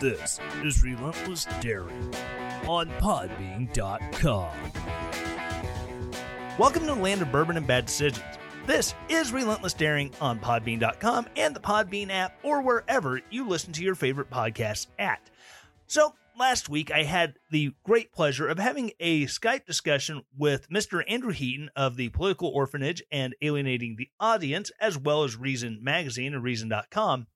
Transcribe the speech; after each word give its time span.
This 0.00 0.38
is 0.62 0.84
Relentless 0.84 1.46
Daring 1.60 2.14
on 2.68 2.88
Podbean.com. 3.00 4.50
Welcome 6.56 6.82
to 6.82 6.94
the 6.94 6.94
land 6.94 7.20
of 7.20 7.32
bourbon 7.32 7.56
and 7.56 7.66
bad 7.66 7.86
decisions. 7.86 8.22
This 8.64 8.94
is 9.08 9.32
Relentless 9.32 9.74
Daring 9.74 10.12
on 10.20 10.38
Podbean.com 10.38 11.26
and 11.36 11.56
the 11.56 11.58
Podbean 11.58 12.10
app 12.10 12.38
or 12.44 12.62
wherever 12.62 13.20
you 13.30 13.48
listen 13.48 13.72
to 13.72 13.82
your 13.82 13.96
favorite 13.96 14.30
podcasts 14.30 14.86
at. 15.00 15.30
So, 15.88 16.14
last 16.38 16.68
week 16.68 16.92
I 16.92 17.02
had 17.02 17.34
the 17.50 17.72
great 17.82 18.12
pleasure 18.12 18.46
of 18.46 18.60
having 18.60 18.92
a 19.00 19.26
Skype 19.26 19.66
discussion 19.66 20.22
with 20.36 20.70
Mr. 20.70 21.02
Andrew 21.08 21.32
Heaton 21.32 21.70
of 21.74 21.96
the 21.96 22.10
Political 22.10 22.50
Orphanage 22.50 23.02
and 23.10 23.34
Alienating 23.42 23.96
the 23.98 24.10
Audience, 24.20 24.70
as 24.80 24.96
well 24.96 25.24
as 25.24 25.36
Reason 25.36 25.80
Magazine 25.82 26.34
and 26.34 26.44
Reason.com. 26.44 27.26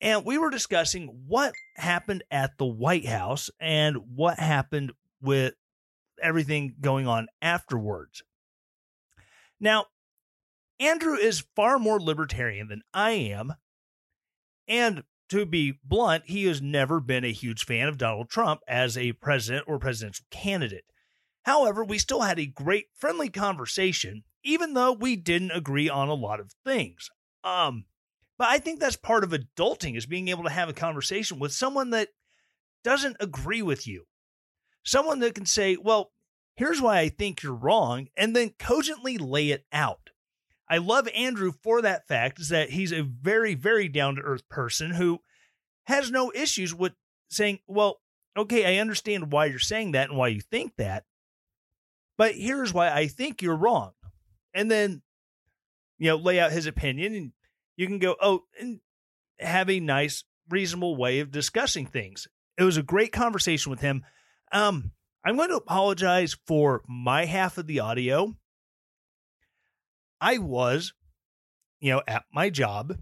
And 0.00 0.24
we 0.24 0.38
were 0.38 0.50
discussing 0.50 1.24
what 1.26 1.52
happened 1.76 2.24
at 2.30 2.56
the 2.56 2.66
White 2.66 3.06
House 3.06 3.50
and 3.60 3.96
what 4.14 4.38
happened 4.38 4.92
with 5.20 5.54
everything 6.22 6.74
going 6.80 7.06
on 7.06 7.28
afterwards. 7.42 8.22
Now, 9.60 9.86
Andrew 10.78 11.14
is 11.14 11.44
far 11.54 11.78
more 11.78 12.00
libertarian 12.00 12.68
than 12.68 12.82
I 12.94 13.10
am. 13.10 13.54
And 14.66 15.02
to 15.28 15.44
be 15.44 15.78
blunt, 15.84 16.24
he 16.26 16.44
has 16.46 16.62
never 16.62 17.00
been 17.00 17.24
a 17.24 17.32
huge 17.32 17.64
fan 17.64 17.86
of 17.86 17.98
Donald 17.98 18.30
Trump 18.30 18.60
as 18.66 18.96
a 18.96 19.12
president 19.12 19.64
or 19.68 19.78
presidential 19.78 20.24
candidate. 20.30 20.84
However, 21.42 21.84
we 21.84 21.98
still 21.98 22.22
had 22.22 22.38
a 22.38 22.46
great 22.46 22.86
friendly 22.94 23.28
conversation, 23.28 24.24
even 24.42 24.74
though 24.74 24.92
we 24.92 25.16
didn't 25.16 25.52
agree 25.52 25.88
on 25.88 26.08
a 26.08 26.14
lot 26.14 26.40
of 26.40 26.52
things. 26.64 27.10
Um, 27.44 27.84
but 28.40 28.48
I 28.48 28.56
think 28.56 28.80
that's 28.80 28.96
part 28.96 29.22
of 29.22 29.32
adulting 29.32 29.98
is 29.98 30.06
being 30.06 30.28
able 30.28 30.44
to 30.44 30.50
have 30.50 30.70
a 30.70 30.72
conversation 30.72 31.38
with 31.38 31.52
someone 31.52 31.90
that 31.90 32.08
doesn't 32.82 33.18
agree 33.20 33.60
with 33.60 33.86
you. 33.86 34.06
Someone 34.82 35.18
that 35.18 35.34
can 35.34 35.44
say, 35.44 35.76
well, 35.76 36.10
here's 36.56 36.80
why 36.80 37.00
I 37.00 37.10
think 37.10 37.42
you're 37.42 37.52
wrong, 37.52 38.08
and 38.16 38.34
then 38.34 38.54
cogently 38.58 39.18
lay 39.18 39.50
it 39.50 39.66
out. 39.74 40.08
I 40.70 40.78
love 40.78 41.06
Andrew 41.14 41.52
for 41.62 41.82
that 41.82 42.08
fact 42.08 42.40
is 42.40 42.48
that 42.48 42.70
he's 42.70 42.92
a 42.92 43.02
very, 43.02 43.54
very 43.54 43.88
down 43.88 44.14
to 44.14 44.22
earth 44.22 44.48
person 44.48 44.92
who 44.92 45.18
has 45.84 46.10
no 46.10 46.32
issues 46.34 46.74
with 46.74 46.92
saying, 47.28 47.58
well, 47.66 48.00
okay, 48.38 48.64
I 48.64 48.80
understand 48.80 49.32
why 49.32 49.46
you're 49.46 49.58
saying 49.58 49.92
that 49.92 50.08
and 50.08 50.16
why 50.16 50.28
you 50.28 50.40
think 50.40 50.76
that, 50.78 51.04
but 52.16 52.36
here's 52.36 52.72
why 52.72 52.90
I 52.90 53.06
think 53.06 53.42
you're 53.42 53.54
wrong. 53.54 53.92
And 54.54 54.70
then, 54.70 55.02
you 55.98 56.08
know, 56.08 56.16
lay 56.16 56.40
out 56.40 56.52
his 56.52 56.64
opinion 56.64 57.14
and 57.14 57.32
you 57.80 57.86
can 57.86 57.98
go, 57.98 58.14
oh, 58.20 58.42
and 58.60 58.78
have 59.38 59.70
a 59.70 59.80
nice, 59.80 60.22
reasonable 60.50 60.96
way 60.96 61.20
of 61.20 61.30
discussing 61.30 61.86
things. 61.86 62.28
It 62.58 62.64
was 62.64 62.76
a 62.76 62.82
great 62.82 63.10
conversation 63.10 63.70
with 63.70 63.80
him. 63.80 64.04
Um, 64.52 64.92
I'm 65.24 65.36
going 65.36 65.48
to 65.48 65.56
apologize 65.56 66.36
for 66.46 66.82
my 66.86 67.24
half 67.24 67.56
of 67.56 67.66
the 67.66 67.80
audio. 67.80 68.36
I 70.20 70.36
was, 70.36 70.92
you 71.80 71.90
know, 71.90 72.02
at 72.06 72.24
my 72.34 72.50
job, 72.50 72.98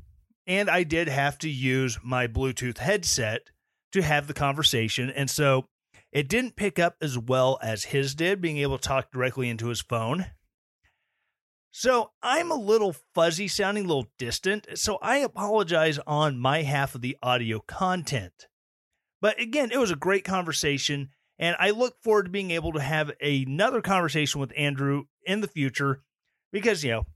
and 0.47 0.71
I 0.71 0.85
did 0.85 1.09
have 1.09 1.39
to 1.39 1.51
use 1.51 1.99
my 2.05 2.29
Bluetooth 2.29 2.79
headset 2.79 3.51
to 3.91 4.01
have 4.01 4.29
the 4.29 4.35
conversation. 4.35 5.11
And 5.11 5.29
so 5.29 5.67
it 6.13 6.29
didn't 6.29 6.55
pick 6.55 6.79
up 6.79 6.95
as 7.03 7.19
well 7.19 7.59
as 7.61 7.83
his 7.83 8.15
did, 8.15 8.41
being 8.41 8.59
able 8.59 8.79
to 8.79 8.89
talk 8.89 9.11
directly 9.11 9.49
into 9.49 9.71
his 9.71 9.81
phone. 9.81 10.27
So 11.71 12.11
I'm 12.23 12.51
a 12.51 12.57
little 12.57 12.95
fuzzy 13.15 13.49
sounding, 13.49 13.85
a 13.85 13.89
little 13.89 14.09
distant. 14.19 14.67
So 14.75 14.99
I 15.03 15.19
apologize 15.19 15.99
on 16.07 16.39
my 16.39 16.63
half 16.63 16.95
of 16.95 17.03
the 17.03 17.17
audio 17.23 17.61
content. 17.61 18.47
But 19.21 19.41
again, 19.41 19.71
it 19.71 19.79
was 19.79 19.91
a 19.91 19.97
great 19.97 20.25
conversation. 20.25 21.11
And 21.39 21.57
I 21.59 21.71
look 21.71 22.03
forward 22.03 22.25
to 22.25 22.31
being 22.31 22.51
able 22.51 22.73
to 22.73 22.81
have 22.81 23.13
another 23.21 23.81
conversation 23.81 24.41
with 24.41 24.53
Andrew 24.57 25.05
in 25.25 25.41
the 25.41 25.49
future 25.49 26.03
because, 26.53 26.83
you 26.83 26.91
know, 26.91 27.07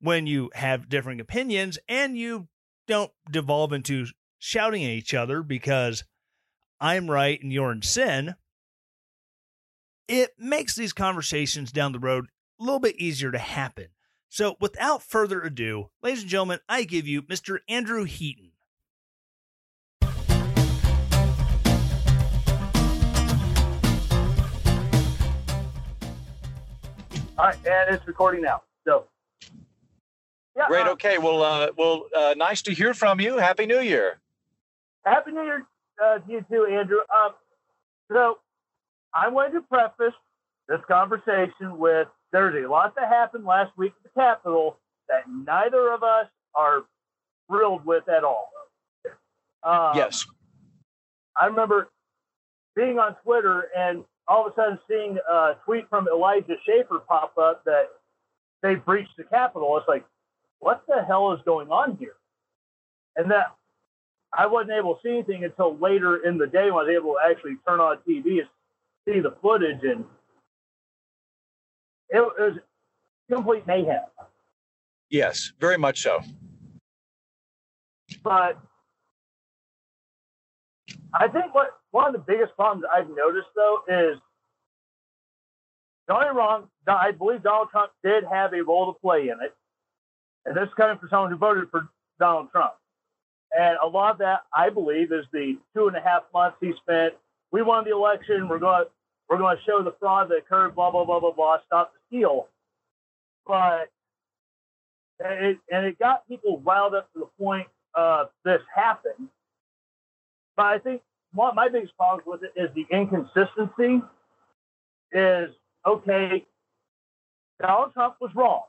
when 0.00 0.26
you 0.26 0.50
have 0.54 0.88
differing 0.88 1.20
opinions 1.20 1.78
and 1.88 2.16
you 2.16 2.48
don't 2.86 3.10
devolve 3.30 3.72
into 3.72 4.06
shouting 4.38 4.84
at 4.84 4.90
each 4.90 5.14
other 5.14 5.42
because 5.42 6.04
I'm 6.80 7.10
right 7.10 7.42
and 7.42 7.52
you're 7.52 7.72
in 7.72 7.82
sin, 7.82 8.34
it 10.06 10.32
makes 10.38 10.74
these 10.74 10.92
conversations 10.92 11.72
down 11.72 11.92
the 11.92 11.98
road 11.98 12.26
little 12.64 12.80
bit 12.80 12.96
easier 12.96 13.30
to 13.30 13.38
happen. 13.38 13.88
So, 14.28 14.56
without 14.60 15.02
further 15.02 15.42
ado, 15.42 15.90
ladies 16.02 16.22
and 16.22 16.30
gentlemen, 16.30 16.58
I 16.68 16.82
give 16.84 17.06
you 17.06 17.22
Mr. 17.22 17.58
Andrew 17.68 18.04
Heaton. 18.04 18.50
All 27.36 27.46
right, 27.46 27.56
and 27.66 27.94
it's 27.94 28.06
recording 28.06 28.42
now. 28.42 28.62
So, 28.86 29.04
yeah, 30.56 30.66
great. 30.68 30.86
Uh, 30.86 30.92
okay. 30.92 31.18
Well, 31.18 31.42
uh, 31.42 31.68
well, 31.76 32.06
uh, 32.16 32.34
nice 32.36 32.62
to 32.62 32.72
hear 32.72 32.94
from 32.94 33.20
you. 33.20 33.38
Happy 33.38 33.66
New 33.66 33.80
Year. 33.80 34.18
Happy 35.04 35.32
New 35.32 35.42
Year 35.42 35.66
uh, 36.02 36.18
to 36.18 36.32
you 36.32 36.44
too, 36.50 36.66
Andrew. 36.70 36.98
Um, 37.14 37.32
so, 38.10 38.38
I'm 39.12 39.32
going 39.32 39.52
to 39.52 39.60
preface 39.62 40.14
this 40.68 40.80
conversation 40.88 41.78
with 41.78 42.08
there's 42.34 42.64
a 42.64 42.68
lot 42.68 42.96
that 42.96 43.08
happened 43.08 43.44
last 43.44 43.70
week 43.78 43.92
at 44.04 44.12
the 44.12 44.20
Capitol 44.20 44.76
that 45.08 45.22
neither 45.30 45.92
of 45.92 46.02
us 46.02 46.26
are 46.52 46.82
thrilled 47.48 47.86
with 47.86 48.08
at 48.08 48.24
all. 48.24 48.50
Um, 49.62 49.92
yes. 49.94 50.26
I 51.40 51.46
remember 51.46 51.88
being 52.74 52.98
on 52.98 53.14
Twitter 53.22 53.68
and 53.76 54.04
all 54.26 54.46
of 54.46 54.52
a 54.52 54.56
sudden 54.56 54.78
seeing 54.88 55.16
a 55.30 55.52
tweet 55.64 55.88
from 55.88 56.08
Elijah 56.08 56.56
Schaffer 56.66 56.98
pop 57.08 57.38
up 57.38 57.62
that 57.66 57.90
they 58.62 58.74
breached 58.74 59.16
the 59.16 59.24
Capitol. 59.24 59.76
It's 59.78 59.86
like, 59.86 60.04
what 60.58 60.82
the 60.88 61.04
hell 61.06 61.32
is 61.34 61.40
going 61.44 61.68
on 61.68 61.96
here? 61.98 62.16
And 63.14 63.30
that 63.30 63.54
I 64.36 64.46
wasn't 64.46 64.72
able 64.72 64.96
to 64.96 65.00
see 65.04 65.10
anything 65.10 65.44
until 65.44 65.78
later 65.78 66.16
in 66.26 66.36
the 66.38 66.48
day 66.48 66.72
when 66.72 66.86
I 66.86 66.88
was 66.88 66.96
able 66.96 67.12
to 67.14 67.30
actually 67.30 67.56
turn 67.66 67.78
on 67.78 67.98
TV 67.98 68.40
and 68.40 68.48
see 69.06 69.20
the 69.20 69.36
footage 69.40 69.84
and 69.84 70.04
it, 72.10 72.20
was 72.20 72.58
complete 73.30 73.66
mayhem. 73.66 74.00
Yes, 75.10 75.52
very 75.60 75.78
much 75.78 76.02
so. 76.02 76.20
But 78.22 78.58
I 81.12 81.28
think 81.28 81.54
what 81.54 81.68
one 81.90 82.06
of 82.06 82.12
the 82.12 82.32
biggest 82.32 82.56
problems 82.56 82.84
I've 82.92 83.08
noticed 83.08 83.48
though 83.54 83.78
is 83.88 84.18
don't 86.08 86.20
get 86.20 86.32
me 86.32 86.36
wrong, 86.36 86.68
I 86.86 87.12
believe 87.12 87.42
Donald 87.42 87.68
Trump 87.70 87.92
did 88.02 88.24
have 88.24 88.52
a 88.52 88.62
role 88.62 88.92
to 88.92 88.98
play 89.00 89.28
in 89.28 89.38
it. 89.42 89.54
And 90.44 90.56
this 90.56 90.64
is 90.64 90.74
coming 90.76 90.98
from 90.98 91.08
someone 91.08 91.30
who 91.30 91.38
voted 91.38 91.70
for 91.70 91.88
Donald 92.18 92.50
Trump. 92.50 92.74
And 93.56 93.78
a 93.82 93.86
lot 93.86 94.12
of 94.12 94.18
that, 94.18 94.40
I 94.54 94.68
believe, 94.68 95.12
is 95.12 95.24
the 95.32 95.56
two 95.74 95.88
and 95.88 95.96
a 95.96 96.00
half 96.00 96.24
months 96.34 96.58
he 96.60 96.72
spent. 96.82 97.14
We 97.52 97.62
won 97.62 97.84
the 97.84 97.92
election. 97.92 98.48
We're 98.48 98.58
going 98.58 98.84
we're 99.28 99.38
going 99.38 99.56
to 99.56 99.62
show 99.64 99.82
the 99.82 99.94
fraud 99.98 100.28
that 100.30 100.36
occurred, 100.36 100.74
blah, 100.74 100.90
blah, 100.90 101.04
blah, 101.04 101.20
blah, 101.20 101.32
blah, 101.32 101.58
stop 101.66 101.92
the 101.92 102.16
steal. 102.16 102.48
But 103.46 103.88
it, 105.20 105.58
and 105.70 105.86
it 105.86 105.98
got 105.98 106.26
people 106.28 106.60
riled 106.64 106.94
up 106.94 107.12
to 107.12 107.20
the 107.20 107.44
point 107.44 107.68
of 107.94 108.28
this 108.44 108.60
happened. 108.74 109.28
But 110.56 110.66
I 110.66 110.78
think 110.78 111.02
one 111.32 111.54
my 111.54 111.68
biggest 111.68 111.96
problem 111.96 112.22
with 112.26 112.42
it 112.42 112.52
is 112.56 112.70
the 112.74 112.86
inconsistency. 112.90 114.02
Is 115.12 115.50
okay, 115.86 116.44
Donald 117.60 117.92
Trump 117.92 118.16
was 118.20 118.30
wrong. 118.34 118.62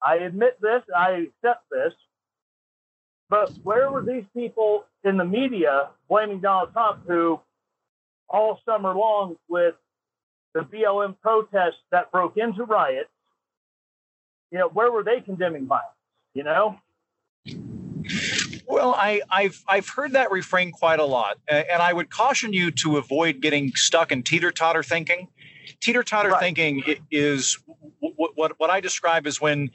I 0.00 0.16
admit 0.16 0.58
this, 0.60 0.82
I 0.96 1.28
accept 1.28 1.64
this. 1.70 1.92
But 3.28 3.50
where 3.62 3.90
were 3.90 4.04
these 4.04 4.24
people 4.36 4.84
in 5.04 5.16
the 5.16 5.24
media 5.24 5.88
blaming 6.08 6.40
Donald 6.40 6.72
Trump 6.72 7.02
who 7.06 7.40
all 8.28 8.60
summer 8.64 8.94
long 8.94 9.36
with 9.48 9.74
the 10.54 10.60
BLM 10.60 11.16
protests 11.20 11.80
that 11.90 12.10
broke 12.12 12.36
into 12.36 12.64
riots, 12.64 13.08
you 14.50 14.58
know, 14.58 14.68
where 14.68 14.92
were 14.92 15.02
they 15.02 15.20
condemning 15.20 15.66
violence? 15.66 15.88
You 16.34 16.44
know? 16.44 16.78
Well, 18.66 18.94
I, 18.94 19.20
have 19.30 19.56
I've 19.68 19.88
heard 19.88 20.12
that 20.12 20.30
refrain 20.30 20.72
quite 20.72 20.98
a 20.98 21.04
lot, 21.04 21.38
and 21.48 21.82
I 21.82 21.92
would 21.92 22.10
caution 22.10 22.52
you 22.52 22.70
to 22.72 22.96
avoid 22.96 23.40
getting 23.40 23.72
stuck 23.74 24.12
in 24.12 24.22
teeter 24.22 24.50
totter 24.50 24.82
thinking. 24.82 25.28
Teeter 25.80 26.02
totter 26.02 26.30
right. 26.30 26.40
thinking 26.40 26.82
is 27.10 27.58
what, 28.00 28.32
what, 28.34 28.52
what 28.58 28.70
I 28.70 28.80
describe 28.80 29.26
as 29.26 29.40
when 29.40 29.70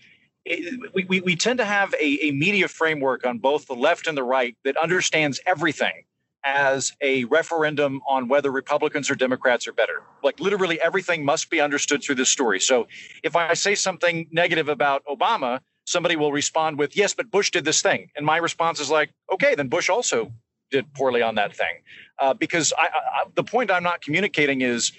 we, 0.93 1.05
we, 1.07 1.21
we 1.21 1.35
tend 1.35 1.59
to 1.59 1.65
have 1.65 1.93
a, 1.95 2.27
a 2.27 2.31
media 2.31 2.67
framework 2.67 3.25
on 3.25 3.37
both 3.37 3.67
the 3.67 3.75
left 3.75 4.07
and 4.07 4.17
the 4.17 4.23
right 4.23 4.55
that 4.63 4.77
understands 4.77 5.39
everything 5.45 6.03
as 6.47 6.93
a 7.01 7.25
referendum 7.25 8.01
on 8.07 8.29
whether 8.29 8.51
Republicans 8.51 9.11
or 9.11 9.15
Democrats 9.15 9.67
are 9.67 9.73
better. 9.73 10.01
Like 10.23 10.39
literally 10.39 10.79
everything 10.81 11.25
must 11.25 11.49
be 11.49 11.59
understood 11.59 12.01
through 12.01 12.15
this 12.15 12.29
story. 12.29 12.61
So 12.61 12.87
if 13.21 13.35
I 13.35 13.53
say 13.53 13.75
something 13.75 14.27
negative 14.31 14.69
about 14.69 15.03
Obama, 15.05 15.59
somebody 15.85 16.15
will 16.15 16.31
respond 16.31 16.79
with, 16.79 16.95
yes, 16.95 17.13
but 17.13 17.29
Bush 17.29 17.51
did 17.51 17.65
this 17.65 17.81
thing. 17.81 18.09
And 18.15 18.25
my 18.25 18.37
response 18.37 18.79
is 18.79 18.89
like, 18.89 19.09
okay, 19.31 19.55
then 19.55 19.67
Bush 19.67 19.89
also 19.89 20.31
did 20.71 20.91
poorly 20.93 21.21
on 21.21 21.35
that 21.35 21.53
thing. 21.53 21.81
Uh, 22.19 22.33
because 22.33 22.71
I, 22.77 22.87
I, 22.87 23.25
the 23.35 23.43
point 23.43 23.69
I'm 23.69 23.83
not 23.83 24.01
communicating 24.01 24.61
is 24.61 24.93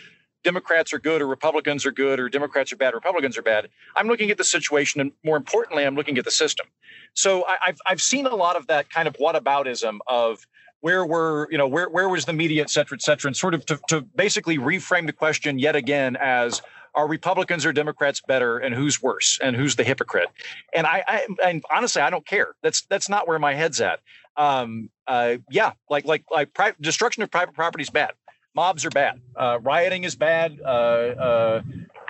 Democrats 0.45 0.93
are 0.93 0.99
good 0.99 1.23
or 1.23 1.27
Republicans 1.27 1.85
are 1.87 1.93
good 1.93 2.21
or 2.21 2.29
Democrats 2.29 2.73
are 2.73 2.77
bad, 2.77 2.93
Republicans 2.95 3.39
are 3.39 3.43
bad. 3.43 3.69
I'm 3.97 4.07
looking 4.07 4.31
at 4.31 4.37
the 4.37 4.45
situation, 4.45 5.01
and 5.01 5.13
more 5.25 5.37
importantly, 5.37 5.85
I'm 5.85 5.95
looking 5.95 6.19
at 6.19 6.25
the 6.25 6.31
system. 6.31 6.67
So 7.15 7.45
I, 7.47 7.57
have 7.63 7.79
I've 7.87 8.01
seen 8.01 8.27
a 8.27 8.35
lot 8.35 8.57
of 8.57 8.67
that 8.69 8.91
kind 8.91 9.09
of 9.09 9.17
whataboutism 9.17 9.99
of 10.07 10.47
where 10.81 11.05
were 11.05 11.49
you 11.51 11.59
know 11.59 11.69
where 11.69 11.89
where 11.89 12.09
was 12.09 12.25
the 12.25 12.33
media, 12.33 12.63
et 12.63 12.71
cetera, 12.71 12.97
et 12.97 13.03
cetera, 13.03 13.29
and 13.29 13.37
sort 13.37 13.55
of 13.55 13.65
to, 13.67 13.79
to 13.89 14.03
basically 14.03 14.59
reframe 14.59 15.07
the 15.07 15.13
question 15.13 15.59
yet 15.59 15.77
again 15.77 16.17
as 16.17 16.63
are 16.95 17.07
Republicans 17.07 17.65
or 17.67 17.73
Democrats 17.73 18.21
better, 18.27 18.59
and 18.59 18.75
who's 18.75 19.01
worse, 19.03 19.39
and 19.43 19.55
who's 19.55 19.77
the 19.77 19.85
hypocrite? 19.85 20.29
And 20.75 20.87
I, 20.87 21.05
I 21.07 21.27
and 21.45 21.63
honestly, 21.75 22.03
I 22.03 22.11
don't 22.11 22.27
care. 22.27 22.55
That's 22.63 22.83
that's 22.83 23.09
not 23.09 23.29
where 23.29 23.39
my 23.39 23.55
head's 23.55 23.81
at. 23.81 24.01
Um, 24.37 24.91
uh, 25.07 25.37
yeah, 25.51 25.73
like 25.91 26.05
like 26.07 26.25
like 26.31 26.55
pri- 26.55 26.75
destruction 26.81 27.23
of 27.23 27.31
private 27.31 27.55
property 27.55 27.83
is 27.83 27.91
bad 27.91 28.13
mobs 28.59 28.85
are 28.85 28.91
bad. 28.91 29.21
Uh, 29.37 29.59
rioting 29.63 30.03
is 30.03 30.17
bad. 30.17 30.61
Uh, 30.61 30.69
uh, 30.69 31.63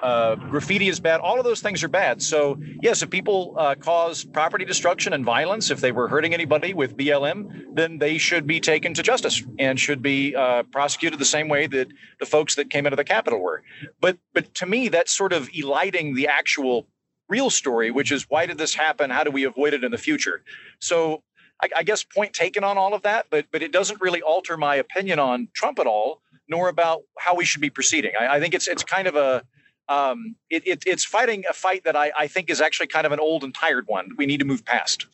uh, 0.03 0.37
graffiti 0.37 0.89
is 0.89 1.01
bad. 1.01 1.21
All 1.21 1.39
of 1.39 1.45
those 1.45 1.61
things 1.61 1.83
are 1.83 1.89
bad. 1.89 2.23
So, 2.23 2.59
yes, 2.83 3.03
if 3.03 3.11
people 3.11 3.55
uh, 3.59 3.75
cause 3.75 4.25
property 4.25 4.65
destruction 4.65 5.13
and 5.13 5.25
violence, 5.25 5.71
if 5.71 5.81
they 5.81 5.93
were 5.93 6.09
hurting 6.09 6.35
anybody 6.35 6.75
with 6.75 6.97
BLM, 6.97 7.75
then 7.75 7.99
they 7.99 8.19
should 8.19 8.47
be 8.47 8.61
taken 8.61 8.95
to 8.95 9.03
justice 9.03 9.43
and 9.59 9.79
should 9.79 10.03
be 10.03 10.35
uh, 10.35 10.63
prosecuted 10.65 11.19
the 11.19 11.25
same 11.25 11.49
way 11.49 11.67
that 11.67 11.89
the 12.21 12.27
folks 12.27 12.55
that 12.57 12.71
came 12.71 12.87
into 12.87 12.97
the 12.97 13.05
Capitol 13.05 13.41
were. 13.41 13.63
But, 14.01 14.19
but 14.35 14.55
to 14.57 14.67
me, 14.67 14.89
that's 14.89 15.17
sort 15.17 15.33
of 15.33 15.49
eliding 15.53 16.15
the 16.15 16.29
actual 16.29 16.87
real 17.29 17.51
story, 17.51 17.91
which 17.91 18.13
is 18.13 18.27
why 18.29 18.47
did 18.47 18.59
this 18.59 18.75
happen? 18.75 19.11
How 19.11 19.25
do 19.25 19.31
we 19.31 19.45
avoid 19.45 19.75
it 19.75 19.85
in 19.85 19.91
the 19.91 19.99
future? 19.99 20.43
So, 20.79 21.23
I, 21.61 21.69
I 21.79 21.83
guess 21.83 22.05
point 22.05 22.33
taken 22.33 22.63
on 22.63 22.79
all 22.79 22.95
of 22.95 23.03
that, 23.03 23.27
but 23.31 23.47
but 23.51 23.65
it 23.65 23.73
doesn't 23.73 24.01
really 24.01 24.23
alter 24.23 24.57
my 24.57 24.77
opinion 24.77 25.19
on 25.19 25.49
Trump 25.55 25.81
at 25.81 25.89
all 25.89 26.23
nor 26.49 26.69
about 26.69 27.03
how 27.19 27.35
we 27.35 27.45
should 27.45 27.61
be 27.61 27.71
proceeding. 27.71 28.13
I, 28.19 28.37
I 28.37 28.41
think 28.41 28.55
it's 28.55 28.67
it's 28.67 28.83
kind 28.83 29.07
of 29.07 29.17
a 29.17 29.45
um, 29.89 30.37
it, 30.51 30.67
it, 30.67 30.83
it's 30.87 31.05
fighting 31.05 31.45
a 31.49 31.53
fight 31.53 31.85
that 31.85 31.97
I, 31.97 32.13
I 32.19 32.27
think 32.27 32.51
is 32.51 32.61
actually 32.61 32.89
kind 32.89 33.07
of 33.07 33.13
an 33.13 33.21
old 33.21 33.45
and 33.45 33.55
tired 33.55 33.87
one. 33.87 34.11
We 34.17 34.27
need 34.27 34.39
to 34.39 34.45
move 34.45 34.65
past. 34.65 35.07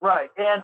Right, 0.00 0.30
and, 0.36 0.62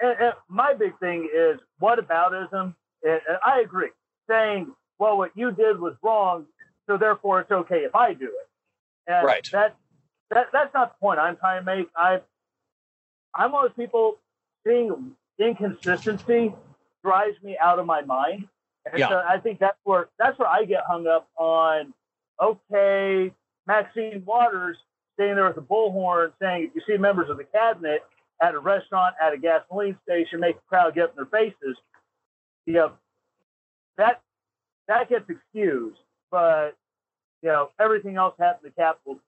and, 0.00 0.16
and 0.20 0.32
my 0.48 0.74
big 0.74 0.98
thing 0.98 1.28
is 1.34 1.60
whataboutism. 1.80 2.74
And, 3.02 3.20
and 3.28 3.38
I 3.44 3.60
agree, 3.60 3.90
saying, 4.28 4.72
"Well, 4.98 5.16
what 5.16 5.32
you 5.34 5.50
did 5.52 5.80
was 5.80 5.94
wrong, 6.02 6.46
so 6.86 6.96
therefore 6.96 7.40
it's 7.40 7.50
okay 7.50 7.78
if 7.78 7.94
I 7.94 8.14
do 8.14 8.26
it." 8.26 8.48
And 9.06 9.26
right. 9.26 9.48
That 9.52 9.76
that 10.30 10.46
that's 10.52 10.72
not 10.74 10.92
the 10.92 11.00
point 11.00 11.18
I'm 11.18 11.36
trying 11.36 11.60
to 11.60 11.64
make. 11.64 11.88
I 11.96 12.20
I'm 13.34 13.52
one 13.52 13.66
of 13.66 13.70
those 13.70 13.84
people 13.84 14.18
seeing 14.66 15.12
inconsistency 15.38 16.54
drives 17.02 17.36
me 17.42 17.56
out 17.62 17.78
of 17.78 17.86
my 17.86 18.02
mind. 18.02 18.48
And 18.90 18.98
yeah. 18.98 19.08
so 19.08 19.22
I 19.26 19.38
think 19.38 19.58
that's 19.58 19.78
where 19.84 20.08
that's 20.18 20.38
where 20.38 20.48
I 20.48 20.64
get 20.64 20.82
hung 20.86 21.06
up 21.06 21.28
on. 21.36 21.92
Okay, 22.42 23.32
Maxine 23.66 24.22
Waters 24.24 24.76
standing 25.14 25.36
there 25.36 25.48
with 25.48 25.58
a 25.58 25.60
bullhorn 25.60 26.32
saying, 26.40 26.64
if 26.64 26.74
you 26.74 26.82
see 26.86 26.98
members 26.98 27.28
of 27.28 27.36
the 27.36 27.44
cabinet 27.44 28.02
at 28.42 28.54
a 28.54 28.58
restaurant, 28.58 29.14
at 29.22 29.34
a 29.34 29.38
gasoline 29.38 29.98
station, 30.02 30.40
make 30.40 30.56
the 30.56 30.62
crowd 30.68 30.94
get 30.94 31.10
in 31.10 31.16
their 31.16 31.26
faces, 31.26 31.76
you 32.66 32.74
know, 32.74 32.92
that 33.98 34.22
that 34.88 35.08
gets 35.08 35.28
excused. 35.28 35.98
But 36.30 36.76
you 37.42 37.48
know, 37.48 37.70
everything 37.78 38.16
else 38.16 38.34
happened 38.38 38.66
in 38.66 38.72
the 38.76 38.82
Capitol 38.82 39.18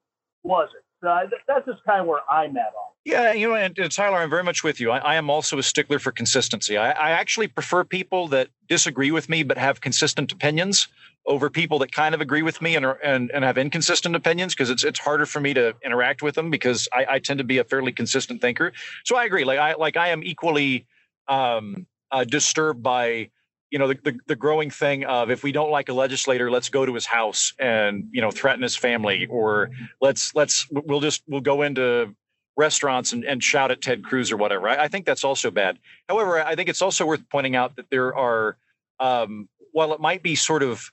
wasn't. 0.43 0.83
So 1.03 1.13
that's 1.49 1.65
just 1.65 1.83
kind 1.83 1.99
of 1.99 2.07
where 2.07 2.21
I'm 2.31 2.55
at 2.55 2.67
on. 2.67 2.93
Yeah, 3.03 3.33
you 3.33 3.49
know, 3.49 3.55
and, 3.55 3.77
and 3.77 3.91
Tyler, 3.91 4.19
I'm 4.19 4.29
very 4.29 4.43
much 4.43 4.63
with 4.63 4.79
you. 4.79 4.89
I, 4.89 4.99
I, 4.99 5.15
am 5.15 5.29
also 5.29 5.57
a 5.57 5.63
stickler 5.63 5.99
for 5.99 6.13
consistency. 6.13 6.77
I, 6.77 6.91
I 6.91 7.09
actually 7.11 7.49
prefer 7.49 7.83
people 7.83 8.29
that 8.29 8.47
disagree 8.69 9.11
with 9.11 9.27
me 9.27 9.43
but 9.43 9.57
have 9.57 9.81
consistent 9.81 10.31
opinions 10.31 10.87
over 11.25 11.49
people 11.49 11.79
that 11.79 11.91
kind 11.91 12.15
of 12.15 12.21
agree 12.21 12.41
with 12.41 12.61
me 12.61 12.77
and 12.77 12.85
are, 12.85 12.99
and, 13.03 13.29
and 13.31 13.43
have 13.43 13.57
inconsistent 13.57 14.15
opinions 14.15 14.53
because 14.53 14.69
it's 14.69 14.85
it's 14.85 14.99
harder 14.99 15.25
for 15.25 15.41
me 15.41 15.53
to 15.53 15.75
interact 15.83 16.21
with 16.21 16.35
them 16.35 16.49
because 16.49 16.87
I, 16.93 17.05
I 17.09 17.19
tend 17.19 17.39
to 17.39 17.43
be 17.43 17.57
a 17.57 17.65
fairly 17.65 17.91
consistent 17.91 18.39
thinker. 18.39 18.71
So 19.03 19.17
I 19.17 19.25
agree. 19.25 19.43
Like 19.43 19.59
I 19.59 19.73
like 19.73 19.97
I 19.97 20.09
am 20.09 20.23
equally 20.23 20.85
um, 21.27 21.85
uh, 22.11 22.23
disturbed 22.23 22.81
by 22.81 23.29
you 23.73 23.79
know 23.79 23.87
the, 23.87 23.97
the, 24.03 24.19
the 24.27 24.35
growing 24.35 24.69
thing 24.69 25.03
of 25.05 25.31
if 25.31 25.41
we 25.41 25.51
don't 25.51 25.71
like 25.71 25.89
a 25.89 25.93
legislator 25.93 26.51
let's 26.51 26.69
go 26.69 26.85
to 26.85 26.93
his 26.93 27.07
house 27.07 27.53
and 27.57 28.07
you 28.11 28.21
know 28.21 28.29
threaten 28.29 28.61
his 28.61 28.75
family 28.75 29.25
or 29.31 29.71
let's 29.99 30.33
let's 30.35 30.67
we'll 30.69 30.99
just 30.99 31.23
we'll 31.27 31.41
go 31.41 31.63
into 31.63 32.15
restaurants 32.55 33.13
and, 33.13 33.25
and 33.25 33.41
shout 33.43 33.71
at 33.71 33.81
ted 33.81 34.03
cruz 34.03 34.31
or 34.31 34.37
whatever. 34.37 34.69
I, 34.69 34.83
I 34.83 34.87
think 34.89 35.07
that's 35.07 35.23
also 35.23 35.49
bad. 35.49 35.79
However 36.07 36.39
i 36.39 36.55
think 36.55 36.69
it's 36.69 36.83
also 36.83 37.03
worth 37.07 37.27
pointing 37.31 37.55
out 37.55 37.75
that 37.77 37.89
there 37.89 38.15
are 38.15 38.57
um, 38.99 39.49
while 39.71 39.91
it 39.93 39.99
might 39.99 40.21
be 40.21 40.35
sort 40.35 40.61
of 40.61 40.91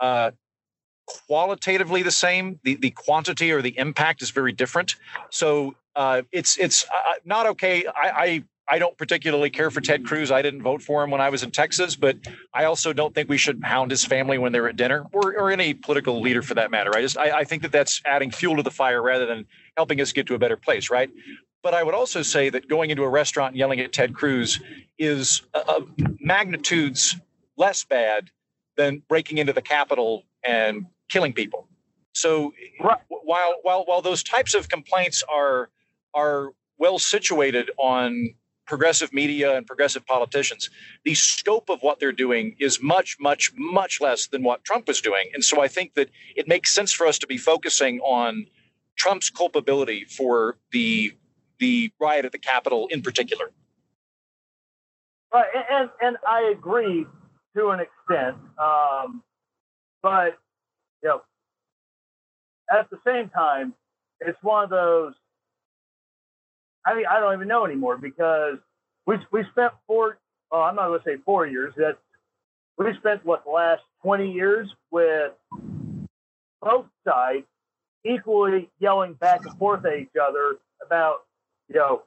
uh, 0.00 0.30
qualitatively 1.26 2.02
the 2.02 2.10
same 2.10 2.58
the, 2.64 2.74
the 2.76 2.90
quantity 2.90 3.50
or 3.52 3.62
the 3.62 3.76
impact 3.78 4.22
is 4.22 4.30
very 4.30 4.52
different 4.52 4.96
so 5.30 5.74
uh, 5.96 6.22
it's 6.32 6.58
it's 6.58 6.84
uh, 6.84 7.14
not 7.24 7.46
okay 7.46 7.84
I, 7.86 8.10
I 8.10 8.44
I 8.68 8.78
don't 8.78 8.96
particularly 8.98 9.48
care 9.50 9.70
for 9.70 9.80
Ted 9.80 10.04
Cruz. 10.04 10.30
I 10.30 10.42
didn't 10.42 10.62
vote 10.62 10.82
for 10.82 11.02
him 11.02 11.10
when 11.10 11.20
I 11.20 11.30
was 11.30 11.42
in 11.42 11.50
Texas, 11.50 11.96
but 11.96 12.16
I 12.52 12.64
also 12.64 12.92
don't 12.92 13.14
think 13.14 13.28
we 13.28 13.38
should 13.38 13.64
hound 13.64 13.90
his 13.90 14.04
family 14.04 14.36
when 14.36 14.52
they're 14.52 14.68
at 14.68 14.76
dinner 14.76 15.06
or, 15.12 15.34
or 15.38 15.50
any 15.50 15.72
political 15.72 16.20
leader 16.20 16.42
for 16.42 16.54
that 16.54 16.70
matter. 16.70 16.94
I 16.94 17.00
just 17.00 17.16
I, 17.16 17.38
I 17.38 17.44
think 17.44 17.62
that 17.62 17.72
that's 17.72 18.02
adding 18.04 18.30
fuel 18.30 18.56
to 18.56 18.62
the 18.62 18.70
fire 18.70 19.02
rather 19.02 19.26
than 19.26 19.46
helping 19.76 20.00
us 20.00 20.12
get 20.12 20.26
to 20.26 20.34
a 20.34 20.38
better 20.38 20.56
place, 20.56 20.90
right? 20.90 21.10
But 21.62 21.74
I 21.74 21.82
would 21.82 21.94
also 21.94 22.22
say 22.22 22.50
that 22.50 22.68
going 22.68 22.90
into 22.90 23.02
a 23.02 23.08
restaurant 23.08 23.52
and 23.52 23.58
yelling 23.58 23.80
at 23.80 23.92
Ted 23.92 24.14
Cruz 24.14 24.60
is 24.98 25.42
uh, 25.54 25.80
magnitudes 26.20 27.16
less 27.56 27.84
bad 27.84 28.30
than 28.76 29.02
breaking 29.08 29.38
into 29.38 29.52
the 29.52 29.62
Capitol 29.62 30.24
and 30.44 30.86
killing 31.08 31.32
people. 31.32 31.68
So 32.12 32.52
right. 32.80 32.98
while 33.08 33.54
while 33.62 33.84
while 33.86 34.02
those 34.02 34.22
types 34.22 34.54
of 34.54 34.68
complaints 34.68 35.22
are 35.32 35.70
are 36.14 36.52
well 36.78 36.98
situated 36.98 37.70
on 37.78 38.34
progressive 38.68 39.12
media 39.12 39.56
and 39.56 39.66
progressive 39.66 40.06
politicians, 40.06 40.68
the 41.04 41.14
scope 41.14 41.70
of 41.70 41.80
what 41.80 41.98
they're 41.98 42.12
doing 42.12 42.54
is 42.60 42.82
much, 42.82 43.16
much, 43.18 43.50
much 43.56 43.98
less 44.00 44.26
than 44.26 44.42
what 44.42 44.62
Trump 44.62 44.86
was 44.86 45.00
doing. 45.00 45.30
And 45.32 45.42
so 45.42 45.62
I 45.62 45.68
think 45.68 45.94
that 45.94 46.10
it 46.36 46.46
makes 46.46 46.74
sense 46.74 46.92
for 46.92 47.06
us 47.06 47.18
to 47.20 47.26
be 47.26 47.38
focusing 47.38 47.98
on 48.00 48.46
Trump's 48.96 49.30
culpability 49.30 50.04
for 50.04 50.58
the 50.72 51.12
the 51.58 51.90
riot 52.00 52.24
at 52.24 52.30
the 52.30 52.38
Capitol 52.38 52.86
in 52.90 53.02
particular. 53.02 53.50
Right, 55.32 55.46
and 55.70 55.90
and 56.00 56.16
I 56.26 56.52
agree 56.56 57.06
to 57.56 57.68
an 57.70 57.80
extent, 57.80 58.36
um, 58.58 59.22
but 60.02 60.38
you 61.02 61.08
know, 61.08 61.22
at 62.70 62.88
the 62.90 62.98
same 63.06 63.28
time, 63.28 63.74
it's 64.20 64.38
one 64.42 64.64
of 64.64 64.70
those 64.70 65.14
I 66.88 66.94
mean, 66.94 67.04
I 67.10 67.20
don't 67.20 67.34
even 67.34 67.48
know 67.48 67.66
anymore 67.66 67.98
because 67.98 68.56
we 69.06 69.16
we 69.30 69.44
spent 69.50 69.72
four. 69.86 70.18
Oh, 70.50 70.62
I'm 70.62 70.76
not 70.76 70.88
going 70.88 71.00
to 71.00 71.04
say 71.04 71.16
four 71.24 71.46
years. 71.46 71.74
That 71.76 71.98
we 72.78 72.86
spent 72.98 73.24
what 73.26 73.44
the 73.44 73.50
last 73.50 73.82
20 74.02 74.32
years 74.32 74.68
with 74.90 75.32
both 76.62 76.86
sides 77.06 77.44
equally 78.06 78.70
yelling 78.78 79.14
back 79.14 79.44
and 79.44 79.58
forth 79.58 79.84
at 79.84 79.98
each 79.98 80.16
other 80.20 80.56
about, 80.84 81.24
you 81.68 81.76
know, 81.76 82.02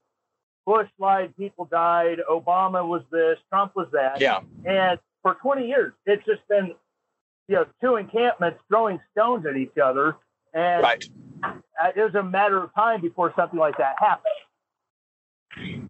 Bush 0.66 0.88
lied, 0.98 1.36
people 1.38 1.66
died, 1.66 2.20
Obama 2.30 2.88
was 2.88 3.04
this, 3.12 3.38
Trump 3.50 3.76
was 3.76 3.88
that. 3.92 4.22
Yeah. 4.22 4.40
And 4.66 5.00
for 5.22 5.36
20 5.36 5.68
years, 5.68 5.94
it's 6.06 6.26
just 6.26 6.42
been, 6.48 6.74
you 7.52 7.58
know, 7.58 7.66
two 7.82 7.98
encampments 7.98 8.60
throwing 8.70 8.98
stones 9.12 9.46
at 9.46 9.58
each 9.58 9.78
other. 9.78 10.16
And 10.54 10.82
right. 10.82 11.04
it 11.96 12.02
was 12.02 12.16
a 12.16 12.24
matter 12.24 12.64
of 12.64 12.74
time 12.74 13.02
before 13.02 13.34
something 13.36 13.60
like 13.60 13.78
that 13.78 13.96
happened. 14.00 14.34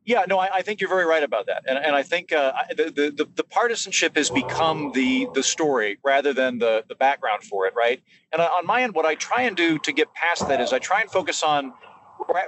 Yeah, 0.03 0.25
no, 0.27 0.39
I, 0.39 0.55
I, 0.55 0.61
think 0.63 0.81
you're 0.81 0.89
very 0.89 1.05
right 1.05 1.21
about 1.21 1.45
that, 1.45 1.65
and, 1.67 1.77
and 1.77 1.95
I 1.95 2.01
think 2.01 2.33
uh, 2.33 2.51
the, 2.69 3.13
the 3.15 3.27
the 3.35 3.43
partisanship 3.43 4.15
has 4.17 4.31
become 4.31 4.91
the 4.95 5.27
the 5.35 5.43
story 5.43 5.99
rather 6.03 6.33
than 6.33 6.57
the 6.57 6.83
the 6.89 6.95
background 6.95 7.43
for 7.43 7.67
it, 7.67 7.75
right? 7.77 8.01
And 8.33 8.41
on 8.41 8.65
my 8.65 8.81
end, 8.81 8.95
what 8.95 9.05
I 9.05 9.13
try 9.13 9.43
and 9.43 9.55
do 9.55 9.77
to 9.77 9.91
get 9.91 10.11
past 10.15 10.47
that 10.47 10.59
is 10.61 10.73
I 10.73 10.79
try 10.79 11.01
and 11.01 11.11
focus 11.11 11.43
on 11.43 11.73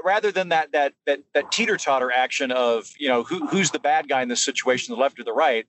rather 0.03 0.31
than 0.31 0.49
that 0.49 0.71
that 0.71 0.93
that 1.05 1.19
that 1.35 1.51
teeter 1.51 1.77
totter 1.77 2.11
action 2.11 2.51
of 2.51 2.89
you 2.97 3.09
know 3.09 3.21
who, 3.21 3.45
who's 3.45 3.69
the 3.69 3.79
bad 3.79 4.09
guy 4.09 4.23
in 4.23 4.27
this 4.27 4.43
situation, 4.43 4.95
the 4.95 4.99
left 4.99 5.19
or 5.19 5.23
the 5.23 5.33
right. 5.33 5.67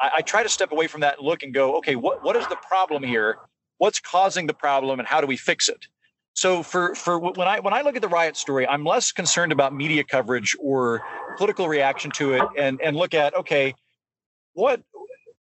I, 0.00 0.10
I 0.16 0.22
try 0.22 0.42
to 0.42 0.48
step 0.48 0.72
away 0.72 0.86
from 0.86 1.00
that 1.02 1.18
and 1.18 1.26
look 1.26 1.42
and 1.42 1.52
go, 1.52 1.76
okay, 1.78 1.96
what 1.96 2.24
what 2.24 2.36
is 2.36 2.46
the 2.48 2.56
problem 2.56 3.02
here? 3.02 3.38
What's 3.78 4.00
causing 4.00 4.46
the 4.46 4.54
problem, 4.54 4.98
and 4.98 5.08
how 5.08 5.20
do 5.20 5.26
we 5.26 5.36
fix 5.36 5.68
it? 5.68 5.86
So 6.34 6.62
for 6.62 6.94
for 6.94 7.18
when 7.18 7.46
I 7.46 7.60
when 7.60 7.74
I 7.74 7.82
look 7.82 7.96
at 7.96 8.02
the 8.02 8.08
riot 8.08 8.36
story, 8.36 8.66
I'm 8.66 8.84
less 8.84 9.12
concerned 9.12 9.52
about 9.52 9.74
media 9.74 10.04
coverage 10.04 10.56
or 10.60 11.02
political 11.36 11.68
reaction 11.68 12.10
to 12.12 12.34
it, 12.34 12.42
and 12.58 12.80
and 12.80 12.96
look 12.96 13.14
at 13.14 13.34
okay, 13.34 13.74
what 14.54 14.82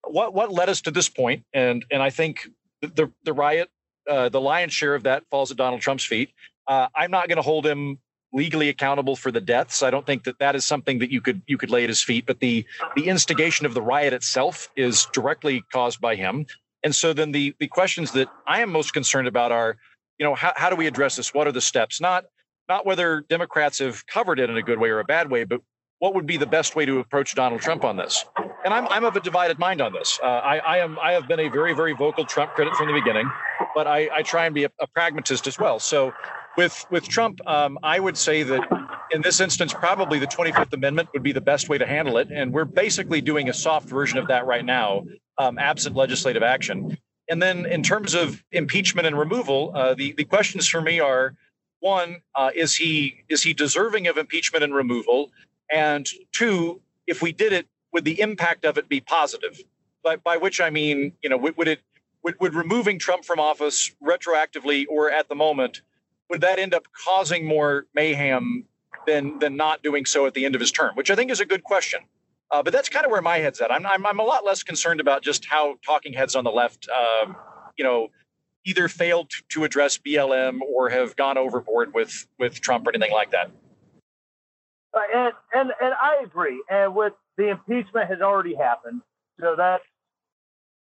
what 0.06 0.34
what 0.34 0.52
led 0.52 0.68
us 0.68 0.80
to 0.82 0.90
this 0.90 1.08
point, 1.08 1.44
and 1.52 1.84
and 1.90 2.02
I 2.02 2.10
think 2.10 2.48
the 2.80 3.10
the 3.24 3.32
riot, 3.32 3.70
uh, 4.08 4.28
the 4.28 4.40
lion's 4.40 4.72
share 4.72 4.94
of 4.94 5.04
that 5.04 5.24
falls 5.30 5.50
at 5.50 5.56
Donald 5.56 5.80
Trump's 5.80 6.04
feet. 6.04 6.30
Uh, 6.66 6.88
I'm 6.94 7.10
not 7.10 7.28
going 7.28 7.36
to 7.36 7.42
hold 7.42 7.66
him 7.66 7.98
legally 8.32 8.68
accountable 8.68 9.16
for 9.16 9.30
the 9.30 9.40
deaths. 9.40 9.82
I 9.82 9.90
don't 9.90 10.06
think 10.06 10.24
that 10.24 10.38
that 10.38 10.54
is 10.56 10.64
something 10.64 10.98
that 11.00 11.10
you 11.10 11.20
could 11.20 11.42
you 11.46 11.58
could 11.58 11.70
lay 11.70 11.82
at 11.84 11.88
his 11.88 12.02
feet. 12.02 12.26
But 12.26 12.40
the 12.40 12.64
the 12.96 13.08
instigation 13.08 13.66
of 13.66 13.74
the 13.74 13.82
riot 13.82 14.12
itself 14.12 14.68
is 14.76 15.06
directly 15.12 15.62
caused 15.72 16.00
by 16.00 16.16
him. 16.16 16.46
And 16.82 16.94
so 16.94 17.12
then 17.12 17.32
the 17.32 17.54
the 17.60 17.68
questions 17.68 18.12
that 18.12 18.28
I 18.46 18.60
am 18.60 18.70
most 18.70 18.92
concerned 18.92 19.28
about 19.28 19.52
are 19.52 19.76
you 20.22 20.28
know, 20.28 20.36
how, 20.36 20.52
how 20.54 20.70
do 20.70 20.76
we 20.76 20.86
address 20.86 21.16
this? 21.16 21.34
What 21.34 21.48
are 21.48 21.52
the 21.52 21.60
steps? 21.60 22.00
Not 22.00 22.26
not 22.68 22.86
whether 22.86 23.22
Democrats 23.28 23.80
have 23.80 24.06
covered 24.06 24.38
it 24.38 24.48
in 24.48 24.56
a 24.56 24.62
good 24.62 24.78
way 24.78 24.88
or 24.88 25.00
a 25.00 25.04
bad 25.04 25.30
way, 25.30 25.42
but 25.42 25.60
what 25.98 26.14
would 26.14 26.26
be 26.26 26.36
the 26.36 26.46
best 26.46 26.76
way 26.76 26.86
to 26.86 27.00
approach 27.00 27.34
Donald 27.34 27.60
Trump 27.60 27.84
on 27.84 27.96
this? 27.96 28.24
And 28.64 28.72
I'm, 28.72 28.86
I'm 28.88 29.04
of 29.04 29.16
a 29.16 29.20
divided 29.20 29.58
mind 29.58 29.80
on 29.80 29.92
this. 29.92 30.20
Uh, 30.22 30.26
I, 30.26 30.58
I 30.58 30.78
am 30.78 30.96
I 31.02 31.12
have 31.12 31.26
been 31.26 31.40
a 31.40 31.48
very 31.48 31.74
very 31.74 31.92
vocal 31.92 32.24
Trump 32.24 32.52
critic 32.52 32.74
from 32.74 32.86
the 32.86 32.92
beginning, 32.92 33.28
but 33.74 33.88
I, 33.88 34.08
I 34.12 34.22
try 34.22 34.46
and 34.46 34.54
be 34.54 34.62
a, 34.62 34.70
a 34.80 34.86
pragmatist 34.86 35.48
as 35.48 35.58
well. 35.58 35.80
So 35.80 36.12
with 36.56 36.86
with 36.90 37.08
Trump, 37.08 37.40
um, 37.46 37.78
I 37.82 37.98
would 37.98 38.16
say 38.16 38.42
that 38.42 38.62
in 39.10 39.22
this 39.22 39.40
instance, 39.40 39.72
probably 39.72 40.18
the 40.18 40.26
25th 40.26 40.72
Amendment 40.72 41.08
would 41.12 41.22
be 41.22 41.32
the 41.32 41.40
best 41.40 41.68
way 41.68 41.78
to 41.78 41.86
handle 41.86 42.18
it, 42.18 42.28
and 42.30 42.52
we're 42.52 42.64
basically 42.64 43.20
doing 43.20 43.48
a 43.48 43.52
soft 43.54 43.88
version 43.88 44.18
of 44.18 44.28
that 44.28 44.46
right 44.46 44.64
now, 44.64 45.04
um, 45.38 45.58
absent 45.58 45.96
legislative 45.96 46.42
action. 46.42 46.96
And 47.28 47.40
then 47.40 47.66
in 47.66 47.82
terms 47.82 48.14
of 48.14 48.42
impeachment 48.52 49.06
and 49.06 49.18
removal, 49.18 49.72
uh, 49.74 49.94
the 49.94 50.12
the 50.12 50.24
questions 50.24 50.68
for 50.68 50.80
me 50.80 51.00
are: 51.00 51.34
one, 51.80 52.22
uh, 52.34 52.50
is 52.54 52.76
he 52.76 53.24
is 53.28 53.42
he 53.42 53.54
deserving 53.54 54.06
of 54.06 54.18
impeachment 54.18 54.64
and 54.64 54.74
removal? 54.74 55.30
And 55.70 56.06
two, 56.32 56.80
if 57.06 57.22
we 57.22 57.32
did 57.32 57.52
it, 57.52 57.66
would 57.92 58.04
the 58.04 58.20
impact 58.20 58.64
of 58.64 58.76
it 58.76 58.88
be 58.88 59.00
positive? 59.00 59.60
By, 60.04 60.16
by 60.16 60.36
which 60.36 60.60
I 60.60 60.68
mean, 60.68 61.12
you 61.22 61.30
know, 61.30 61.36
would, 61.36 61.56
would 61.56 61.68
it 61.68 61.80
would, 62.22 62.38
would 62.40 62.54
removing 62.54 62.98
Trump 62.98 63.24
from 63.24 63.40
office 63.40 63.92
retroactively 64.02 64.84
or 64.88 65.10
at 65.10 65.28
the 65.28 65.34
moment 65.34 65.80
would 66.32 66.40
that 66.40 66.58
end 66.58 66.72
up 66.72 66.86
causing 67.04 67.46
more 67.46 67.84
mayhem 67.94 68.64
than 69.06 69.38
than 69.38 69.54
not 69.54 69.82
doing 69.82 70.06
so 70.06 70.24
at 70.24 70.32
the 70.32 70.46
end 70.46 70.54
of 70.54 70.62
his 70.62 70.72
term? 70.72 70.94
Which 70.94 71.10
I 71.10 71.14
think 71.14 71.30
is 71.30 71.40
a 71.40 71.44
good 71.44 71.62
question. 71.62 72.00
Uh, 72.50 72.62
but 72.62 72.72
that's 72.72 72.88
kind 72.88 73.04
of 73.04 73.12
where 73.12 73.20
my 73.20 73.38
head's 73.38 73.60
at. 73.60 73.70
I'm, 73.70 73.86
I'm, 73.86 74.04
I'm 74.06 74.18
a 74.18 74.22
lot 74.22 74.44
less 74.44 74.62
concerned 74.62 75.00
about 75.00 75.22
just 75.22 75.44
how 75.44 75.76
talking 75.84 76.12
heads 76.12 76.34
on 76.34 76.44
the 76.44 76.50
left, 76.50 76.86
um, 76.88 77.36
you 77.78 77.84
know, 77.84 78.08
either 78.64 78.88
failed 78.88 79.30
to, 79.30 79.42
to, 79.50 79.64
address 79.64 79.98
BLM 79.98 80.60
or 80.60 80.90
have 80.90 81.16
gone 81.16 81.36
overboard 81.36 81.92
with 81.94 82.26
with 82.38 82.60
Trump 82.60 82.86
or 82.86 82.90
anything 82.90 83.12
like 83.12 83.30
that. 83.32 83.50
Uh, 84.94 85.00
and 85.14 85.32
and 85.52 85.72
and 85.82 85.94
I 86.00 86.22
agree. 86.24 86.62
And 86.70 86.94
with 86.94 87.12
the 87.36 87.50
impeachment 87.50 88.08
has 88.08 88.22
already 88.22 88.54
happened, 88.54 89.02
so 89.38 89.54
that's 89.56 89.84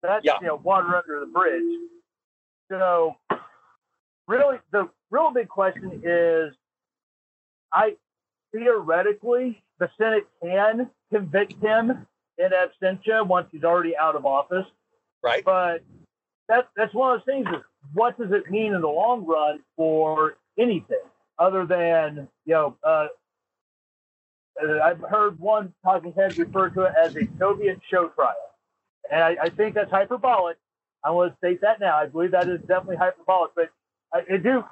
that's 0.02 0.25
yeah. 0.25 0.38
you 0.40 0.49
know 0.49 0.57
water 0.57 0.97
under 0.97 1.21
the 1.21 1.26
bridge. 1.26 1.62
So 2.71 3.14
really, 4.28 4.59
the 4.73 4.88
real 5.10 5.30
big 5.32 5.48
question 5.48 6.00
is, 6.04 6.54
I 7.72 7.96
theoretically 8.52 9.62
the 9.78 9.90
Senate 9.98 10.26
can 10.42 10.90
convict 11.12 11.62
him 11.62 12.06
in 12.38 12.50
absentia 12.50 13.26
once 13.26 13.48
he's 13.52 13.64
already 13.64 13.96
out 13.96 14.16
of 14.16 14.24
office. 14.24 14.66
Right. 15.22 15.44
But 15.44 15.82
that, 16.48 16.68
that's 16.76 16.94
one 16.94 17.14
of 17.14 17.20
those 17.20 17.26
things 17.26 17.46
is 17.48 17.62
what 17.92 18.18
does 18.18 18.32
it 18.32 18.50
mean 18.50 18.74
in 18.74 18.80
the 18.80 18.88
long 18.88 19.26
run 19.26 19.60
for 19.76 20.36
anything 20.58 20.98
other 21.38 21.66
than, 21.66 22.28
you 22.44 22.54
know, 22.54 22.76
uh, 22.82 23.08
uh 24.62 24.80
I've 24.82 25.00
heard 25.00 25.38
one 25.38 25.72
talking 25.84 26.12
head 26.12 26.36
refer 26.38 26.70
to 26.70 26.82
it 26.82 26.94
as 27.00 27.16
a 27.16 27.28
Soviet 27.38 27.80
show 27.90 28.08
trial. 28.08 28.34
And 29.10 29.22
I, 29.22 29.36
I 29.42 29.48
think 29.50 29.74
that's 29.74 29.90
hyperbolic. 29.90 30.56
I 31.04 31.10
want 31.10 31.32
to 31.32 31.36
state 31.38 31.60
that 31.60 31.80
now. 31.80 31.96
I 31.96 32.06
believe 32.06 32.32
that 32.32 32.48
is 32.48 32.60
definitely 32.60 32.96
hyperbolic, 32.96 33.52
but 33.54 33.70
I, 34.12 34.20
I 34.34 34.36
do 34.38 34.64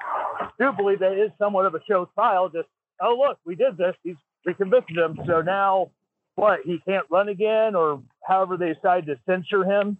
do 0.59 0.73
believe 0.73 1.01
that 1.01 1.13
is 1.13 1.31
somewhat 1.39 1.67
of 1.67 1.75
a 1.75 1.81
show 1.89 2.09
trial. 2.15 2.49
Just 2.49 2.69
oh 3.01 3.17
look, 3.19 3.39
we 3.45 3.55
did 3.55 3.77
this. 3.77 3.95
He's 4.03 4.17
we 4.45 4.55
convicted 4.55 4.97
him. 4.97 5.19
So 5.27 5.43
now 5.43 5.91
what? 6.37 6.61
He 6.65 6.79
can't 6.87 7.07
run 7.11 7.29
again, 7.29 7.75
or 7.75 8.03
however 8.25 8.57
they 8.57 8.73
decide 8.75 9.07
to 9.07 9.19
censure 9.27 9.65
him. 9.65 9.99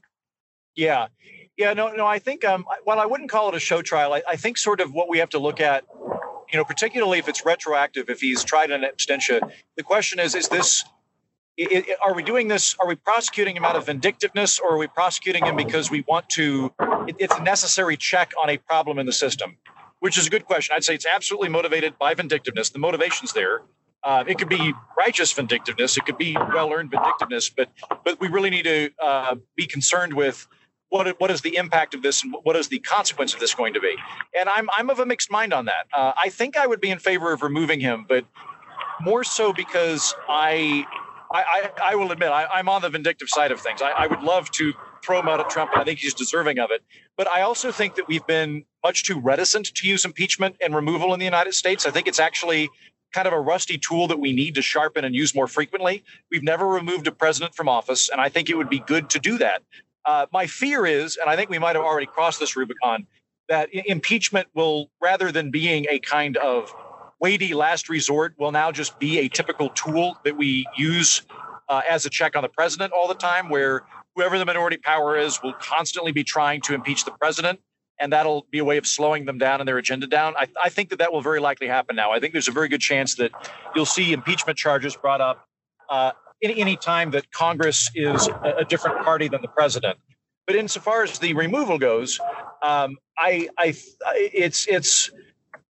Yeah, 0.75 1.07
yeah, 1.57 1.73
no, 1.73 1.89
no. 1.93 2.07
I 2.07 2.19
think 2.19 2.45
um, 2.45 2.65
well, 2.85 3.01
I 3.01 3.07
wouldn't 3.07 3.31
call 3.31 3.49
it 3.49 3.55
a 3.55 3.61
show 3.61 3.83
trial, 3.83 4.13
I, 4.13 4.23
I 4.29 4.37
think 4.37 4.59
sort 4.59 4.81
of 4.81 4.93
what 4.93 5.09
we 5.09 5.19
have 5.19 5.31
to 5.31 5.39
look 5.39 5.61
at, 5.61 5.85
you 6.53 6.59
know, 6.59 6.65
particularly 6.65 7.19
if 7.19 7.29
it's 7.29 7.47
retroactive, 7.47 8.11
if 8.11 8.21
he's 8.21 8.45
tried 8.45 8.71
an 8.71 8.85
abstention, 8.85 9.41
the 9.77 9.83
question 9.83 10.21
is: 10.21 10.35
Is 10.35 10.49
this 10.49 10.85
it, 11.57 11.89
it, 11.89 11.99
are 12.03 12.15
we 12.15 12.23
doing 12.23 12.49
this? 12.49 12.77
Are 12.79 12.87
we 12.87 12.97
prosecuting 12.97 13.57
him 13.57 13.65
out 13.65 13.77
of 13.77 13.87
vindictiveness, 13.87 14.59
or 14.59 14.75
are 14.75 14.79
we 14.79 14.87
prosecuting 14.87 15.45
him 15.45 15.57
because 15.57 15.91
we 15.91 16.05
want 16.07 16.29
to? 16.31 16.73
It, 17.07 17.17
it's 17.19 17.35
a 17.35 17.43
necessary 17.43 17.97
check 17.97 18.33
on 18.43 18.51
a 18.51 18.59
problem 18.59 18.99
in 18.99 19.07
the 19.07 19.13
system, 19.13 19.57
which 20.01 20.19
is 20.19 20.27
a 20.27 20.31
good 20.31 20.45
question. 20.45 20.75
I'd 20.77 20.85
say 20.85 20.95
it's 20.95 21.07
absolutely 21.07 21.49
motivated 21.49 21.99
by 21.99 22.15
vindictiveness. 22.15 22.71
The 22.71 22.79
motivation's 22.79 23.33
there. 23.33 23.63
Uh, 24.05 24.25
it 24.27 24.39
could 24.39 24.49
be 24.49 24.73
righteous 24.97 25.33
vindictiveness. 25.33 25.97
It 25.97 26.05
could 26.05 26.19
be 26.19 26.37
well-earned 26.37 26.91
vindictiveness, 26.91 27.49
but 27.51 27.71
but 28.05 28.21
we 28.21 28.29
really 28.29 28.51
need 28.51 28.65
to 28.65 28.91
uh, 29.03 29.37
be 29.57 29.67
concerned 29.67 30.13
with 30.15 30.47
what 30.91 31.19
what 31.21 31.31
is 31.31 31.41
the 31.41 31.57
impact 31.57 31.95
of 31.95 32.03
this 32.03 32.23
and 32.23 32.35
what 32.43 32.55
is 32.55 32.69
the 32.69 32.79
consequence 32.81 33.35
of 33.35 33.41
this 33.41 33.55
going 33.55 33.75
to 33.75 33.81
be. 33.81 33.97
And 34.39 34.49
I'm 34.49 34.69
I'm 34.77 34.91
of 34.91 35.01
a 35.01 35.07
mixed 35.07 35.31
mind 35.31 35.55
on 35.55 35.65
that. 35.65 35.87
Uh, 35.93 36.13
I 36.23 36.29
think 36.29 36.57
I 36.57 36.67
would 36.67 36.81
be 36.81 36.91
in 36.91 36.99
favor 36.99 37.33
of 37.33 37.43
removing 37.43 37.81
him, 37.81 38.05
but 38.07 38.27
more 39.01 39.25
so 39.25 39.53
because 39.53 40.15
I 40.29 40.87
I, 41.31 41.71
I, 41.79 41.93
I 41.93 41.95
will 41.95 42.13
admit 42.13 42.31
I, 42.31 42.59
am 42.59 42.69
on 42.69 42.83
the 42.83 42.91
vindictive 42.91 43.29
side 43.29 43.53
of 43.53 43.61
things. 43.61 43.83
I, 43.83 43.91
I 43.91 44.07
would 44.07 44.23
love 44.23 44.51
to 44.53 44.73
throw 45.05 45.21
him 45.21 45.29
out 45.29 45.41
at 45.41 45.49
Trump, 45.49 45.71
I 45.75 45.85
think 45.85 46.01
he's 46.01 46.15
deserving 46.15 46.59
of 46.59 46.71
it. 46.71 46.83
But 47.17 47.29
I 47.29 47.43
also 47.43 47.71
think 47.71 47.95
that 47.95 48.09
we've 48.09 48.27
been 48.27 48.65
much 48.83 49.05
too 49.05 49.21
reticent 49.21 49.67
to 49.75 49.87
use 49.87 50.05
impeachment 50.05 50.57
and 50.61 50.75
removal 50.75 51.15
in 51.15 51.21
the 51.21 51.25
United 51.25 51.55
States. 51.55 51.87
I 51.87 51.91
think 51.91 52.09
it's 52.09 52.19
actually 52.19 52.69
kind 53.13 53.27
of 53.27 53.33
a 53.33 53.41
rusty 53.41 53.79
tool 53.79 54.09
that 54.09 54.19
we 54.19 54.33
need 54.33 54.55
to 54.57 54.63
sharpen 54.63 55.05
and 55.05 55.15
use 55.15 55.35
more 55.35 55.47
frequently. 55.47 56.03
We've 56.31 56.43
never 56.43 56.67
removed 56.67 57.07
a 57.07 57.13
president 57.13 57.55
from 57.55 57.69
office, 57.69 58.09
and 58.09 58.21
I 58.21 58.29
think 58.29 58.51
it 58.51 58.57
would 58.57 58.69
be 58.69 58.81
good 58.81 59.09
to 59.11 59.19
do 59.19 59.39
that. 59.39 59.63
Uh, 60.05 60.27
my 60.33 60.47
fear 60.47 60.87
is, 60.87 61.17
and 61.17 61.31
I 61.31 61.37
think 61.37 61.51
we 61.51 61.59
might 61.59 61.77
have 61.77 61.85
already 61.85 62.07
crossed 62.07 62.41
this 62.41 62.57
Rubicon, 62.57 63.07
that 63.49 63.69
impeachment 63.73 64.49
will, 64.55 64.91
rather 65.01 65.31
than 65.31 65.51
being 65.51 65.87
a 65.89 65.99
kind 66.01 66.37
of 66.37 66.75
weighty 67.21 67.55
last 67.55 67.89
resort, 67.89 68.35
will 68.39 68.53
now 68.53 68.73
just 68.73 68.99
be 68.99 69.19
a 69.21 69.29
typical 69.29 69.69
tool 69.71 70.19
that 70.25 70.37
we 70.37 70.67
use 70.77 71.23
uh, 71.69 71.83
as 71.89 72.07
a 72.07 72.11
check 72.11 72.37
on 72.37 72.43
the 72.43 72.49
president 72.49 72.93
all 72.93 73.09
the 73.09 73.15
time, 73.15 73.49
where 73.49 73.83
whoever 74.15 74.39
the 74.39 74.45
minority 74.45 74.77
power 74.77 75.17
is 75.17 75.43
will 75.43 75.55
constantly 75.55 76.13
be 76.13 76.25
trying 76.25 76.61
to 76.63 76.75
impeach 76.75 77.05
the 77.05 77.11
president 77.13 77.61
and 77.99 78.13
that'll 78.13 78.47
be 78.51 78.59
a 78.59 78.65
way 78.65 78.77
of 78.77 78.87
slowing 78.87 79.25
them 79.25 79.39
down 79.39 79.61
and 79.61 79.69
their 79.69 79.79
agenda 79.79 80.07
down. 80.07 80.35
I, 80.37 80.47
I, 80.63 80.69
think 80.69 80.91
that 80.91 80.99
that 80.99 81.13
will 81.13 81.23
very 81.23 81.41
likely 81.41 81.67
happen 81.67 81.97
now. 81.97 82.13
I 82.13 82.21
think 82.21 82.33
there's 82.33 82.49
a 82.49 82.53
very 82.53 82.69
good 82.69 82.81
chance 82.81 83.15
that 83.17 83.31
you'll 83.75 83.87
see 83.87 84.13
impeachment 84.13 84.59
charges 84.59 84.97
brought 84.97 85.21
up 85.21 85.47
uh, 85.89 86.13
any, 86.43 86.61
any 86.61 86.77
time 86.77 87.11
that 87.13 87.31
Congress 87.33 87.91
is 87.95 88.29
a, 88.29 88.57
a, 88.59 88.65
different 88.65 89.03
party 89.03 89.29
than 89.29 89.41
the 89.41 89.49
president. 89.49 89.99
But 90.47 90.57
insofar 90.57 91.03
as 91.03 91.19
the 91.19 91.33
removal 91.35 91.79
goes, 91.79 92.21
um, 92.63 92.97
I, 93.19 93.49
I, 93.59 93.75
it's, 94.15 94.67
it's, 94.69 95.11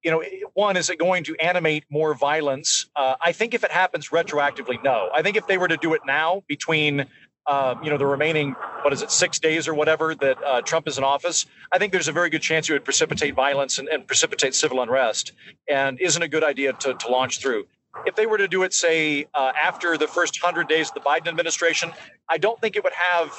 you 0.07 0.13
know, 0.13 0.23
one, 0.55 0.77
is 0.77 0.89
it 0.89 1.01
going 1.01 1.25
to 1.25 1.35
animate 1.41 1.83
more 1.91 2.15
violence? 2.15 2.87
Uh, 2.95 3.17
I 3.21 3.33
think 3.33 3.55
if 3.55 3.65
it 3.65 3.73
happens 3.73 4.11
retroactively, 4.11 4.81
no. 4.85 5.11
I 5.13 5.21
think 5.21 5.37
if 5.37 5.49
they 5.49 5.59
were 5.59 5.67
to 5.67 5.77
do 5.77 5.95
it 5.95 6.03
now 6.07 6.45
between 6.47 7.07
uh, 7.49 7.75
you 7.83 7.91
know, 7.91 7.99
the 7.99 8.07
remaining, 8.07 8.53
what 8.83 8.93
is 8.93 9.03
it, 9.03 9.11
six 9.11 9.41
days 9.41 9.67
or 9.67 9.75
whatever 9.75 10.15
that 10.15 10.39
uh, 10.45 10.61
Trump 10.63 10.87
is 10.87 10.97
in 10.97 11.03
office, 11.03 11.45
I 11.73 11.79
think 11.79 11.91
there's 11.91 12.07
a 12.07 12.13
very 12.13 12.31
good 12.31 12.41
chance 12.41 12.69
he 12.69 12.73
would 12.73 12.85
precipitate 12.85 13.35
violence 13.35 13.79
and, 13.79 13.89
and 13.89 14.07
precipitate 14.07 14.55
civil 14.55 14.81
unrest 14.81 15.33
and 15.69 16.01
isn't 16.01 16.23
a 16.23 16.29
good 16.29 16.45
idea 16.45 16.73
to, 16.75 16.95
to 16.95 17.09
launch 17.09 17.41
through. 17.41 17.67
If 18.05 18.15
they 18.15 18.27
were 18.27 18.39
to 18.39 18.47
do 18.47 18.63
it, 18.63 18.75
say, 18.75 19.27
uh, 19.35 19.53
after 19.61 19.99
the 19.99 20.07
first 20.07 20.41
100 20.41 20.69
days 20.69 20.89
of 20.91 20.95
the 20.95 21.01
Biden 21.01 21.27
administration, 21.27 21.91
I 22.29 22.39
don't 22.39 22.61
think 22.61 22.77
it 22.77 22.85
would 22.85 22.93
have 22.93 23.33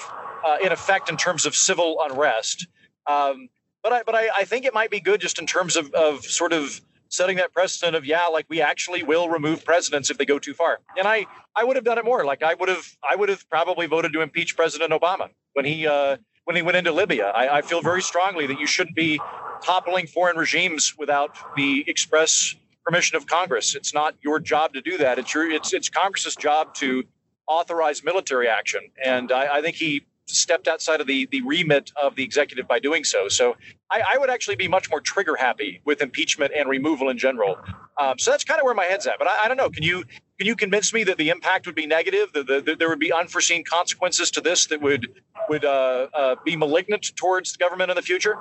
uh, 0.45 0.57
an 0.61 0.73
effect 0.73 1.09
in 1.09 1.15
terms 1.15 1.45
of 1.45 1.55
civil 1.55 1.97
unrest. 2.03 2.67
Um, 3.05 3.47
but 3.83 3.93
I, 3.93 4.03
but 4.03 4.15
I, 4.15 4.29
I 4.37 4.43
think 4.45 4.65
it 4.65 4.73
might 4.73 4.89
be 4.89 4.99
good 4.99 5.21
just 5.21 5.39
in 5.39 5.45
terms 5.45 5.75
of, 5.75 5.93
of 5.93 6.23
sort 6.23 6.53
of 6.53 6.81
setting 7.09 7.37
that 7.37 7.53
precedent 7.53 7.95
of 7.95 8.05
yeah, 8.05 8.27
like 8.27 8.45
we 8.49 8.61
actually 8.61 9.03
will 9.03 9.29
remove 9.29 9.63
presidents 9.63 10.09
if 10.09 10.17
they 10.17 10.25
go 10.25 10.39
too 10.39 10.53
far. 10.53 10.79
And 10.97 11.07
I 11.07 11.25
I 11.55 11.63
would 11.63 11.75
have 11.75 11.85
done 11.85 11.97
it 11.97 12.05
more. 12.05 12.25
Like 12.25 12.43
I 12.43 12.53
would 12.53 12.69
have 12.69 12.85
I 13.07 13.15
would 13.15 13.29
have 13.29 13.49
probably 13.49 13.87
voted 13.87 14.13
to 14.13 14.21
impeach 14.21 14.55
President 14.55 14.91
Obama 14.91 15.29
when 15.53 15.65
he 15.65 15.87
uh, 15.87 16.17
when 16.45 16.55
he 16.55 16.61
went 16.61 16.77
into 16.77 16.91
Libya. 16.91 17.27
I, 17.27 17.57
I 17.57 17.61
feel 17.61 17.81
very 17.81 18.01
strongly 18.01 18.47
that 18.47 18.59
you 18.59 18.67
shouldn't 18.67 18.95
be 18.95 19.19
toppling 19.63 20.07
foreign 20.07 20.37
regimes 20.37 20.93
without 20.97 21.35
the 21.55 21.83
express 21.87 22.55
permission 22.85 23.17
of 23.17 23.25
Congress. 23.27 23.75
It's 23.75 23.93
not 23.93 24.15
your 24.21 24.39
job 24.39 24.73
to 24.73 24.81
do 24.81 24.97
that. 24.97 25.19
It's 25.19 25.33
your 25.33 25.49
it's 25.49 25.73
it's 25.73 25.89
Congress's 25.89 26.35
job 26.35 26.73
to 26.75 27.03
authorize 27.47 28.03
military 28.03 28.47
action. 28.47 28.81
And 29.03 29.31
I, 29.31 29.57
I 29.57 29.61
think 29.61 29.75
he 29.75 30.05
stepped 30.27 30.67
outside 30.67 31.01
of 31.01 31.07
the 31.07 31.27
the 31.31 31.41
remit 31.41 31.91
of 32.01 32.15
the 32.15 32.23
executive 32.23 32.67
by 32.67 32.79
doing 32.79 33.03
so. 33.03 33.27
So 33.27 33.55
I, 33.89 34.01
I 34.13 34.17
would 34.17 34.29
actually 34.29 34.55
be 34.55 34.67
much 34.67 34.89
more 34.89 35.01
trigger 35.01 35.35
happy 35.35 35.81
with 35.85 36.01
impeachment 36.01 36.51
and 36.55 36.69
removal 36.69 37.09
in 37.09 37.17
general. 37.17 37.57
Um, 37.97 38.19
so 38.19 38.31
that's 38.31 38.43
kind 38.43 38.59
of 38.59 38.65
where 38.65 38.75
my 38.75 38.85
head's 38.85 39.07
at. 39.07 39.15
But 39.17 39.27
I, 39.27 39.45
I, 39.45 39.47
don't 39.47 39.57
know. 39.57 39.69
Can 39.69 39.83
you 39.83 40.03
can 40.37 40.45
you 40.47 40.55
convince 40.55 40.93
me 40.93 41.03
that 41.05 41.17
the 41.17 41.29
impact 41.29 41.65
would 41.65 41.75
be 41.75 41.87
negative? 41.87 42.31
That, 42.33 42.47
the, 42.47 42.75
there 42.77 42.89
would 42.89 42.99
be 42.99 43.11
unforeseen 43.11 43.63
consequences 43.63 44.29
to 44.31 44.41
this 44.41 44.67
that 44.67 44.81
would 44.81 45.07
would 45.49 45.65
uh, 45.65 46.07
uh, 46.13 46.35
be 46.43 46.55
malignant 46.55 47.15
towards 47.15 47.53
the 47.53 47.57
government 47.57 47.89
in 47.89 47.95
the 47.95 48.01
future? 48.01 48.37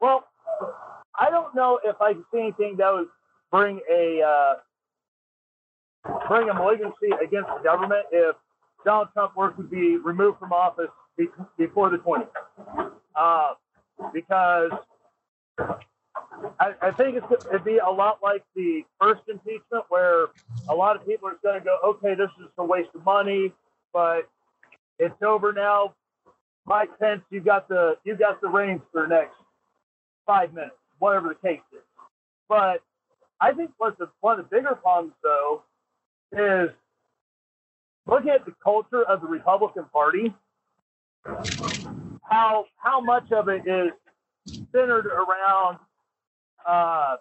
Well, 0.00 0.24
I 1.18 1.30
don't 1.30 1.54
know 1.54 1.80
if 1.84 1.96
I 2.00 2.12
see 2.12 2.40
anything 2.40 2.76
that 2.78 2.92
would 2.92 3.08
bring 3.50 3.80
a 3.90 4.22
uh, 4.22 4.54
bring 6.28 6.48
a 6.48 6.54
malignancy 6.54 7.10
against 7.22 7.48
the 7.56 7.62
government 7.62 8.06
if 8.12 8.36
Donald 8.86 9.08
Trump 9.12 9.36
were 9.36 9.50
to 9.50 9.62
be 9.64 9.96
removed 9.96 10.38
from 10.38 10.52
office 10.52 10.90
before 11.58 11.90
the 11.90 11.98
20th. 11.98 12.28
Uh, 13.16 13.54
because 14.14 14.70
I, 16.60 16.74
I 16.80 16.90
think 16.92 17.16
it's, 17.16 17.46
it'd 17.46 17.64
be 17.64 17.78
a 17.78 17.90
lot 17.90 18.20
like 18.22 18.44
the 18.54 18.84
first 19.00 19.22
impeachment, 19.28 19.84
where 19.88 20.26
a 20.68 20.74
lot 20.74 20.94
of 20.94 21.04
people 21.04 21.28
are 21.28 21.38
going 21.42 21.58
to 21.58 21.64
go, 21.64 21.78
okay, 21.84 22.14
this 22.14 22.30
is 22.40 22.48
a 22.58 22.64
waste 22.64 22.90
of 22.94 23.04
money, 23.04 23.52
but 23.92 24.28
it's 25.00 25.20
over 25.20 25.52
now. 25.52 25.94
Mike 26.64 26.90
Pence, 27.00 27.22
you've 27.30 27.44
got 27.44 27.68
the 27.68 27.96
you've 28.04 28.18
got 28.18 28.40
the 28.40 28.48
reins 28.48 28.82
for 28.92 29.02
the 29.02 29.08
next 29.08 29.34
five 30.26 30.52
minutes, 30.52 30.74
whatever 30.98 31.28
the 31.28 31.48
case 31.48 31.60
is. 31.72 31.78
But 32.48 32.82
I 33.40 33.52
think 33.52 33.70
what's 33.78 33.98
the, 33.98 34.08
one 34.20 34.38
of 34.38 34.48
the 34.48 34.56
bigger 34.56 34.74
problems, 34.74 35.14
though, 35.22 35.62
is 36.32 36.70
looking 38.06 38.30
at 38.30 38.44
the 38.44 38.54
culture 38.62 39.02
of 39.02 39.20
the 39.20 39.26
Republican 39.26 39.84
Party. 39.92 40.34
How 42.22 42.66
how 42.76 43.00
much 43.00 43.30
of 43.32 43.48
it 43.48 43.62
is 43.66 43.92
centered 44.72 45.06
around 45.06 45.78
uh, 46.66 47.16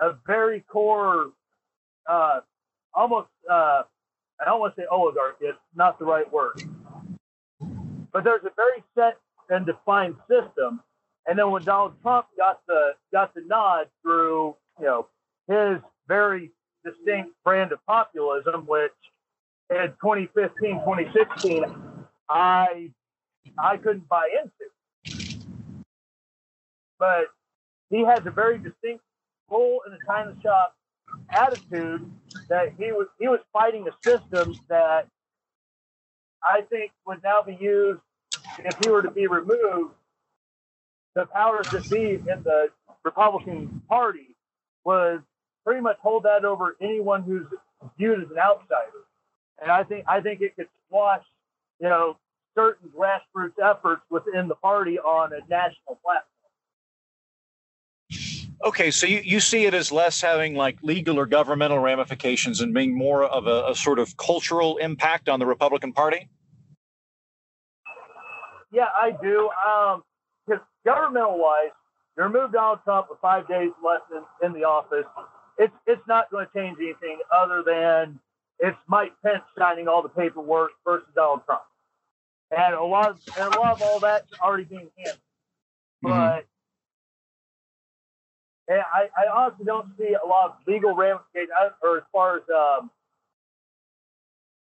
a 0.00 0.12
very 0.26 0.60
core, 0.60 1.32
uh, 2.08 2.40
almost, 2.94 3.28
uh, 3.50 3.82
I 4.40 4.44
don't 4.44 4.60
want 4.60 4.74
to 4.76 4.82
say 4.82 4.86
oligarchy, 4.90 5.46
it's 5.46 5.58
not 5.74 5.98
the 5.98 6.04
right 6.04 6.30
word. 6.30 6.62
But 8.12 8.24
there's 8.24 8.44
a 8.44 8.52
very 8.56 8.82
set 8.94 9.18
and 9.48 9.66
defined 9.66 10.16
system. 10.28 10.80
And 11.26 11.38
then 11.38 11.50
when 11.50 11.62
Donald 11.64 11.94
Trump 12.02 12.26
got 12.36 12.60
the 12.66 12.92
got 13.12 13.34
the 13.34 13.42
nod 13.42 13.88
through, 14.02 14.54
you 14.78 14.86
know, 14.86 15.06
his 15.48 15.82
very 16.08 16.50
distinct 16.84 17.32
brand 17.44 17.72
of 17.72 17.84
populism, 17.86 18.64
which 18.66 18.92
in 19.70 19.88
2015, 20.02 20.80
2016, 20.84 21.64
I 22.28 22.90
I 23.58 23.76
couldn't 23.76 24.08
buy 24.08 24.28
into 24.42 24.66
but 26.98 27.26
he 27.90 28.04
has 28.04 28.20
a 28.26 28.30
very 28.30 28.58
distinct 28.58 29.02
bull 29.48 29.80
in 29.86 29.92
the 29.92 29.98
china 30.06 30.34
shop 30.42 30.74
attitude 31.30 32.10
that 32.48 32.72
he 32.78 32.92
was 32.92 33.06
he 33.18 33.28
was 33.28 33.40
fighting 33.52 33.86
a 33.88 33.92
system 34.08 34.58
that 34.68 35.08
I 36.42 36.62
think 36.62 36.92
would 37.06 37.22
now 37.22 37.42
be 37.42 37.56
used 37.60 38.00
if 38.58 38.76
he 38.82 38.90
were 38.90 39.02
to 39.02 39.10
be 39.10 39.26
removed. 39.26 39.94
The 41.14 41.26
powers 41.26 41.66
that 41.72 41.88
be 41.90 42.14
in 42.14 42.42
the 42.44 42.68
Republican 43.04 43.82
Party 43.88 44.36
was 44.84 45.20
pretty 45.64 45.80
much 45.80 45.98
hold 46.02 46.24
that 46.24 46.44
over 46.44 46.76
anyone 46.80 47.22
who's 47.22 47.46
viewed 47.98 48.22
as 48.22 48.30
an 48.30 48.38
outsider. 48.38 49.05
And 49.60 49.70
I 49.70 49.84
think 49.84 50.04
I 50.08 50.20
think 50.20 50.40
it 50.40 50.54
could 50.56 50.68
squash, 50.86 51.22
you 51.80 51.88
know, 51.88 52.16
certain 52.54 52.90
grassroots 52.96 53.58
efforts 53.62 54.02
within 54.10 54.48
the 54.48 54.54
party 54.54 54.98
on 54.98 55.32
a 55.32 55.40
national 55.48 55.98
platform. 56.02 56.24
Okay, 58.64 58.90
so 58.90 59.06
you, 59.06 59.20
you 59.22 59.38
see 59.40 59.66
it 59.66 59.74
as 59.74 59.92
less 59.92 60.20
having 60.20 60.54
like 60.54 60.78
legal 60.82 61.18
or 61.18 61.26
governmental 61.26 61.78
ramifications 61.78 62.62
and 62.62 62.72
being 62.72 62.96
more 62.96 63.24
of 63.24 63.46
a, 63.46 63.70
a 63.70 63.74
sort 63.74 63.98
of 63.98 64.16
cultural 64.16 64.78
impact 64.78 65.28
on 65.28 65.38
the 65.38 65.46
Republican 65.46 65.92
Party? 65.92 66.28
Yeah, 68.72 68.86
I 68.94 69.12
do. 69.22 69.50
Because 70.46 70.62
um, 70.62 70.66
governmental 70.84 71.38
wise, 71.38 71.70
you 72.16 72.24
remove 72.24 72.52
Donald 72.52 72.78
Trump 72.84 73.08
with 73.10 73.18
five 73.20 73.46
days 73.46 73.70
left 73.84 74.04
in, 74.10 74.46
in 74.46 74.52
the 74.54 74.64
office, 74.64 75.06
it's 75.58 75.74
it's 75.86 76.02
not 76.08 76.30
going 76.30 76.46
to 76.46 76.52
change 76.52 76.78
anything 76.80 77.18
other 77.34 77.62
than 77.64 78.18
it's 78.58 78.76
Mike 78.86 79.12
Pence 79.24 79.42
signing 79.58 79.88
all 79.88 80.02
the 80.02 80.08
paperwork 80.08 80.72
versus 80.84 81.08
Donald 81.14 81.42
Trump, 81.44 81.62
and 82.50 82.74
a 82.74 82.82
lot 82.82 83.10
of 83.10 83.20
and 83.38 83.54
a 83.54 83.58
lot 83.58 83.72
of 83.72 83.82
all 83.82 84.00
that's 84.00 84.32
already 84.40 84.64
being 84.64 84.90
handled. 84.96 85.20
Mm-hmm. 86.04 86.08
But 86.08 86.46
I, 88.68 89.08
I 89.16 89.32
honestly 89.32 89.64
don't 89.64 89.88
see 89.98 90.14
a 90.14 90.26
lot 90.26 90.46
of 90.46 90.56
legal 90.66 90.94
ramifications, 90.94 91.50
or 91.82 91.98
as 91.98 92.04
far 92.12 92.36
as 92.38 92.42
um, 92.54 92.90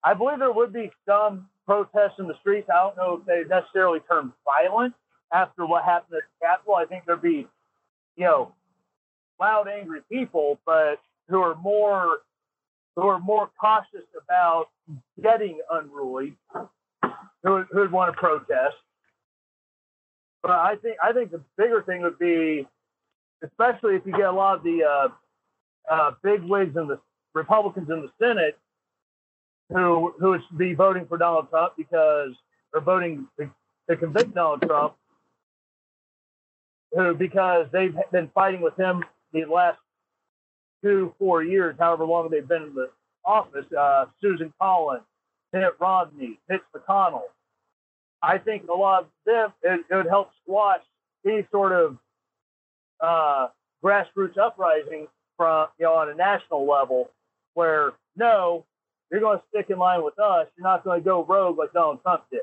I 0.02 0.14
believe 0.14 0.38
there 0.38 0.52
would 0.52 0.72
be 0.72 0.90
some 1.06 1.48
protests 1.66 2.18
in 2.18 2.26
the 2.26 2.34
streets. 2.40 2.68
I 2.68 2.82
don't 2.82 2.96
know 2.96 3.20
if 3.20 3.26
they 3.26 3.44
necessarily 3.48 4.00
turn 4.00 4.32
violent 4.44 4.94
after 5.32 5.64
what 5.64 5.84
happened 5.84 6.18
at 6.18 6.22
the 6.40 6.46
Capitol. 6.46 6.74
I 6.74 6.84
think 6.84 7.04
there'd 7.06 7.22
be, 7.22 7.46
you 8.16 8.24
know, 8.24 8.52
loud, 9.40 9.66
angry 9.68 10.00
people, 10.10 10.60
but 10.66 11.00
who 11.28 11.40
are 11.40 11.54
more 11.56 12.18
who 12.96 13.02
are 13.02 13.18
more 13.18 13.50
cautious 13.60 14.06
about 14.22 14.66
getting 15.22 15.60
unruly, 15.70 16.36
who 17.42 17.64
who'd 17.70 17.92
want 17.92 18.12
to 18.14 18.18
protest. 18.18 18.76
But 20.42 20.52
I 20.52 20.76
think 20.76 20.96
I 21.02 21.12
think 21.12 21.30
the 21.30 21.40
bigger 21.56 21.82
thing 21.82 22.02
would 22.02 22.18
be 22.18 22.66
especially 23.42 23.96
if 23.96 24.02
you 24.06 24.12
get 24.12 24.26
a 24.26 24.32
lot 24.32 24.58
of 24.58 24.62
the 24.62 24.84
uh, 24.84 25.08
uh, 25.92 26.10
big 26.22 26.42
wigs 26.42 26.76
and 26.76 26.88
the 26.88 26.98
Republicans 27.34 27.90
in 27.90 28.00
the 28.00 28.10
Senate 28.18 28.58
who 29.70 30.14
who 30.18 30.30
would 30.30 30.42
be 30.56 30.74
voting 30.74 31.06
for 31.06 31.18
Donald 31.18 31.48
Trump 31.50 31.74
because 31.76 32.32
or 32.72 32.80
voting 32.80 33.26
to, 33.38 33.50
to 33.88 33.96
convict 33.96 34.34
Donald 34.34 34.62
Trump, 34.62 34.94
who 36.92 37.14
because 37.14 37.66
they've 37.72 37.94
been 38.12 38.30
fighting 38.34 38.60
with 38.60 38.76
him 38.76 39.04
the 39.32 39.44
last 39.44 39.78
two 40.84 41.14
four 41.18 41.42
years, 41.42 41.74
however 41.78 42.04
long 42.04 42.28
they've 42.30 42.46
been 42.46 42.62
in 42.62 42.74
the 42.74 42.90
office. 43.24 43.64
Uh, 43.76 44.06
Susan 44.20 44.52
Collins, 44.60 45.02
Mitt 45.52 45.74
Romney, 45.80 46.38
Mitch 46.48 46.60
McConnell. 46.76 47.22
I 48.22 48.38
think 48.38 48.68
a 48.68 48.74
lot 48.74 49.02
of 49.02 49.06
them 49.26 49.52
it, 49.62 49.84
it 49.90 49.94
would 49.94 50.06
help 50.06 50.30
squash 50.42 50.82
any 51.26 51.46
sort 51.50 51.72
of 51.72 51.96
uh, 53.00 53.48
grassroots 53.82 54.38
uprising 54.38 55.08
from 55.36 55.68
you 55.78 55.86
know 55.86 55.94
on 55.94 56.10
a 56.10 56.14
national 56.14 56.68
level, 56.68 57.10
where 57.54 57.92
no, 58.16 58.64
you're 59.10 59.20
going 59.20 59.38
to 59.38 59.44
stick 59.48 59.70
in 59.70 59.78
line 59.78 60.04
with 60.04 60.18
us. 60.18 60.46
You're 60.56 60.66
not 60.66 60.84
going 60.84 61.00
to 61.00 61.04
go 61.04 61.24
rogue 61.24 61.58
like 61.58 61.72
Donald 61.72 62.02
Trump 62.02 62.24
did. 62.30 62.40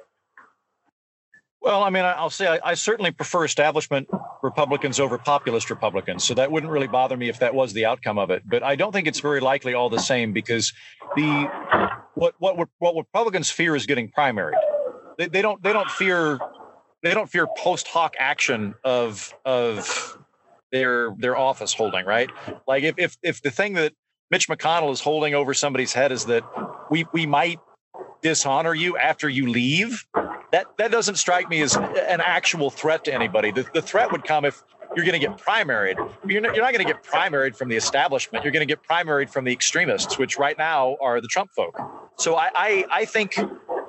Well, 1.61 1.83
I 1.83 1.91
mean, 1.91 2.03
I'll 2.03 2.31
say 2.31 2.47
I, 2.47 2.71
I, 2.71 2.73
certainly 2.73 3.11
prefer 3.11 3.45
establishment 3.45 4.09
Republicans 4.41 4.99
over 4.99 5.19
populist 5.19 5.69
Republicans. 5.69 6.23
So 6.23 6.33
that 6.33 6.51
wouldn't 6.51 6.71
really 6.71 6.87
bother 6.87 7.15
me 7.15 7.29
if 7.29 7.37
that 7.39 7.53
was 7.53 7.71
the 7.73 7.85
outcome 7.85 8.17
of 8.17 8.31
it. 8.31 8.41
But 8.47 8.63
I 8.63 8.75
don't 8.75 8.91
think 8.91 9.07
it's 9.07 9.19
very 9.19 9.39
likely 9.39 9.75
all 9.75 9.87
the 9.87 9.99
same 9.99 10.33
because 10.33 10.73
the 11.15 11.49
what 12.15 12.33
what 12.39 12.67
what 12.79 12.95
Republicans 12.95 13.51
fear 13.51 13.75
is 13.75 13.85
getting 13.85 14.09
primaried. 14.11 14.57
They, 15.19 15.27
they 15.27 15.43
don't 15.43 15.61
they 15.61 15.71
don't 15.71 15.89
fear 15.89 16.39
they 17.03 17.13
don't 17.13 17.29
fear 17.29 17.47
post 17.57 17.87
hoc 17.87 18.15
action 18.17 18.73
of 18.83 19.31
of 19.45 20.17
their 20.71 21.13
their 21.19 21.37
office 21.37 21.75
holding, 21.75 22.05
right? 22.05 22.31
Like 22.67 22.83
if 22.83 22.95
if 22.97 23.17
if 23.21 23.41
the 23.43 23.51
thing 23.51 23.73
that 23.73 23.93
Mitch 24.31 24.47
McConnell 24.47 24.91
is 24.91 24.99
holding 24.99 25.35
over 25.35 25.53
somebody's 25.53 25.93
head 25.93 26.11
is 26.11 26.25
that 26.25 26.43
we 26.89 27.05
we 27.13 27.27
might 27.27 27.59
dishonor 28.23 28.73
you 28.73 28.97
after 28.97 29.27
you 29.29 29.47
leave, 29.47 30.05
that 30.51 30.67
that 30.77 30.91
doesn't 30.91 31.15
strike 31.15 31.49
me 31.49 31.61
as 31.61 31.75
an 31.75 32.21
actual 32.21 32.69
threat 32.69 33.03
to 33.05 33.13
anybody. 33.13 33.51
The, 33.51 33.65
the 33.73 33.81
threat 33.81 34.11
would 34.11 34.23
come 34.23 34.45
if 34.45 34.63
you're 34.95 35.05
going 35.05 35.19
to 35.19 35.25
get 35.25 35.37
primaried. 35.37 35.95
You're 36.25 36.41
not, 36.41 36.55
you're 36.55 36.63
not 36.63 36.73
going 36.73 36.85
to 36.85 36.93
get 36.93 37.03
primaried 37.03 37.55
from 37.55 37.69
the 37.69 37.75
establishment. 37.75 38.43
You're 38.43 38.51
going 38.51 38.67
to 38.67 38.71
get 38.71 38.83
primaried 38.83 39.29
from 39.29 39.45
the 39.45 39.53
extremists, 39.53 40.17
which 40.17 40.37
right 40.37 40.57
now 40.57 40.97
are 41.01 41.21
the 41.21 41.27
Trump 41.27 41.51
folk. 41.55 41.77
So 42.17 42.35
I, 42.35 42.49
I, 42.53 42.85
I 42.91 43.05
think 43.05 43.35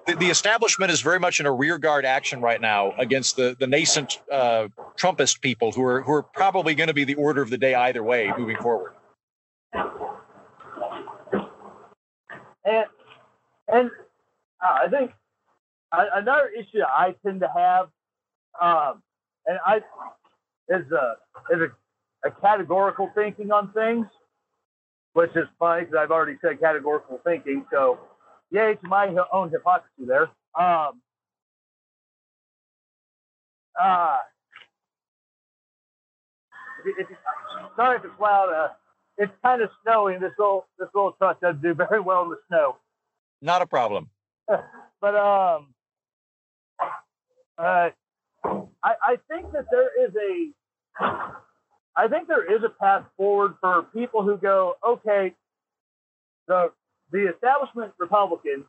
the, 0.07 0.17
the, 0.17 0.31
establishment 0.31 0.91
is 0.91 1.01
very 1.01 1.19
much 1.19 1.41
in 1.41 1.47
a 1.47 1.53
rearguard 1.53 2.05
action 2.05 2.41
right 2.41 2.61
now 2.61 2.93
against 2.99 3.37
the 3.37 3.57
the 3.59 3.67
nascent 3.67 4.21
uh, 4.31 4.69
Trumpist 4.97 5.41
people 5.41 5.73
who 5.73 5.85
are 5.85 6.03
who 6.03 6.13
are 6.13 6.23
probably 6.23 6.75
going 6.75 6.89
to 6.89 6.95
be 6.95 7.05
the 7.05 7.15
order 7.15 7.43
of 7.43 7.51
the 7.51 7.59
day 7.59 7.75
either 7.75 8.03
way 8.03 8.33
moving 8.37 8.57
forward. 8.57 8.93
And 12.65 12.87
and 13.69 13.91
uh, 14.63 14.79
I 14.85 14.89
think 14.89 15.13
another 15.93 16.49
issue 16.49 16.83
I 16.83 17.15
tend 17.25 17.41
to 17.41 17.51
have, 17.55 17.89
um, 18.61 19.03
and 19.47 19.59
I 19.67 19.77
is 20.69 20.91
a 20.93 21.17
is 21.55 21.61
a, 21.61 22.29
a 22.29 22.31
categorical 22.41 23.11
thinking 23.15 23.51
on 23.51 23.73
things, 23.73 24.07
which 25.13 25.31
is 25.37 25.47
funny 25.59 25.85
because 25.85 25.97
I've 25.99 26.11
already 26.11 26.39
said 26.43 26.61
categorical 26.61 27.21
thinking. 27.25 27.65
So, 27.71 27.99
yay 28.51 28.75
to 28.75 28.89
my 28.89 29.15
own 29.33 29.51
hypocrisy 29.51 30.07
there. 30.07 30.31
Um, 30.59 31.01
uh, 33.81 34.19
if, 36.85 37.11
if, 37.11 37.19
sorry 37.77 37.99
if 37.99 38.05
it's 38.05 38.21
loud. 38.21 38.53
Uh, 38.53 38.69
it's 39.19 39.33
kind 39.43 39.63
of 39.63 39.71
snowing. 39.83 40.21
This 40.21 40.33
little 40.39 40.67
this 40.79 40.89
little 40.95 41.13
truck 41.13 41.41
doesn't 41.41 41.63
do 41.63 41.75
very 41.75 42.01
well 42.01 42.25
in 42.25 42.31
the 42.31 42.39
snow. 42.49 42.77
Not 43.41 43.63
a 43.63 43.67
problem. 43.67 44.09
but 44.49 45.17
um, 45.17 45.72
uh, 47.59 47.91
I, 48.45 48.95
I 49.03 49.17
think 49.31 49.53
that 49.53 49.67
there 49.71 50.07
is 50.07 50.15
a, 50.17 51.05
I 51.97 52.09
think 52.09 52.29
there 52.29 52.53
is 52.55 52.63
a 52.65 52.69
path 52.69 53.05
forward 53.17 53.55
for 53.61 53.83
people 53.95 54.23
who 54.23 54.37
go, 54.37 54.75
okay, 54.87 55.35
the 56.49 56.73
the 57.11 57.29
establishment 57.33 57.93
Republicans, 57.99 58.65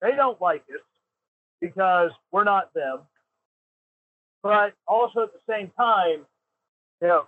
they 0.00 0.12
don't 0.12 0.40
like 0.40 0.62
us 0.72 0.80
because 1.60 2.10
we're 2.30 2.44
not 2.44 2.72
them. 2.74 3.00
But 4.42 4.74
also 4.86 5.22
at 5.24 5.32
the 5.32 5.52
same 5.52 5.72
time, 5.76 6.24
you 7.02 7.08
know, 7.08 7.24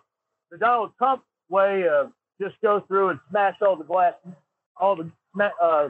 the 0.51 0.59
Donald 0.59 0.93
Trump 0.97 1.23
way 1.49 1.89
of 1.89 2.13
just 2.41 2.55
go 2.63 2.81
through 2.87 3.11
and 3.11 3.21
smash 3.31 3.57
all 3.61 3.77
the 3.77 3.85
glass, 3.85 4.15
all 4.77 4.97
the 4.97 5.11
uh, 5.61 5.89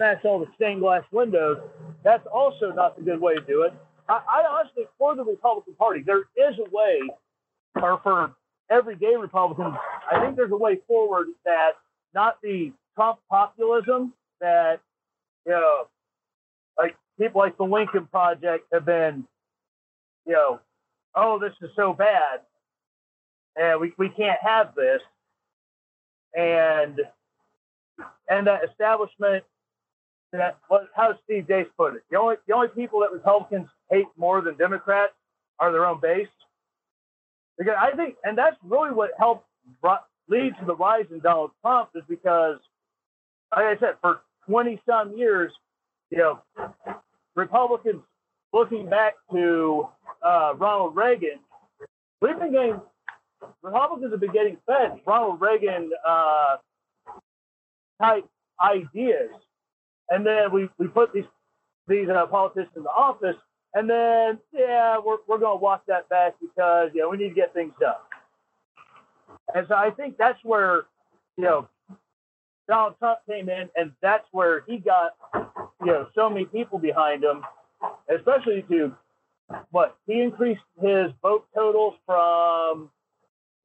smash 0.00 0.24
all 0.24 0.38
the 0.38 0.46
stained 0.56 0.80
glass 0.80 1.04
windows. 1.12 1.58
That's 2.02 2.26
also 2.32 2.72
not 2.72 2.96
the 2.96 3.02
good 3.02 3.20
way 3.20 3.34
to 3.34 3.40
do 3.42 3.62
it. 3.62 3.74
I, 4.08 4.20
I 4.28 4.44
honestly, 4.48 4.84
for 4.98 5.14
the 5.14 5.24
Republican 5.24 5.74
Party, 5.74 6.02
there 6.04 6.20
is 6.20 6.58
a 6.58 6.70
way, 6.70 7.00
or 7.80 8.00
for 8.02 8.34
everyday 8.70 9.14
Republicans, 9.16 9.74
I 10.10 10.20
think 10.20 10.36
there's 10.36 10.52
a 10.52 10.56
way 10.56 10.78
forward 10.88 11.26
that 11.44 11.72
not 12.14 12.38
the 12.42 12.72
Trump 12.94 13.18
populism 13.28 14.14
that, 14.40 14.80
you 15.46 15.52
know, 15.52 15.88
like 16.78 16.96
people 17.18 17.42
like 17.42 17.58
the 17.58 17.64
Lincoln 17.64 18.06
Project 18.06 18.66
have 18.72 18.86
been, 18.86 19.24
you 20.26 20.32
know, 20.32 20.60
oh, 21.14 21.38
this 21.38 21.52
is 21.60 21.70
so 21.76 21.92
bad, 21.92 22.40
and 23.56 23.80
we, 23.80 23.92
we 23.98 24.08
can't 24.08 24.38
have 24.42 24.74
this, 24.74 25.00
and 26.34 27.00
and 28.28 28.46
that 28.46 28.64
establishment 28.64 29.44
that 30.38 30.58
was 30.68 30.86
how 30.94 31.14
Steve 31.24 31.46
Deace 31.48 31.66
put 31.76 31.94
it? 31.96 32.02
The 32.10 32.18
only 32.18 32.36
the 32.46 32.54
only 32.54 32.68
people 32.68 33.00
that 33.00 33.12
Republicans 33.12 33.68
hate 33.90 34.06
more 34.16 34.40
than 34.40 34.56
Democrats 34.56 35.12
are 35.58 35.72
their 35.72 35.86
own 35.86 36.00
base. 36.00 36.28
Because 37.58 37.74
I 37.78 37.94
think, 37.94 38.14
and 38.24 38.38
that's 38.38 38.56
really 38.64 38.90
what 38.90 39.10
helped 39.18 39.46
lead 40.28 40.54
to 40.58 40.64
the 40.64 40.74
rise 40.74 41.04
in 41.10 41.18
Donald 41.20 41.50
Trump 41.60 41.90
is 41.94 42.02
because, 42.08 42.56
like 43.54 43.64
I 43.66 43.78
said, 43.78 43.94
for 44.00 44.22
20 44.46 44.80
some 44.88 45.16
years, 45.16 45.52
you 46.10 46.18
know, 46.18 46.40
Republicans 47.34 48.02
looking 48.52 48.88
back 48.88 49.14
to 49.32 49.88
uh, 50.22 50.54
Ronald 50.56 50.96
Reagan, 50.96 51.40
we've 52.22 52.38
been 52.38 52.52
getting 52.52 52.80
Republicans 53.62 54.12
have 54.12 54.20
been 54.20 54.32
getting 54.32 54.56
fed 54.66 55.00
Ronald 55.06 55.40
Reagan 55.40 55.90
uh, 56.06 56.56
type 58.00 58.26
ideas 58.62 59.30
and 60.10 60.26
then 60.26 60.52
we, 60.52 60.68
we 60.78 60.88
put 60.88 61.12
these 61.12 61.24
these 61.88 62.08
uh, 62.08 62.26
politicians 62.26 62.72
in 62.76 62.82
the 62.82 62.90
office, 62.90 63.36
and 63.74 63.88
then 63.88 64.38
yeah, 64.52 64.98
we're 65.04 65.16
we're 65.26 65.38
to 65.38 65.54
walk 65.56 65.84
that 65.86 66.08
back 66.08 66.34
because 66.40 66.90
yeah, 66.94 67.06
we 67.06 67.16
need 67.16 67.30
to 67.30 67.34
get 67.34 67.54
things 67.54 67.72
done. 67.80 67.94
And 69.54 69.66
so 69.68 69.74
I 69.74 69.90
think 69.90 70.16
that's 70.18 70.38
where 70.44 70.82
you 71.36 71.44
know 71.44 71.68
Donald 72.68 72.94
Trump 72.98 73.20
came 73.28 73.48
in, 73.48 73.68
and 73.76 73.92
that's 74.02 74.26
where 74.32 74.64
he 74.66 74.78
got 74.78 75.12
you 75.34 75.86
know 75.86 76.08
so 76.14 76.28
many 76.28 76.44
people 76.44 76.78
behind 76.78 77.24
him, 77.24 77.42
especially 78.14 78.64
to 78.68 78.94
what 79.70 79.96
he 80.06 80.20
increased 80.20 80.60
his 80.80 81.10
vote 81.22 81.46
totals 81.54 81.94
from 82.06 82.90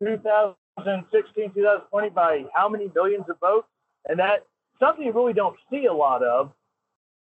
2016 0.03 1.51
2020 1.53 2.09
by 2.09 2.45
how 2.53 2.69
many 2.69 2.89
millions 2.95 3.25
of 3.29 3.39
votes, 3.39 3.67
and 4.07 4.19
that 4.19 4.45
something 4.79 5.05
you 5.05 5.11
really 5.11 5.33
don't 5.33 5.55
see 5.69 5.85
a 5.85 5.93
lot 5.93 6.23
of. 6.23 6.51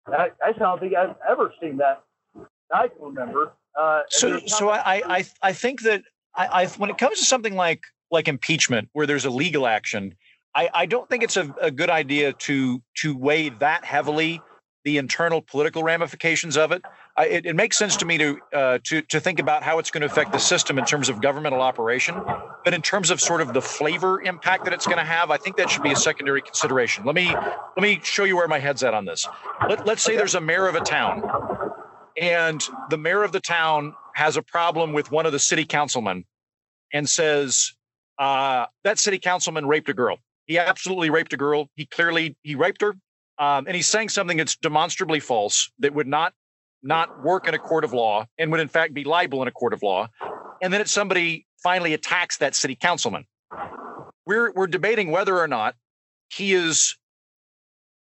I, 0.08 0.30
I 0.43 0.52
don't 0.52 0.80
think 0.80 0.93
I've 0.95 1.15
ever 1.28 1.54
seen 1.62 1.78
that. 1.78 2.04
I 2.74 2.88
can 2.88 3.02
remember. 3.02 3.54
Uh, 3.80 4.02
so, 4.10 4.39
so 4.45 4.69
I, 4.69 5.02
I, 5.06 5.26
I 5.41 5.54
think 5.54 5.82
that 5.82 6.04
I, 6.36 6.63
I, 6.63 6.67
when 6.67 6.89
it 6.89 6.98
comes 6.98 7.19
to 7.19 7.26
something 7.26 7.56
like 7.56 7.82
like 8.12 8.28
impeachment, 8.28 8.89
where 8.93 9.08
there's 9.08 9.26
a 9.26 9.30
legal 9.30 9.65
action, 9.65 10.13
I, 10.54 10.69
I 10.74 10.86
don't 10.86 11.10
think 11.10 11.24
it's 11.24 11.38
a, 11.38 11.54
a 11.60 11.71
good 11.71 11.89
idea 11.89 12.34
to 12.34 12.82
to 12.98 13.17
weigh 13.17 13.50
that 13.50 13.84
heavily 13.84 14.41
the 14.86 15.00
internal 15.00 15.41
political 15.41 15.84
ramifications 15.84 16.56
of 16.56 16.71
it. 16.71 16.84
I, 17.17 17.26
it, 17.26 17.45
it, 17.48 17.56
makes 17.56 17.76
sense 17.76 17.98
to 17.98 18.06
me 18.06 18.19
to 18.19 18.39
uh, 18.54 18.80
to 18.84 19.02
to 19.02 19.19
think 19.19 19.39
about 19.39 19.63
how 19.63 19.80
it's 19.80 19.89
going 19.89 20.02
to 20.02 20.08
affect 20.08 20.32
the 20.32 20.38
system 20.38 20.78
in 20.78 20.86
terms 20.86 21.10
of 21.10 21.21
governmental 21.21 21.62
operation, 21.62 22.15
but 22.63 22.74
in 22.74 22.84
terms 22.84 23.10
of 23.10 23.19
sort 23.19 23.41
of 23.41 23.54
the 23.54 23.62
flavor 23.62 24.21
impact 24.21 24.63
that 24.63 24.74
it's 24.74 24.86
going 24.86 25.00
to 25.00 25.04
have, 25.04 25.32
I 25.32 25.38
think 25.38 25.58
that 25.58 25.71
should 25.71 25.82
be 25.82 25.91
a 25.91 25.95
secondary 25.95 26.41
consideration. 26.41 27.04
Let 27.04 27.15
me 27.15 27.34
let 27.34 27.82
me 27.82 28.00
show 28.04 28.24
you 28.24 28.36
where 28.36 28.48
my 28.48 28.60
head's 28.60 28.84
at 28.84 28.93
on 28.93 29.06
this. 29.06 29.28
Let, 29.67 29.86
let's 29.88 30.04
say 30.04 30.15
there's 30.15 30.36
a 30.36 30.41
mayor 30.41 30.67
of 30.67 30.76
a 30.76 30.82
town, 30.82 31.24
and 32.21 32.63
the 32.91 32.98
mayor 32.98 33.24
of 33.24 33.32
the 33.32 33.41
town 33.41 33.95
has 34.13 34.38
a 34.38 34.43
problem 34.43 34.93
with 34.93 35.12
one 35.12 35.26
of 35.26 35.32
the 35.32 35.39
city 35.39 35.65
councilmen, 35.65 36.26
and 36.93 37.10
says 37.10 37.74
uh, 38.19 38.67
that 38.84 39.00
city 39.00 39.17
councilman 39.17 39.65
raped 39.67 39.89
a 39.89 39.95
girl. 39.95 40.19
He 40.45 40.60
absolutely 40.60 41.10
raped 41.10 41.34
a 41.34 41.38
girl. 41.38 41.69
He 41.76 41.88
clearly 41.88 42.38
he 42.43 42.54
raped 42.54 42.84
her 42.84 42.93
um, 43.38 43.65
and 43.67 43.76
he's 43.76 43.88
saying 43.88 44.10
something 44.10 44.38
that's 44.38 44.56
demonstrably 44.56 45.19
false 45.19 45.71
that 45.80 45.93
would 45.93 46.08
not 46.08 46.34
not 46.84 47.24
work 47.24 47.48
in 47.48 47.54
a 47.54 47.60
court 47.60 47.84
of 47.84 47.93
law 47.93 48.26
and 48.38 48.52
would 48.52 48.60
in 48.60 48.67
fact 48.67 48.93
be 48.93 49.04
liable 49.04 49.41
in 49.41 49.48
a 49.48 49.52
court 49.52 49.74
of 49.74 49.82
law. 49.82 50.08
And 50.62 50.71
then 50.71 50.82
it's 50.82 50.91
somebody 50.91 51.45
finally 51.63 51.93
attacks 51.93 52.38
that 52.38 52.56
city 52.56 52.76
councilman. 52.76 53.26
We're 54.26 54.52
we're 54.54 54.67
debating 54.67 55.12
whether 55.12 55.38
or 55.38 55.48
not 55.48 55.76
he 56.30 56.54
is 56.54 56.95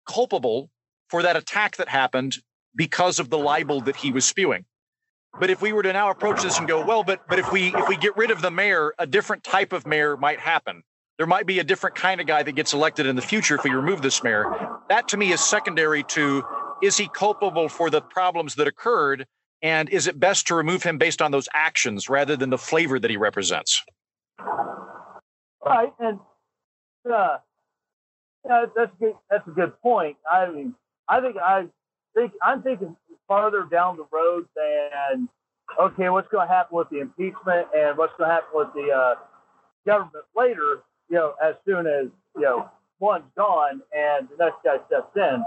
culpable 0.07 0.69
for 1.09 1.21
that 1.23 1.35
attack 1.35 1.77
that 1.77 1.89
happened 1.89 2.37
because 2.75 3.19
of 3.19 3.29
the 3.29 3.37
libel 3.37 3.81
that 3.81 3.95
he 3.95 4.11
was 4.11 4.25
spewing. 4.25 4.65
But 5.39 5.49
if 5.49 5.61
we 5.61 5.73
were 5.73 5.83
to 5.83 5.93
now 5.93 6.09
approach 6.09 6.41
this 6.41 6.57
and 6.57 6.67
go, 6.67 6.83
well, 6.83 7.03
but 7.03 7.21
but 7.29 7.37
if 7.37 7.51
we 7.51 7.75
if 7.75 7.87
we 7.87 7.97
get 7.97 8.17
rid 8.17 8.31
of 8.31 8.41
the 8.41 8.51
mayor, 8.51 8.93
a 8.97 9.05
different 9.05 9.43
type 9.43 9.73
of 9.73 9.85
mayor 9.85 10.17
might 10.17 10.39
happen 10.39 10.83
there 11.19 11.27
might 11.27 11.45
be 11.45 11.59
a 11.59 11.63
different 11.65 11.97
kind 11.97 12.21
of 12.21 12.27
guy 12.27 12.41
that 12.41 12.53
gets 12.53 12.73
elected 12.73 13.05
in 13.05 13.17
the 13.17 13.21
future 13.21 13.55
if 13.55 13.65
we 13.65 13.71
remove 13.71 14.01
this 14.01 14.23
mayor. 14.23 14.45
That 14.87 15.09
to 15.09 15.17
me 15.17 15.33
is 15.33 15.41
secondary 15.41 16.01
to 16.03 16.43
is 16.81 16.97
he 16.97 17.09
culpable 17.09 17.67
for 17.67 17.89
the 17.89 18.01
problems 18.01 18.55
that 18.55 18.69
occurred? 18.69 19.27
And 19.61 19.89
is 19.89 20.07
it 20.07 20.17
best 20.17 20.47
to 20.47 20.55
remove 20.55 20.81
him 20.81 20.97
based 20.97 21.21
on 21.21 21.31
those 21.31 21.49
actions 21.53 22.07
rather 22.07 22.37
than 22.37 22.49
the 22.49 22.57
flavor 22.57 22.97
that 22.97 23.11
he 23.11 23.17
represents? 23.17 23.83
Right. 25.65 25.91
And 25.99 26.19
uh, 27.13 27.39
yeah, 28.47 28.65
that's 28.73 28.91
good. 28.97 29.15
That's 29.29 29.45
a 29.45 29.51
good 29.51 29.73
point. 29.81 30.15
I 30.31 30.49
mean, 30.49 30.73
I 31.09 31.19
think 31.19 31.35
I 31.35 31.65
think 32.15 32.31
I'm 32.41 32.63
thinking 32.63 32.95
farther 33.27 33.67
down 33.69 33.97
the 33.97 34.05
road 34.09 34.45
than 34.55 35.27
okay, 35.77 36.07
what's 36.07 36.29
going 36.29 36.47
to 36.47 36.53
happen 36.53 36.77
with 36.77 36.89
the 36.89 37.01
impeachment 37.01 37.67
and 37.75 37.97
what's 37.97 38.13
going 38.17 38.29
to 38.29 38.33
happen 38.33 38.49
with 38.53 38.69
the 38.73 38.89
uh, 38.89 39.15
government 39.85 40.23
later 40.33 40.83
you 41.09 41.17
know, 41.17 41.33
as 41.43 41.55
soon 41.65 41.87
as, 41.87 42.07
you 42.35 42.41
know, 42.41 42.69
one's 42.99 43.23
gone 43.35 43.81
and 43.95 44.27
the 44.29 44.45
next 44.45 44.57
guy 44.63 44.77
steps 44.87 45.15
in, 45.15 45.43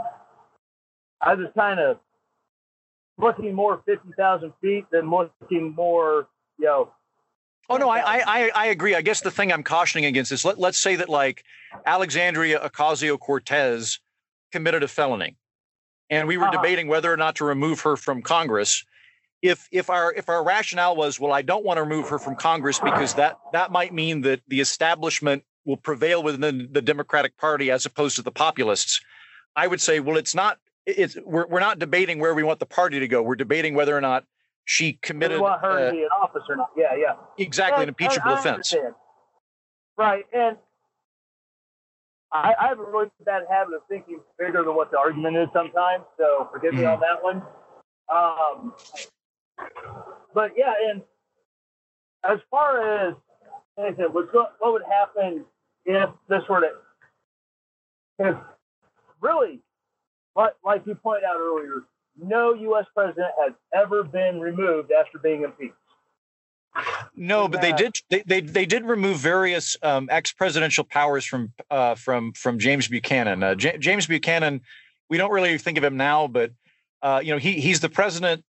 I 1.21 1.35
was 1.35 1.49
kind 1.57 1.79
of 1.79 1.99
looking 3.19 3.55
more 3.55 3.83
50,000 3.87 4.53
feet 4.61 4.87
than 4.91 5.11
looking 5.11 5.75
more, 5.75 6.29
you 6.59 6.67
know. 6.67 6.91
Oh, 7.71 7.77
no, 7.77 7.89
I, 7.89 8.23
I, 8.27 8.51
I 8.55 8.67
agree. 8.67 8.95
I 8.95 9.03
guess 9.03 9.21
the 9.21 9.31
thing 9.31 9.53
I'm 9.53 9.63
cautioning 9.63 10.05
against 10.05 10.33
is 10.33 10.45
let, 10.45 10.59
let's 10.59 10.79
say 10.79 10.97
that 10.97 11.09
like 11.09 11.45
Alexandria 11.87 12.59
Ocasio 12.61 13.19
Cortez 13.19 14.01
committed 14.51 14.83
a 14.83 14.89
felony 14.89 15.37
and 16.11 16.27
we 16.27 16.37
were 16.37 16.45
uh-huh. 16.49 16.61
debating 16.61 16.89
whether 16.89 17.11
or 17.11 17.17
not 17.17 17.37
to 17.37 17.45
remove 17.45 17.81
her 17.81 17.97
from 17.97 18.21
Congress 18.21 18.85
if 19.43 19.69
if 19.73 19.91
our 19.91 20.13
if 20.13 20.29
our 20.29 20.43
rationale 20.45 20.97
was 20.97 21.19
well 21.19 21.33
i 21.33 21.43
don't 21.43 21.65
want 21.65 21.77
to 21.77 21.83
remove 21.83 22.09
her 22.09 22.19
from 22.19 22.37
congress 22.37 22.79
because 22.79 23.15
that 23.15 23.37
that 23.53 23.71
might 23.73 23.93
mean 23.93 24.21
that 24.23 24.41
the 24.49 24.61
establishment 24.61 25.43
will 25.65 25.77
prevail 25.77 26.23
within 26.23 26.69
the 26.73 26.83
Democratic 26.83 27.37
Party 27.37 27.71
as 27.71 27.87
opposed 27.87 28.17
to 28.17 28.23
the 28.23 28.31
populists, 28.31 29.01
I 29.55 29.67
would 29.67 29.81
say, 29.81 30.01
well, 30.01 30.17
it's 30.17 30.35
not 30.35 30.59
it's 30.87 31.17
we're 31.25 31.47
we're 31.47 31.61
not 31.61 31.79
debating 31.79 32.19
where 32.19 32.35
we 32.35 32.43
want 32.43 32.59
the 32.59 32.67
party 32.67 32.99
to 33.01 33.09
go. 33.09 33.23
We're 33.23 33.37
debating 33.37 33.75
whether 33.75 33.97
or 33.97 34.01
not 34.01 34.25
she 34.65 34.95
committed. 34.95 35.41
want 35.41 35.61
her 35.61 35.71
uh, 35.71 35.87
to 35.87 35.93
be 35.93 36.03
in 36.03 36.09
office 36.21 36.43
or 36.49 36.57
not? 36.57 36.71
Yeah, 36.77 36.95
yeah. 36.97 37.15
Exactly, 37.39 37.83
and, 37.83 37.83
an 37.85 37.89
impeachable 37.91 38.33
offense. 38.33 38.75
Right, 39.97 40.25
and 40.33 40.57
I, 42.33 42.55
I 42.59 42.69
have 42.69 42.79
a 42.79 42.85
really 42.85 43.11
bad 43.25 43.43
habit 43.51 43.75
of 43.75 43.83
thinking 43.89 44.21
bigger 44.39 44.65
than 44.65 44.75
what 44.75 44.91
the 44.91 44.99
argument 44.99 45.37
is 45.37 45.49
sometimes. 45.53 46.05
So 46.19 46.49
forgive 46.53 46.75
me 46.75 46.83
mm. 46.83 46.95
on 46.95 47.01
that 47.01 47.23
one. 47.23 47.43
Um, 48.13 48.75
but 50.35 50.53
yeah, 50.57 50.73
and 50.91 51.03
as 52.25 52.39
far 52.51 53.09
as 53.09 53.15
anything, 53.79 54.07
what, 54.07 54.33
what 54.33 54.73
would 54.73 54.83
happen 54.83 55.45
if 55.85 56.11
this 56.29 56.43
were 56.49 56.61
to, 56.61 56.71
if 58.19 58.37
really, 59.21 59.61
like, 60.37 60.53
like 60.65 60.83
you 60.87 60.95
pointed 60.95 61.25
out 61.25 61.37
earlier, 61.39 61.85
no 62.21 62.55
U.S. 62.55 62.87
president 62.95 63.33
has 63.41 63.53
ever 63.75 64.03
been 64.05 64.41
removed 64.41 64.93
after 64.93 65.19
being 65.19 65.43
impeached. 65.43 65.75
No, 67.15 67.49
but 67.49 67.61
they 67.61 67.73
did. 67.73 67.93
They, 68.09 68.23
they 68.27 68.41
they 68.41 68.65
did 68.65 68.85
remove 68.87 69.19
various 69.19 69.77
um, 69.83 70.09
ex 70.11 70.33
presidential 70.33 70.85
powers 70.85 71.25
from 71.25 71.53
uh, 71.71 71.95
from 71.95 72.33
from 72.33 72.59
James 72.59 72.89
Buchanan. 72.89 73.43
Uh, 73.43 73.55
J- 73.55 73.77
James 73.79 74.07
Buchanan, 74.07 74.63
we 75.11 75.19
don't 75.19 75.31
really 75.31 75.59
think 75.59 75.77
of 75.77 75.85
him 75.85 75.99
now, 75.99 76.27
but 76.29 76.53
uh, 77.03 77.21
you 77.23 77.31
know 77.31 77.39
he 77.39 77.61
he's 77.61 77.81
the 77.81 77.91
president 77.91 78.43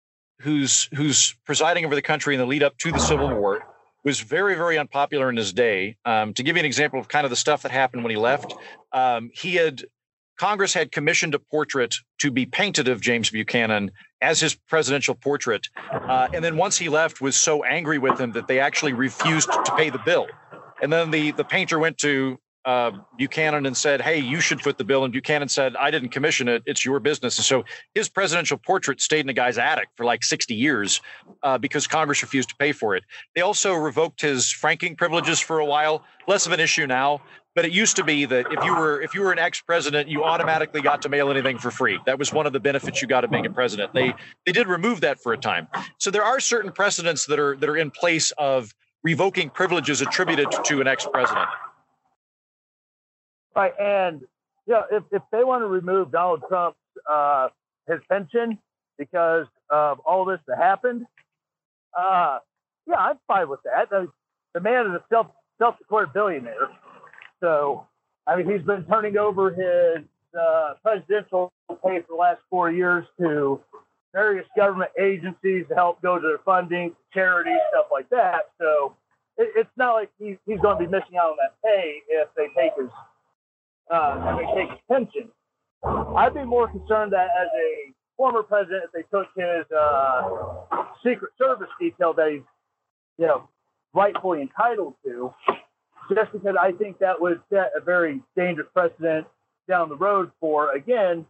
who's 0.42 0.88
who's 0.94 1.36
presiding 1.46 1.86
over 1.86 1.96
the 1.96 2.02
country 2.02 2.36
in 2.36 2.40
the 2.40 2.46
lead 2.46 2.62
up 2.62 2.78
to 2.80 2.92
the 2.92 3.00
Civil 3.00 3.34
War. 3.34 3.66
Was 4.04 4.20
very 4.20 4.56
very 4.56 4.78
unpopular 4.78 5.30
in 5.30 5.38
his 5.38 5.54
day. 5.54 5.98
Um, 6.06 6.34
to 6.34 6.44
give 6.44 6.56
you 6.56 6.60
an 6.62 6.66
example 6.66 7.00
of 7.00 7.08
kind 7.08 7.26
of 7.26 7.30
the 7.30 7.36
stuff 7.36 7.62
that 7.64 7.72
happened 7.72 8.04
when 8.04 8.12
he 8.12 8.18
left, 8.18 8.54
um, 8.92 9.30
he 9.34 9.56
had 9.56 9.84
Congress 10.42 10.74
had 10.74 10.92
commissioned 10.92 11.36
a 11.36 11.40
portrait 11.40 11.94
to 12.18 12.32
be 12.32 12.48
painted 12.48 12.88
of 12.88 13.00
James 13.00 13.30
Buchanan 13.30 13.92
as 14.22 14.40
his 14.40 14.56
presidential 14.56 15.14
portrait. 15.14 15.68
Uh, 15.92 16.30
and 16.34 16.44
then 16.44 16.58
once 16.58 16.80
he 16.80 16.90
left, 16.90 17.22
was 17.22 17.36
so 17.36 17.64
angry 17.64 18.00
with 18.00 18.20
him 18.20 18.32
that 18.32 18.48
they 18.48 18.60
actually 18.60 18.94
refused 18.94 19.52
to 19.52 19.76
pay 19.78 19.92
the 19.92 20.00
bill. 20.00 20.26
And 20.82 20.92
then 20.92 21.12
the, 21.12 21.30
the 21.32 21.44
painter 21.44 21.78
went 21.78 22.00
to 22.00 22.40
uh, 22.66 22.92
Buchanan 23.18 23.66
and 23.66 23.76
said, 23.76 24.02
Hey, 24.02 24.20
you 24.20 24.40
should 24.40 24.62
foot 24.62 24.78
the 24.78 24.84
bill. 24.84 25.04
And 25.04 25.12
Buchanan 25.12 25.50
said, 25.50 25.76
I 25.76 25.92
didn't 25.92 26.10
commission 26.10 26.48
it. 26.48 26.64
It's 26.66 26.86
your 26.86 27.00
business. 27.00 27.38
And 27.38 27.46
so 27.46 27.64
his 27.96 28.10
presidential 28.10 28.58
portrait 28.58 29.02
stayed 29.02 29.22
in 29.22 29.30
a 29.30 29.34
guy's 29.34 29.58
attic 29.58 29.90
for 29.96 30.06
like 30.06 30.24
60 30.24 30.54
years 30.54 31.02
uh, 31.44 31.58
because 31.58 31.88
Congress 31.88 32.22
refused 32.22 32.50
to 32.50 32.56
pay 32.56 32.72
for 32.72 32.96
it. 32.96 33.04
They 33.36 33.42
also 33.42 33.74
revoked 33.74 34.22
his 34.22 34.52
franking 34.52 34.96
privileges 34.96 35.40
for 35.40 35.60
a 35.60 35.66
while, 35.66 36.04
less 36.28 36.46
of 36.46 36.52
an 36.52 36.60
issue 36.60 36.88
now 36.88 37.22
but 37.56 37.66
it 37.66 37.72
used 37.72 37.96
to 37.98 38.04
be 38.04 38.26
that 38.26 38.46
if 38.52 38.64
you 38.64 38.74
were 38.74 39.02
if 39.02 39.14
you 39.14 39.22
were 39.22 39.32
an 39.32 39.40
ex-president 39.40 40.08
you 40.08 40.24
automatically 40.24 40.82
got 40.82 41.02
to 41.02 41.10
mail 41.10 41.30
anything 41.30 41.58
for 41.58 41.72
free 41.72 42.00
that 42.06 42.18
was 42.18 42.32
one 42.32 42.46
of 42.46 42.54
the 42.54 42.60
benefits 42.60 43.02
you 43.02 43.08
got 43.08 43.24
of 43.24 43.32
being 43.32 43.46
a 43.46 43.50
president 43.50 43.94
they 43.94 44.14
they 44.46 44.52
did 44.52 44.68
remove 44.68 45.02
that 45.02 45.20
for 45.20 45.34
a 45.34 45.38
time 45.38 45.68
so 45.98 46.10
there 46.12 46.24
are 46.24 46.40
certain 46.40 46.72
precedents 46.72 47.26
that 47.26 47.40
are 47.40 47.56
that 47.58 47.70
are 47.70 47.78
in 47.78 47.92
place 47.92 48.32
of 48.38 48.74
revoking 49.04 49.50
privileges 49.50 50.02
attributed 50.02 50.48
to 50.64 50.80
an 50.82 50.88
ex-president 50.88 51.50
right 53.56 53.74
and 53.80 54.22
yeah 54.68 54.84
if, 54.92 55.04
if 55.12 55.22
they 55.32 55.44
want 55.44 55.62
to 55.62 55.68
remove 55.68 56.12
donald 56.12 56.44
trump's 56.48 56.78
uh, 57.10 57.48
his 57.88 58.00
pension 58.10 58.58
because 58.98 59.48
of 59.70 60.00
all 60.00 60.26
this 60.26 60.40
that 60.48 60.58
happened 60.58 61.06
uh, 61.98 62.40
yeah 62.88 62.98
i'm 62.98 63.18
fine 63.28 63.50
with 63.50 63.60
that 63.64 63.90
the, 63.90 64.60
man 64.60 64.88
is 64.88 64.94
a 64.94 65.04
self 65.10 65.28
self-declared 65.60 66.14
billionaire 66.14 66.70
so, 67.42 67.88
I 68.28 68.38
mean, 68.38 68.50
he's 68.50 68.66
been 68.66 68.86
turning 68.86 69.18
over 69.18 69.50
his 69.50 70.06
uh, 70.40 70.76
presidential 70.82 71.52
pay 71.84 72.00
for 72.02 72.08
the 72.10 72.16
last 72.16 72.40
four 72.50 72.72
years 72.72 73.06
to 73.20 73.60
various 74.14 74.46
government 74.56 74.92
agencies 75.00 75.66
to 75.70 75.76
help 75.76 76.02
go 76.02 76.20
to 76.20 76.26
their 76.26 76.38
funding, 76.46 76.96
charities, 77.14 77.58
stuff 77.72 77.88
like 77.92 78.10
that. 78.10 78.52
So 78.60 78.96
it, 79.38 79.52
it's 79.56 79.70
not 79.76 79.94
like 79.94 80.10
he's, 80.20 80.38
he's 80.46 80.60
going 80.60 80.78
to 80.78 80.86
be 80.86 80.90
missing 80.90 81.18
out 81.18 81.32
on 81.32 81.38
that 81.42 81.56
pay 81.66 82.02
if 82.10 82.30
they 82.38 82.48
take 82.56 82.74
his 82.80 82.90
uh, 83.92 84.38
if 84.40 84.56
they 84.56 84.62
take 84.62 84.72
his 84.72 84.80
pension. 84.90 85.30
I'd 85.84 86.34
be 86.34 86.44
more 86.44 86.68
concerned 86.68 87.12
that 87.14 87.28
as 87.42 87.48
a 87.56 87.94
former 88.16 88.44
president, 88.44 88.84
if 88.86 88.92
they 88.92 89.18
took 89.18 89.28
his 89.36 89.66
uh, 89.76 90.86
Secret 91.04 91.32
Service 91.38 91.70
detail 91.80 92.14
that 92.14 92.32
he's 92.32 92.42
you 93.18 93.28
know 93.28 93.48
rightfully 93.94 94.42
entitled 94.42 94.94
to, 95.06 95.34
just 96.14 96.32
because 96.32 96.56
I 96.60 96.72
think 96.74 97.00
that 97.00 97.20
would 97.20 97.42
set 97.52 97.72
a 97.76 97.82
very 97.82 98.22
dangerous 98.36 98.68
precedent 98.74 99.28
down 99.68 99.90
the 99.90 99.96
road 99.96 100.32
for, 100.40 100.74
again, 100.74 101.26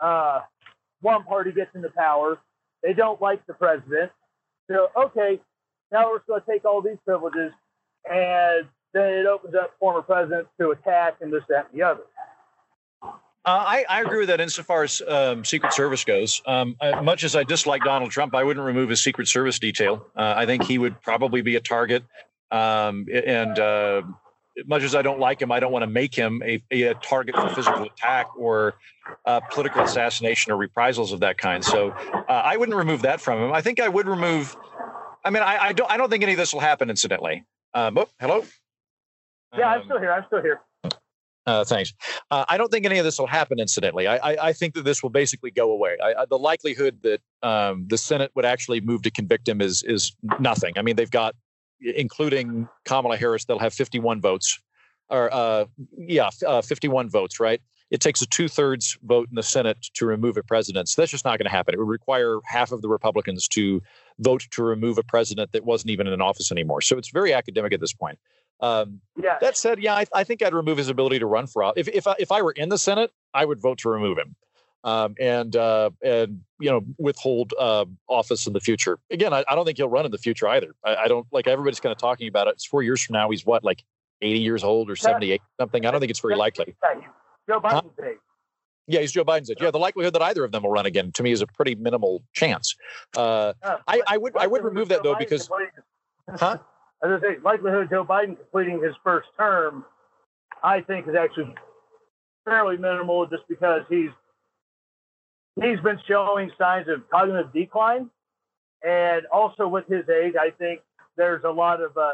uh, 0.00 0.40
one 1.00 1.24
party 1.24 1.52
gets 1.52 1.70
into 1.74 1.90
power, 1.90 2.38
they 2.82 2.92
don't 2.92 3.20
like 3.20 3.44
the 3.46 3.54
president. 3.54 4.10
So, 4.70 4.88
okay, 4.96 5.40
now 5.90 6.10
we're 6.10 6.20
going 6.26 6.40
to 6.40 6.46
take 6.46 6.64
all 6.64 6.80
these 6.80 6.98
privileges, 7.04 7.52
and 8.08 8.66
then 8.92 9.12
it 9.12 9.26
opens 9.26 9.54
up 9.54 9.74
former 9.78 10.02
presidents 10.02 10.50
to 10.60 10.70
attack 10.70 11.16
and 11.20 11.32
this, 11.32 11.42
that, 11.48 11.68
and 11.70 11.80
the 11.80 11.84
other. 11.84 12.02
Uh, 13.44 13.64
I, 13.66 13.84
I, 13.88 14.02
agree 14.02 14.20
with 14.20 14.28
that 14.28 14.40
insofar 14.40 14.84
as 14.84 15.02
um, 15.08 15.44
Secret 15.44 15.72
Service 15.72 16.04
goes. 16.04 16.40
Um, 16.46 16.76
uh, 16.80 17.02
much 17.02 17.24
as 17.24 17.34
I 17.34 17.42
dislike 17.42 17.82
Donald 17.82 18.12
Trump, 18.12 18.36
I 18.36 18.44
wouldn't 18.44 18.64
remove 18.64 18.88
his 18.88 19.02
Secret 19.02 19.26
Service 19.26 19.58
detail. 19.58 20.06
Uh, 20.14 20.34
I 20.36 20.46
think 20.46 20.62
he 20.62 20.78
would 20.78 21.00
probably 21.02 21.42
be 21.42 21.56
a 21.56 21.60
target. 21.60 22.04
Um, 22.52 23.06
and 23.12 23.58
uh, 23.58 24.02
much 24.66 24.84
as 24.84 24.94
I 24.94 25.02
don't 25.02 25.18
like 25.18 25.42
him, 25.42 25.50
I 25.50 25.58
don't 25.58 25.72
want 25.72 25.82
to 25.82 25.88
make 25.88 26.14
him 26.14 26.40
a, 26.44 26.62
a 26.70 26.94
target 26.94 27.34
for 27.34 27.48
physical 27.48 27.82
attack 27.82 28.28
or 28.36 28.74
uh, 29.26 29.40
political 29.50 29.82
assassination 29.82 30.52
or 30.52 30.56
reprisals 30.56 31.10
of 31.10 31.18
that 31.20 31.36
kind. 31.36 31.64
So 31.64 31.90
uh, 31.90 32.24
I 32.28 32.56
wouldn't 32.56 32.76
remove 32.76 33.02
that 33.02 33.20
from 33.20 33.42
him. 33.42 33.52
I 33.52 33.60
think 33.60 33.80
I 33.80 33.88
would 33.88 34.06
remove. 34.06 34.56
I 35.24 35.30
mean, 35.30 35.42
I, 35.42 35.58
I 35.58 35.72
don't. 35.72 35.90
I 35.90 35.96
don't 35.96 36.10
think 36.10 36.22
any 36.22 36.32
of 36.32 36.38
this 36.38 36.52
will 36.52 36.60
happen. 36.60 36.90
Incidentally. 36.90 37.44
Um, 37.74 37.98
oh, 37.98 38.08
hello. 38.20 38.44
Yeah, 39.56 39.68
I'm 39.68 39.80
um, 39.80 39.86
still 39.86 39.98
here. 40.00 40.12
I'm 40.12 40.24
still 40.26 40.42
here. 40.42 40.60
Uh, 41.44 41.64
thanks. 41.64 41.92
Uh, 42.30 42.44
I 42.48 42.56
don't 42.56 42.70
think 42.70 42.86
any 42.86 42.98
of 42.98 43.04
this 43.04 43.18
will 43.18 43.26
happen 43.26 43.58
incidentally. 43.58 44.06
I, 44.06 44.16
I, 44.16 44.48
I 44.48 44.52
think 44.52 44.74
that 44.74 44.84
this 44.84 45.02
will 45.02 45.10
basically 45.10 45.50
go 45.50 45.72
away. 45.72 45.96
I, 46.02 46.24
the 46.26 46.38
likelihood 46.38 46.98
that 47.02 47.20
um, 47.42 47.86
the 47.88 47.98
Senate 47.98 48.30
would 48.36 48.44
actually 48.44 48.80
move 48.80 49.02
to 49.02 49.10
convict 49.10 49.48
him 49.48 49.60
is 49.60 49.82
is 49.82 50.14
nothing. 50.38 50.74
I 50.76 50.82
mean, 50.82 50.96
they've 50.96 51.10
got 51.10 51.34
including 51.80 52.68
Kamala 52.84 53.16
Harris, 53.16 53.44
they'll 53.44 53.58
have 53.58 53.74
51 53.74 54.20
votes, 54.20 54.60
or 55.08 55.32
uh, 55.32 55.64
yeah, 55.96 56.30
uh, 56.46 56.62
51 56.62 57.10
votes, 57.10 57.40
right? 57.40 57.60
It 57.90 58.00
takes 58.00 58.22
a 58.22 58.26
two 58.26 58.48
thirds 58.48 58.96
vote 59.02 59.28
in 59.28 59.34
the 59.34 59.42
Senate 59.42 59.78
to 59.94 60.06
remove 60.06 60.38
a 60.38 60.42
president. 60.42 60.88
So 60.88 61.02
that's 61.02 61.10
just 61.10 61.26
not 61.26 61.38
going 61.38 61.44
to 61.44 61.50
happen. 61.50 61.74
It 61.74 61.78
would 61.78 61.88
require 61.88 62.38
half 62.46 62.72
of 62.72 62.80
the 62.80 62.88
Republicans 62.88 63.46
to 63.48 63.82
vote 64.20 64.46
to 64.52 64.62
remove 64.62 64.96
a 64.96 65.02
president 65.02 65.52
that 65.52 65.64
wasn't 65.64 65.90
even 65.90 66.06
in 66.06 66.22
office 66.22 66.50
anymore. 66.50 66.80
So 66.80 66.96
it's 66.96 67.10
very 67.10 67.34
academic 67.34 67.74
at 67.74 67.80
this 67.80 67.92
point. 67.92 68.18
Um, 68.62 69.00
yeah. 69.20 69.38
That 69.40 69.56
said, 69.56 69.80
yeah, 69.80 69.94
I, 69.94 70.06
I, 70.14 70.24
think 70.24 70.40
I'd 70.40 70.54
remove 70.54 70.78
his 70.78 70.88
ability 70.88 71.18
to 71.18 71.26
run 71.26 71.48
for 71.48 71.64
office. 71.64 71.88
If 71.88 71.94
if 71.94 72.06
I, 72.06 72.14
if 72.18 72.30
I 72.30 72.42
were 72.42 72.52
in 72.52 72.68
the 72.68 72.78
Senate, 72.78 73.10
I 73.34 73.44
would 73.44 73.60
vote 73.60 73.78
to 73.78 73.90
remove 73.90 74.18
him 74.18 74.36
um, 74.84 75.14
and 75.20 75.54
uh, 75.56 75.90
and 76.02 76.40
you 76.58 76.70
know 76.70 76.84
withhold 76.98 77.54
uh, 77.58 77.84
office 78.08 78.46
in 78.46 78.52
the 78.52 78.60
future. 78.60 78.98
Again, 79.10 79.32
I, 79.32 79.44
I, 79.48 79.54
don't 79.54 79.64
think 79.64 79.78
he'll 79.78 79.88
run 79.88 80.04
in 80.04 80.10
the 80.10 80.18
future 80.18 80.48
either. 80.48 80.74
I, 80.84 80.96
I 80.96 81.08
don't 81.08 81.26
like 81.32 81.46
everybody's 81.46 81.80
kind 81.80 81.92
of 81.92 81.98
talking 81.98 82.28
about 82.28 82.48
it. 82.48 82.54
It's 82.54 82.66
four 82.66 82.82
years 82.82 83.02
from 83.02 83.14
now. 83.14 83.30
He's 83.30 83.46
what 83.46 83.64
like 83.64 83.84
eighty 84.20 84.40
years 84.40 84.64
old 84.64 84.90
or 84.90 84.96
seventy 84.96 85.32
eight 85.32 85.42
something. 85.60 85.86
I 85.86 85.90
don't 85.90 86.00
think 86.00 86.10
it's 86.10 86.20
very 86.20 86.36
likely. 86.36 86.74
Joe 87.48 87.60
Biden's 87.60 87.90
huh? 87.98 88.06
age. 88.06 88.16
Yeah, 88.88 89.00
he's 89.00 89.12
Joe 89.12 89.24
Biden's 89.24 89.50
age. 89.50 89.58
Yeah, 89.60 89.70
the 89.70 89.78
likelihood 89.78 90.14
that 90.14 90.22
either 90.22 90.44
of 90.44 90.52
them 90.52 90.64
will 90.64 90.70
run 90.70 90.86
again 90.86 91.12
to 91.12 91.22
me 91.22 91.30
is 91.30 91.40
a 91.40 91.46
pretty 91.46 91.76
minimal 91.76 92.22
chance. 92.32 92.74
Uh, 93.16 93.52
I, 93.86 94.02
I 94.06 94.16
would 94.16 94.36
I 94.36 94.46
would 94.46 94.64
remove 94.64 94.88
that 94.88 95.02
though 95.02 95.16
because. 95.16 95.48
Huh? 96.36 96.58
As 97.04 97.10
I 97.10 97.20
say, 97.20 97.36
likelihood 97.42 97.84
of 97.84 97.90
Joe 97.90 98.04
Biden 98.04 98.36
completing 98.36 98.82
his 98.82 98.94
first 99.02 99.28
term, 99.36 99.84
I 100.62 100.80
think 100.80 101.08
is 101.08 101.14
actually 101.14 101.54
fairly 102.44 102.76
minimal, 102.76 103.26
just 103.26 103.42
because 103.48 103.82
he's 103.88 104.10
he's 105.60 105.80
been 105.80 105.98
showing 106.06 106.50
signs 106.58 106.88
of 106.88 107.08
cognitive 107.10 107.52
decline. 107.52 108.08
And 108.84 109.26
also 109.26 109.68
with 109.68 109.86
his 109.86 110.08
age, 110.08 110.34
I 110.40 110.50
think 110.50 110.80
there's 111.16 111.44
a 111.44 111.50
lot 111.50 111.80
of 111.80 111.96
uh, 111.96 112.12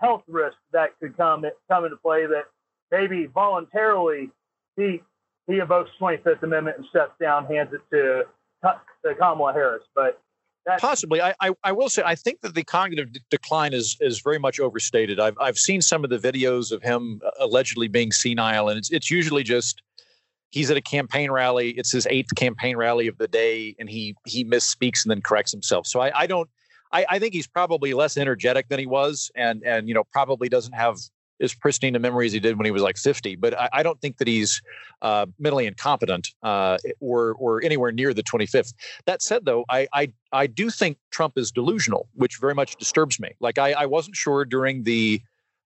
health 0.00 0.22
risk 0.28 0.56
that 0.72 0.98
could 1.00 1.16
come 1.16 1.44
come 1.70 1.84
into 1.84 1.96
play 1.96 2.26
that 2.26 2.44
maybe 2.90 3.26
voluntarily 3.26 4.30
he 4.76 5.02
he 5.46 5.58
invokes 5.58 5.90
25th 6.00 6.42
Amendment 6.42 6.78
and 6.78 6.86
steps 6.88 7.12
down, 7.20 7.46
hands 7.46 7.70
it 7.72 7.80
to, 7.90 8.24
to 9.04 9.14
Kamala 9.14 9.52
Harris. 9.52 9.82
But 9.94 10.20
possibly, 10.78 11.20
I, 11.20 11.34
I, 11.40 11.50
I 11.62 11.72
will 11.72 11.88
say 11.88 12.02
I 12.04 12.14
think 12.14 12.40
that 12.42 12.54
the 12.54 12.64
cognitive 12.64 13.12
d- 13.12 13.20
decline 13.30 13.72
is 13.72 13.96
is 14.00 14.20
very 14.20 14.38
much 14.38 14.60
overstated. 14.60 15.20
I've 15.20 15.36
I've 15.40 15.58
seen 15.58 15.82
some 15.82 16.04
of 16.04 16.10
the 16.10 16.18
videos 16.18 16.72
of 16.72 16.82
him 16.82 17.20
uh, 17.24 17.30
allegedly 17.40 17.88
being 17.88 18.12
senile, 18.12 18.68
and 18.68 18.78
it's 18.78 18.90
it's 18.90 19.10
usually 19.10 19.42
just 19.42 19.82
he's 20.50 20.70
at 20.70 20.76
a 20.76 20.82
campaign 20.82 21.30
rally. 21.30 21.70
It's 21.70 21.92
his 21.92 22.06
eighth 22.08 22.34
campaign 22.36 22.76
rally 22.76 23.08
of 23.08 23.18
the 23.18 23.28
day, 23.28 23.74
and 23.78 23.88
he 23.88 24.14
he 24.24 24.44
misspeaks 24.44 25.04
and 25.04 25.10
then 25.10 25.20
corrects 25.20 25.52
himself. 25.52 25.86
So 25.86 26.00
I, 26.00 26.20
I 26.20 26.26
don't. 26.26 26.48
I, 26.92 27.06
I 27.10 27.18
think 27.18 27.34
he's 27.34 27.48
probably 27.48 27.92
less 27.92 28.16
energetic 28.16 28.68
than 28.68 28.78
he 28.78 28.86
was, 28.86 29.30
and 29.34 29.62
and 29.64 29.88
you 29.88 29.94
know 29.94 30.04
probably 30.12 30.48
doesn't 30.48 30.74
have 30.74 30.98
as 31.40 31.54
pristine 31.54 31.96
a 31.96 31.98
memory 31.98 32.26
as 32.26 32.32
he 32.32 32.40
did 32.40 32.56
when 32.56 32.64
he 32.64 32.70
was 32.70 32.82
like 32.82 32.96
50, 32.96 33.36
but 33.36 33.58
I, 33.58 33.68
I 33.72 33.82
don't 33.82 34.00
think 34.00 34.18
that 34.18 34.28
he's 34.28 34.62
uh, 35.02 35.26
mentally 35.38 35.66
incompetent 35.66 36.28
uh, 36.42 36.78
or 37.00 37.34
or 37.34 37.62
anywhere 37.62 37.92
near 37.92 38.14
the 38.14 38.22
25th. 38.22 38.72
That 39.06 39.22
said, 39.22 39.44
though, 39.44 39.64
I, 39.68 39.88
I 39.92 40.12
I 40.32 40.46
do 40.46 40.70
think 40.70 40.98
Trump 41.10 41.36
is 41.36 41.50
delusional, 41.50 42.08
which 42.14 42.38
very 42.40 42.54
much 42.54 42.76
disturbs 42.76 43.18
me. 43.18 43.30
Like 43.40 43.58
I, 43.58 43.72
I 43.72 43.86
wasn't 43.86 44.16
sure 44.16 44.44
during 44.44 44.84
the 44.84 45.20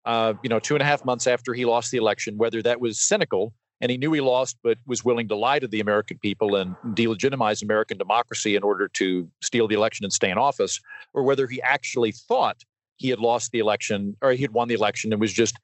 uh, 0.06 0.34
you 0.43 0.49
know 0.49 0.60
two 0.60 0.75
and 0.75 0.82
a 0.82 0.86
half 0.86 1.03
months 1.03 1.27
after 1.27 1.53
he 1.53 1.65
lost 1.65 1.91
the 1.91 1.97
election 1.97 2.38
whether 2.38 2.62
that 2.62 2.80
was 2.80 2.99
cynical 2.99 3.53
and 3.82 3.91
he 3.91 3.97
knew 3.97 4.12
he 4.12 4.21
lost, 4.21 4.58
but 4.63 4.77
was 4.88 5.06
willing 5.06 5.27
to 5.27 5.36
lie 5.36 5.60
to 5.60 5.67
the 5.67 5.80
American 5.80 6.17
people 6.17 6.56
and 6.56 6.75
delegitimize 6.95 7.62
American 7.62 7.97
democracy 7.97 8.56
in 8.56 8.63
order 8.63 8.88
to 8.88 9.30
steal 9.41 9.67
the 9.67 9.75
election 9.75 10.03
and 10.03 10.12
stay 10.12 10.32
in 10.32 10.38
office, 10.38 10.80
or 11.13 11.23
whether 11.23 11.47
he 11.47 11.62
actually 11.62 12.12
thought 12.12 12.63
he 12.97 13.10
had 13.10 13.19
lost 13.19 13.51
the 13.51 13.60
election 13.60 14.15
or 14.21 14.31
he 14.31 14.41
had 14.41 14.51
won 14.51 14.67
the 14.67 14.75
election 14.75 15.13
and 15.13 15.21
was 15.21 15.33
just 15.33 15.57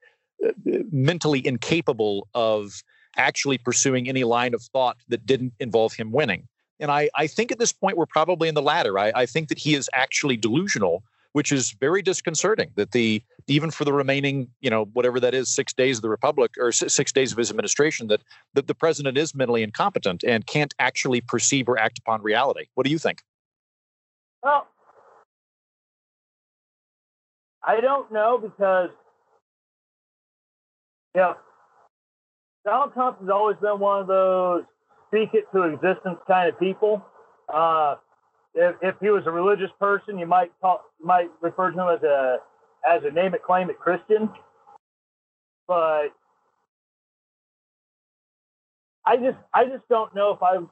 uh, 0.46 0.52
mentally 0.92 1.46
incapable 1.46 2.28
of 2.34 2.84
actually 3.18 3.58
pursuing 3.58 4.08
any 4.08 4.24
line 4.24 4.54
of 4.54 4.62
thought 4.62 4.98
that 5.08 5.26
didn't 5.26 5.54
involve 5.60 5.94
him 5.94 6.12
winning. 6.12 6.48
And 6.80 6.92
I, 6.92 7.10
I 7.16 7.28
think 7.28 7.52
at 7.52 7.60
this 7.60 7.72
point 7.72 7.98
we're 7.98 8.06
probably 8.06 8.50
in 8.50 8.56
the 8.56 8.62
latter. 8.62 8.98
I, 8.98 9.12
I 9.16 9.26
think 9.26 9.50
that 9.50 9.58
he 9.58 9.76
is 9.76 9.90
actually 9.94 10.38
delusional, 10.38 11.04
which 11.34 11.52
is 11.52 11.72
very 11.80 12.02
disconcerting. 12.02 12.72
That 12.76 12.92
the 12.92 13.24
even 13.48 13.72
for 13.72 13.86
the 13.86 13.94
remaining, 13.94 14.50
you 14.62 14.70
know, 14.70 14.86
whatever 14.94 15.20
that 15.20 15.34
is, 15.34 15.54
six 15.54 15.74
days 15.74 15.98
of 15.98 16.02
the 16.02 16.10
republic 16.10 16.52
or 16.60 16.72
six 16.72 17.12
days 17.12 17.32
of 17.32 17.38
his 17.38 17.50
administration, 17.50 18.08
that 18.08 18.22
that 18.54 18.68
the 18.68 18.76
president 18.76 19.18
is 19.18 19.36
mentally 19.36 19.64
incompetent 19.64 20.24
and 20.24 20.46
can't 20.46 20.74
actually 20.80 21.22
perceive 21.22 21.70
or 21.70 21.78
act 21.78 22.00
upon 22.00 22.22
reality. 22.22 22.66
What 22.74 22.86
do 22.86 22.92
you 22.92 23.00
think? 23.00 23.22
Well, 24.42 24.68
I 27.66 27.80
don't 27.80 28.12
know 28.12 28.38
because, 28.38 28.90
you 31.16 31.22
know, 31.22 31.36
Donald 32.66 32.94
Trump 32.94 33.20
has 33.20 33.30
always 33.30 33.58
been 33.62 33.80
one 33.80 34.02
of 34.02 34.08
those 34.08 34.64
speak 35.08 35.30
it 35.34 35.46
to 35.54 35.64
existence 35.64 36.18
kind 36.28 36.50
of 36.50 36.60
people. 36.60 37.06
Uh, 37.54 37.96
if, 38.56 38.76
if 38.82 38.96
he 39.00 39.10
was 39.10 39.24
a 39.26 39.32
religious 39.32 39.70
person, 39.80 40.18
you 40.18 40.26
might 40.26 40.52
talk, 40.62 40.82
might 41.02 41.30
refer 41.42 41.72
to 41.72 41.80
him 41.80 41.88
as 41.90 42.04
a 42.04 42.38
as 42.88 43.02
a 43.06 43.12
name 43.12 43.34
it 43.34 43.44
claim 43.44 43.70
it 43.70 43.80
Christian. 43.80 44.30
But 45.68 46.10
I 49.06 49.18
just 49.18 49.38
I 49.54 49.66
just 49.66 49.88
don't 49.90 50.14
know 50.16 50.32
if 50.32 50.42
I'm 50.42 50.70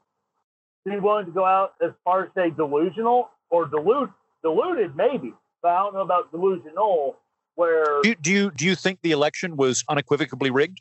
be 0.84 0.98
willing 0.98 1.26
to 1.26 1.32
go 1.32 1.44
out 1.44 1.74
as 1.82 1.92
far 2.04 2.24
as 2.24 2.30
say 2.34 2.50
delusional 2.50 3.30
or 3.50 3.66
delude 3.66 4.10
deluded 4.42 4.96
maybe 4.96 5.32
but 5.62 5.70
I 5.70 5.78
don't 5.78 5.94
know 5.94 6.00
about 6.00 6.30
delusional. 6.32 7.16
Where 7.54 8.00
do 8.02 8.08
you, 8.08 8.14
do 8.16 8.30
you 8.32 8.50
do 8.50 8.64
you 8.64 8.74
think 8.74 9.00
the 9.02 9.12
election 9.12 9.56
was 9.56 9.84
unequivocally 9.88 10.50
rigged? 10.50 10.80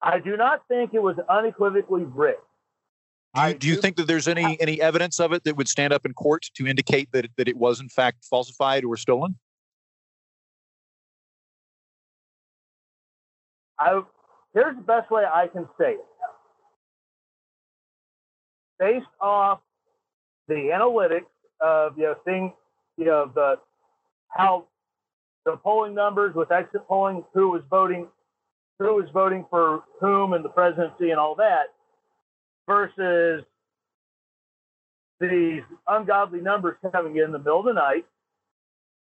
I 0.00 0.20
do 0.20 0.36
not 0.36 0.62
think 0.68 0.94
it 0.94 1.02
was 1.02 1.16
unequivocally 1.28 2.04
rigged. 2.04 2.38
Do 3.34 3.48
you, 3.48 3.54
do 3.54 3.68
you 3.68 3.76
think 3.76 3.96
that 3.96 4.06
there's 4.06 4.28
any 4.28 4.58
any 4.60 4.80
evidence 4.80 5.20
of 5.20 5.32
it 5.32 5.44
that 5.44 5.56
would 5.56 5.68
stand 5.68 5.92
up 5.92 6.06
in 6.06 6.14
court 6.14 6.46
to 6.54 6.66
indicate 6.66 7.10
that 7.12 7.28
that 7.36 7.48
it 7.48 7.56
was 7.56 7.80
in 7.80 7.88
fact 7.88 8.24
falsified 8.24 8.84
or 8.84 8.96
stolen? 8.96 9.36
I 13.78 14.00
here's 14.54 14.76
the 14.76 14.82
best 14.82 15.10
way 15.10 15.24
I 15.24 15.48
can 15.48 15.68
say 15.78 15.92
it. 15.94 16.00
Based 18.78 19.06
off 19.20 19.60
the 20.48 20.54
analytics 20.54 21.26
of 21.60 21.96
you 21.96 22.04
know 22.04 22.14
things 22.24 22.52
you 22.96 23.04
know 23.04 23.30
the 23.34 23.58
how 24.28 24.66
the 25.46 25.56
polling 25.56 25.94
numbers 25.94 26.34
with 26.34 26.50
exit 26.50 26.86
polling, 26.86 27.24
who 27.32 27.50
was 27.50 27.62
voting, 27.70 28.08
who 28.78 28.94
was 28.96 29.06
voting 29.12 29.46
for 29.48 29.84
whom 30.00 30.34
in 30.34 30.42
the 30.42 30.48
presidency 30.48 31.10
and 31.10 31.20
all 31.20 31.36
that, 31.36 31.66
versus 32.66 33.44
these 35.20 35.62
ungodly 35.88 36.40
numbers 36.40 36.76
coming 36.92 37.16
in 37.16 37.32
the 37.32 37.38
middle 37.38 37.60
of 37.60 37.64
the 37.64 37.72
night. 37.72 38.04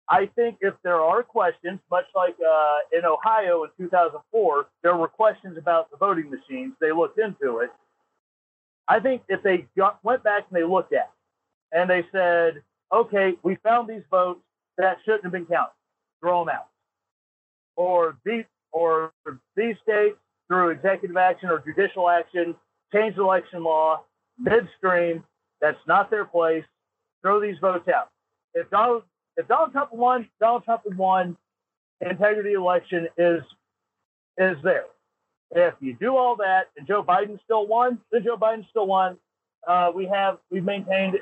I 0.06 0.26
think 0.36 0.58
if 0.60 0.74
there 0.84 1.00
are 1.00 1.22
questions, 1.22 1.80
much 1.90 2.04
like 2.14 2.36
uh, 2.46 2.76
in 2.92 3.06
Ohio 3.06 3.64
in 3.64 3.70
2004, 3.78 4.66
there 4.82 4.96
were 4.96 5.08
questions 5.08 5.56
about 5.56 5.90
the 5.90 5.96
voting 5.96 6.30
machines. 6.30 6.74
They 6.78 6.92
looked 6.92 7.18
into 7.18 7.60
it. 7.60 7.70
I 8.86 9.00
think 9.00 9.22
if 9.30 9.42
they 9.42 9.66
got, 9.78 9.98
went 10.04 10.22
back 10.22 10.44
and 10.50 10.60
they 10.60 10.64
looked 10.64 10.92
at 10.92 11.10
and 11.74 11.90
they 11.90 12.06
said, 12.10 12.62
okay, 12.92 13.34
we 13.42 13.56
found 13.56 13.88
these 13.88 14.04
votes 14.10 14.40
that 14.78 14.96
shouldn't 15.04 15.24
have 15.24 15.32
been 15.32 15.44
counted, 15.44 15.72
throw 16.20 16.44
them 16.44 16.54
out. 16.54 16.68
Or 17.76 18.16
these, 18.24 18.44
or 18.72 19.12
these 19.56 19.74
states, 19.82 20.16
through 20.48 20.70
executive 20.70 21.16
action 21.16 21.50
or 21.50 21.58
judicial 21.58 22.08
action, 22.08 22.54
change 22.94 23.16
election 23.16 23.64
law 23.64 24.04
midstream. 24.38 25.24
That's 25.60 25.78
not 25.86 26.10
their 26.10 26.24
place. 26.24 26.64
Throw 27.22 27.40
these 27.40 27.56
votes 27.60 27.88
out. 27.88 28.10
If 28.54 28.70
Donald, 28.70 29.02
if 29.36 29.48
Donald 29.48 29.72
Trump 29.72 29.92
won, 29.92 30.28
Donald 30.40 30.64
Trump 30.64 30.82
won. 30.86 31.36
Integrity 32.00 32.52
election 32.52 33.08
is 33.16 33.42
is 34.36 34.56
there. 34.62 34.84
If 35.52 35.74
you 35.80 35.94
do 35.94 36.16
all 36.16 36.36
that 36.36 36.64
and 36.76 36.86
Joe 36.86 37.02
Biden 37.02 37.38
still 37.44 37.66
won, 37.66 37.98
then 38.10 38.24
Joe 38.24 38.36
Biden 38.36 38.68
still 38.68 38.86
won. 38.86 39.16
Uh, 39.66 39.90
we 39.94 40.06
have 40.06 40.38
we've 40.50 40.64
maintained 40.64 41.14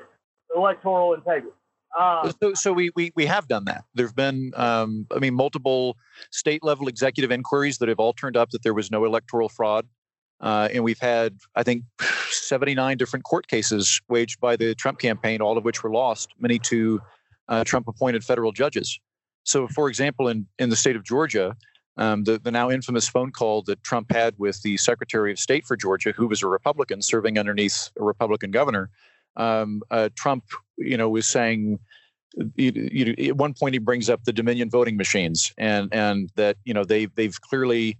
electoral 0.54 1.14
integrity. 1.14 1.54
Um, 1.98 2.32
so, 2.40 2.54
so 2.54 2.72
we, 2.72 2.90
we 2.96 3.12
we 3.14 3.26
have 3.26 3.48
done 3.48 3.66
that. 3.66 3.84
There've 3.94 4.14
been, 4.14 4.52
um, 4.56 5.06
I 5.14 5.18
mean, 5.18 5.34
multiple 5.34 5.96
state 6.30 6.62
level 6.64 6.88
executive 6.88 7.30
inquiries 7.30 7.78
that 7.78 7.88
have 7.88 8.00
all 8.00 8.14
turned 8.14 8.36
up 8.36 8.50
that 8.50 8.62
there 8.62 8.72
was 8.72 8.90
no 8.90 9.04
electoral 9.04 9.50
fraud, 9.50 9.86
uh, 10.40 10.68
and 10.72 10.84
we've 10.84 10.98
had, 10.98 11.36
I 11.54 11.62
think, 11.62 11.84
79 12.30 12.96
different 12.96 13.24
court 13.26 13.46
cases 13.46 14.00
waged 14.08 14.40
by 14.40 14.56
the 14.56 14.74
Trump 14.74 15.00
campaign, 15.00 15.42
all 15.42 15.58
of 15.58 15.64
which 15.64 15.82
were 15.82 15.90
lost, 15.90 16.30
many 16.38 16.58
to 16.60 17.00
uh, 17.48 17.64
Trump 17.64 17.86
appointed 17.88 18.24
federal 18.24 18.52
judges. 18.52 18.98
So, 19.44 19.68
for 19.68 19.88
example, 19.88 20.28
in 20.28 20.46
in 20.58 20.70
the 20.70 20.76
state 20.76 20.96
of 20.96 21.04
Georgia, 21.04 21.54
um, 21.98 22.24
the, 22.24 22.38
the 22.38 22.50
now 22.50 22.70
infamous 22.70 23.08
phone 23.08 23.32
call 23.32 23.62
that 23.62 23.82
Trump 23.82 24.10
had 24.10 24.34
with 24.38 24.62
the 24.62 24.76
Secretary 24.78 25.30
of 25.30 25.38
State 25.38 25.66
for 25.66 25.76
Georgia, 25.76 26.12
who 26.12 26.26
was 26.26 26.42
a 26.42 26.46
Republican 26.46 27.02
serving 27.02 27.38
underneath 27.38 27.90
a 28.00 28.04
Republican 28.04 28.50
governor, 28.50 28.90
um, 29.36 29.82
uh, 29.90 30.08
Trump, 30.16 30.44
you 30.76 30.96
know, 30.96 31.08
was 31.08 31.26
saying. 31.26 31.78
You, 32.56 32.72
you, 32.74 33.28
at 33.28 33.36
one 33.36 33.52
point, 33.52 33.74
he 33.74 33.78
brings 33.78 34.08
up 34.08 34.24
the 34.24 34.32
Dominion 34.32 34.70
voting 34.70 34.96
machines, 34.96 35.52
and 35.58 35.92
and 35.92 36.30
that 36.36 36.56
you 36.64 36.72
know 36.72 36.82
they 36.82 37.04
they've 37.04 37.38
clearly 37.42 37.98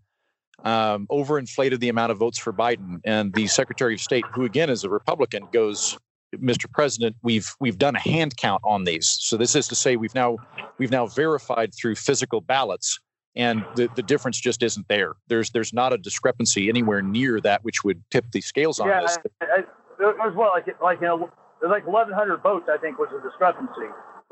um, 0.65 1.07
overinflated 1.11 1.81
the 1.81 1.89
amount 1.89 2.13
of 2.13 2.19
votes 2.19 2.39
for 2.39 2.53
Biden. 2.53 3.01
And 3.05 3.33
the 3.35 3.47
Secretary 3.47 3.95
of 3.95 4.01
State, 4.01 4.25
who 4.33 4.45
again 4.45 4.71
is 4.71 4.85
a 4.85 4.89
Republican, 4.89 5.49
goes, 5.53 5.99
"Mr. 6.37 6.71
President, 6.73 7.17
we've 7.23 7.51
we've 7.61 7.79
done 7.79 7.97
a 7.97 8.01
hand 8.01 8.37
count 8.37 8.63
on 8.65 8.85
these. 8.85 9.09
So 9.21 9.37
this 9.37 9.55
is 9.55 9.69
to 9.69 9.75
say 9.75 9.97
we've 9.97 10.15
now 10.15 10.39
we've 10.79 10.91
now 10.91 11.07
verified 11.07 11.75
through 11.75 11.97
physical 11.97 12.41
ballots." 12.41 12.99
And 13.35 13.65
the, 13.77 13.89
the 13.97 14.03
difference 14.03 14.39
just 14.39 14.63
isn't 14.63 14.87
there. 14.89 15.15
There's 15.29 15.51
there's 15.51 15.73
not 15.73 15.93
a 15.93 15.99
discrepancy 15.99 16.69
anywhere 16.69 17.01
near 17.01 17.41
that 17.41 17.65
which 17.65 17.83
would 17.83 18.03
tip 18.11 18.27
the 18.33 18.43
scales 18.43 18.79
on 18.79 18.89
yeah, 18.89 19.01
this. 19.01 19.19
I, 19.41 19.45
I, 19.45 19.65
it 20.11 20.19
was 20.19 20.35
what 20.35 20.53
like 20.53 20.81
like 20.81 21.01
you 21.01 21.07
know 21.07 21.31
there's 21.61 21.71
like 21.71 21.87
1,100 21.87 22.43
votes 22.43 22.69
I 22.73 22.79
think 22.79 22.99
was 22.99 23.09
a 23.17 23.23
discrepancy. 23.23 23.89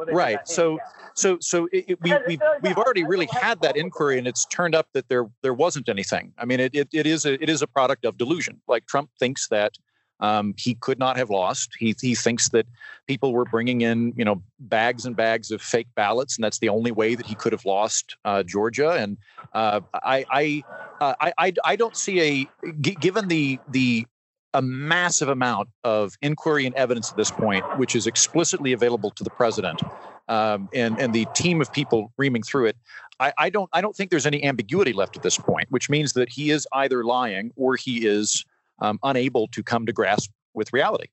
Right. 0.08 0.48
So, 0.48 0.78
so, 1.14 1.36
so 1.40 1.68
it, 1.72 1.84
it, 1.88 1.98
we, 2.00 2.14
we've, 2.26 2.40
we've 2.62 2.78
already 2.78 3.04
really 3.04 3.28
had 3.32 3.60
that 3.60 3.76
inquiry, 3.76 4.18
and 4.18 4.26
it's 4.26 4.46
turned 4.46 4.74
up 4.74 4.88
that 4.94 5.08
there 5.08 5.28
there 5.42 5.54
wasn't 5.54 5.88
anything. 5.88 6.32
I 6.38 6.44
mean, 6.44 6.60
it, 6.60 6.74
it, 6.74 6.88
it 6.92 7.06
is 7.06 7.26
a 7.26 7.34
it 7.34 7.50
is 7.50 7.62
a 7.62 7.66
product 7.66 8.04
of 8.04 8.16
delusion. 8.16 8.60
Like 8.66 8.86
Trump 8.86 9.10
thinks 9.18 9.48
that 9.48 9.76
um, 10.20 10.54
he 10.56 10.74
could 10.74 10.98
not 10.98 11.16
have 11.16 11.30
lost. 11.30 11.70
He 11.78 11.94
he 12.00 12.14
thinks 12.14 12.50
that 12.50 12.66
people 13.06 13.32
were 13.32 13.44
bringing 13.44 13.80
in 13.80 14.12
you 14.16 14.24
know 14.24 14.42
bags 14.58 15.06
and 15.06 15.16
bags 15.16 15.50
of 15.50 15.60
fake 15.60 15.88
ballots, 15.94 16.36
and 16.36 16.44
that's 16.44 16.58
the 16.58 16.68
only 16.68 16.92
way 16.92 17.14
that 17.14 17.26
he 17.26 17.34
could 17.34 17.52
have 17.52 17.64
lost 17.64 18.16
uh, 18.24 18.42
Georgia. 18.42 18.92
And 18.92 19.16
uh, 19.52 19.80
I 19.94 20.24
I, 20.30 20.64
uh, 21.00 21.14
I 21.20 21.32
I 21.38 21.52
I 21.64 21.76
don't 21.76 21.96
see 21.96 22.20
a 22.20 22.72
given 22.80 23.28
the 23.28 23.58
the 23.68 24.06
a 24.54 24.62
massive 24.62 25.28
amount 25.28 25.68
of 25.84 26.16
inquiry 26.22 26.66
and 26.66 26.74
evidence 26.74 27.10
at 27.10 27.16
this 27.16 27.30
point, 27.30 27.64
which 27.78 27.94
is 27.94 28.06
explicitly 28.06 28.72
available 28.72 29.10
to 29.10 29.22
the 29.22 29.30
president 29.30 29.80
um, 30.28 30.68
and 30.74 30.98
and 30.98 31.12
the 31.12 31.26
team 31.34 31.60
of 31.60 31.72
people 31.72 32.12
reaming 32.16 32.42
through 32.42 32.66
it. 32.66 32.76
I, 33.18 33.32
I, 33.36 33.50
don't 33.50 33.68
I 33.72 33.80
don't 33.80 33.94
think 33.94 34.10
there's 34.10 34.26
any 34.26 34.42
ambiguity 34.42 34.92
left 34.92 35.16
at 35.16 35.22
this 35.22 35.36
point, 35.36 35.70
which 35.70 35.90
means 35.90 36.14
that 36.14 36.30
he 36.30 36.50
is 36.50 36.66
either 36.72 37.04
lying 37.04 37.52
or 37.56 37.76
he 37.76 38.06
is 38.06 38.44
um, 38.80 38.98
unable 39.02 39.48
to 39.48 39.62
come 39.62 39.86
to 39.86 39.92
grasp 39.92 40.30
with 40.54 40.72
reality. 40.72 41.08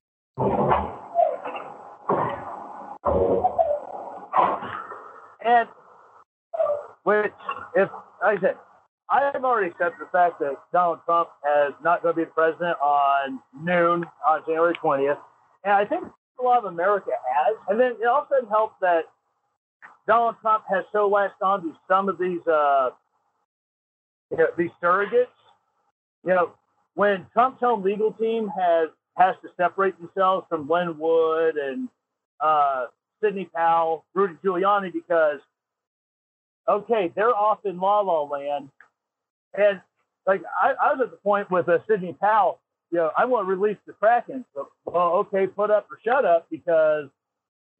And 5.44 5.68
which, 7.04 7.32
if 7.74 7.88
I 8.22 8.36
said, 8.40 8.56
I 9.10 9.30
have 9.32 9.44
already 9.44 9.70
accepted 9.70 10.06
the 10.06 10.10
fact 10.12 10.38
that 10.40 10.56
Donald 10.72 10.98
Trump 11.06 11.30
is 11.68 11.74
not 11.82 12.02
going 12.02 12.14
to 12.14 12.16
be 12.16 12.24
the 12.24 12.30
president 12.30 12.76
on 12.82 13.40
noon 13.58 14.04
on 14.26 14.42
January 14.46 14.74
20th. 14.82 15.18
And 15.64 15.72
I 15.72 15.84
think 15.86 16.04
a 16.38 16.42
lot 16.42 16.58
of 16.58 16.64
America 16.66 17.10
has. 17.10 17.56
And 17.68 17.80
then 17.80 17.92
it 18.00 18.06
also 18.06 18.34
helps 18.50 18.74
that 18.82 19.04
Donald 20.06 20.36
Trump 20.42 20.64
has 20.70 20.84
so 20.92 21.08
latched 21.08 21.40
on 21.42 21.62
to 21.62 21.72
some 21.88 22.08
of 22.08 22.18
these 22.18 22.46
uh, 22.46 22.90
you 24.30 24.36
know, 24.36 24.46
these 24.56 24.70
surrogates. 24.82 25.26
You 26.24 26.34
know, 26.34 26.52
when 26.94 27.26
Trump's 27.32 27.62
own 27.62 27.82
legal 27.82 28.12
team 28.12 28.50
has 28.58 28.88
has 29.16 29.34
to 29.42 29.48
separate 29.56 29.98
themselves 29.98 30.46
from 30.48 30.66
Glenn 30.66 30.98
Wood 30.98 31.56
and 31.56 31.88
uh, 32.40 32.86
Sidney 33.22 33.48
Powell, 33.54 34.04
Rudy 34.14 34.34
Giuliani, 34.44 34.92
because 34.92 35.40
okay, 36.68 37.10
they're 37.14 37.34
off 37.34 37.60
in 37.64 37.78
la 37.78 38.00
la 38.00 38.22
land, 38.22 38.68
and 39.54 39.80
like 40.26 40.42
I, 40.60 40.70
I 40.70 40.92
was 40.92 41.00
at 41.02 41.10
the 41.10 41.16
point 41.18 41.50
with 41.50 41.68
uh, 41.68 41.78
Sidney 41.88 42.14
Powell. 42.20 42.60
You 42.90 42.98
know, 42.98 43.10
I 43.16 43.26
want 43.26 43.46
to 43.46 43.54
release 43.54 43.76
the 43.86 43.92
Kraken. 43.92 44.44
So, 44.54 44.68
well, 44.86 45.12
okay, 45.26 45.46
put 45.46 45.70
up 45.70 45.86
or 45.90 45.98
shut 46.04 46.24
up 46.24 46.46
because 46.50 47.08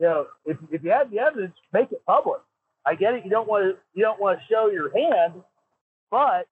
you 0.00 0.06
know 0.06 0.26
if 0.44 0.56
if 0.70 0.82
you 0.82 0.90
have 0.90 1.10
the 1.10 1.18
evidence, 1.18 1.54
make 1.72 1.92
it 1.92 2.04
public. 2.06 2.40
I 2.84 2.94
get 2.94 3.14
it. 3.14 3.24
You 3.24 3.30
don't 3.30 3.48
want 3.48 3.64
to 3.64 3.76
you 3.94 4.02
don't 4.02 4.20
want 4.20 4.38
to 4.38 4.44
show 4.50 4.68
your 4.70 4.90
hand, 4.96 5.42
but 6.10 6.46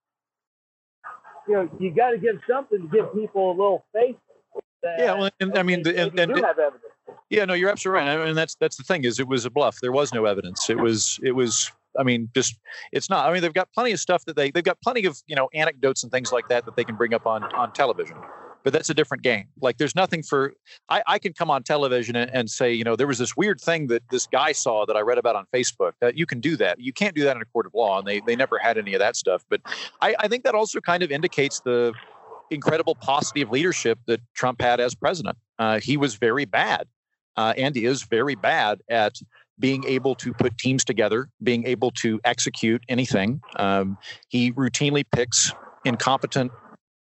you 1.48 1.54
know 1.54 1.70
you 1.78 1.90
got 1.90 2.10
to 2.10 2.18
give 2.18 2.36
something 2.48 2.82
to 2.82 2.88
give 2.88 3.12
people 3.14 3.50
a 3.50 3.52
little 3.56 3.84
faith. 3.92 4.16
That, 4.82 4.98
yeah, 4.98 5.14
well, 5.14 5.30
and, 5.40 5.56
I 5.58 5.62
mean, 5.62 5.82
they, 5.82 5.96
and, 5.96 6.18
and, 6.18 6.34
do 6.34 6.42
have 6.42 6.58
evidence. 6.58 6.82
Yeah, 7.30 7.44
no, 7.44 7.54
you're 7.54 7.70
absolutely 7.70 8.04
right. 8.04 8.18
I 8.18 8.24
mean, 8.24 8.34
that's 8.34 8.54
that's 8.56 8.76
the 8.76 8.84
thing 8.84 9.04
is 9.04 9.18
it 9.18 9.26
was 9.26 9.44
a 9.44 9.50
bluff. 9.50 9.78
There 9.80 9.92
was 9.92 10.12
no 10.12 10.26
evidence. 10.26 10.70
It 10.70 10.78
was 10.78 11.18
it 11.22 11.32
was. 11.32 11.70
I 11.99 12.03
mean, 12.03 12.28
just 12.34 12.59
it's 12.92 13.11
not. 13.11 13.28
I 13.28 13.32
mean, 13.32 13.42
they've 13.42 13.53
got 13.53 13.72
plenty 13.72 13.92
of 13.92 14.01
stuff 14.01 14.24
that 14.26 14.36
they 14.36 14.51
they've 14.51 14.64
got 14.64 14.80
plenty 14.82 15.07
of 15.07 15.18
you 15.26 15.36
know 15.36 15.49
anecdotes 15.55 16.03
and 16.03 16.12
things 16.12 16.32
like 16.32 16.49
that 16.49 16.64
that 16.64 16.76
they 16.76 16.84
can 16.84 16.97
bring 16.97 17.14
up 17.14 17.26
on 17.26 17.44
on 17.55 17.72
television. 17.72 18.16
But 18.64 18.72
that's 18.72 18.90
a 18.90 18.94
different 18.94 19.22
game. 19.22 19.47
Like, 19.61 19.78
there's 19.78 19.94
nothing 19.94 20.24
for 20.24 20.53
I, 20.88 21.01
I 21.07 21.18
can 21.20 21.32
come 21.32 21.53
on 21.53 21.62
television 21.62 22.16
and, 22.16 22.28
and 22.34 22.51
say, 22.51 22.72
you 22.72 22.82
know, 22.82 22.97
there 22.97 23.07
was 23.07 23.18
this 23.18 23.36
weird 23.36 23.61
thing 23.61 23.86
that 23.88 24.03
this 24.11 24.26
guy 24.26 24.51
saw 24.51 24.84
that 24.86 24.97
I 24.97 25.01
read 25.03 25.18
about 25.18 25.36
on 25.36 25.47
Facebook. 25.55 25.92
That 26.01 26.16
you 26.16 26.26
can 26.26 26.40
do 26.40 26.57
that. 26.57 26.80
You 26.80 26.92
can't 26.92 27.14
do 27.14 27.22
that 27.24 27.36
in 27.36 27.42
a 27.42 27.44
court 27.44 27.66
of 27.66 27.74
law, 27.74 27.99
and 27.99 28.07
they 28.07 28.20
they 28.26 28.34
never 28.34 28.59
had 28.59 28.76
any 28.76 28.94
of 28.94 28.99
that 28.99 29.14
stuff. 29.14 29.44
But 29.49 29.61
I, 30.01 30.16
I 30.18 30.28
think 30.28 30.42
that 30.44 30.55
also 30.55 30.80
kind 30.80 31.03
of 31.03 31.12
indicates 31.12 31.61
the 31.61 31.92
incredible 32.51 32.94
paucity 32.94 33.42
of 33.42 33.51
leadership 33.51 33.99
that 34.07 34.20
Trump 34.34 34.61
had 34.61 34.80
as 34.80 34.94
president. 34.94 35.36
Uh, 35.59 35.80
he 35.80 35.97
was 35.97 36.14
very 36.14 36.44
bad 36.44 36.86
uh, 37.36 37.55
and 37.57 37.76
is 37.76 38.03
very 38.03 38.34
bad 38.34 38.80
at 38.88 39.14
being 39.59 39.84
able 39.84 40.14
to 40.16 40.32
put 40.32 40.57
teams 40.59 40.84
together, 40.84 41.28
being 41.42 41.66
able 41.66 41.90
to 41.90 42.20
execute 42.24 42.82
anything. 42.88 43.40
Um, 43.57 43.96
he 44.28 44.52
routinely 44.52 45.04
picks 45.11 45.52
incompetent 45.84 46.52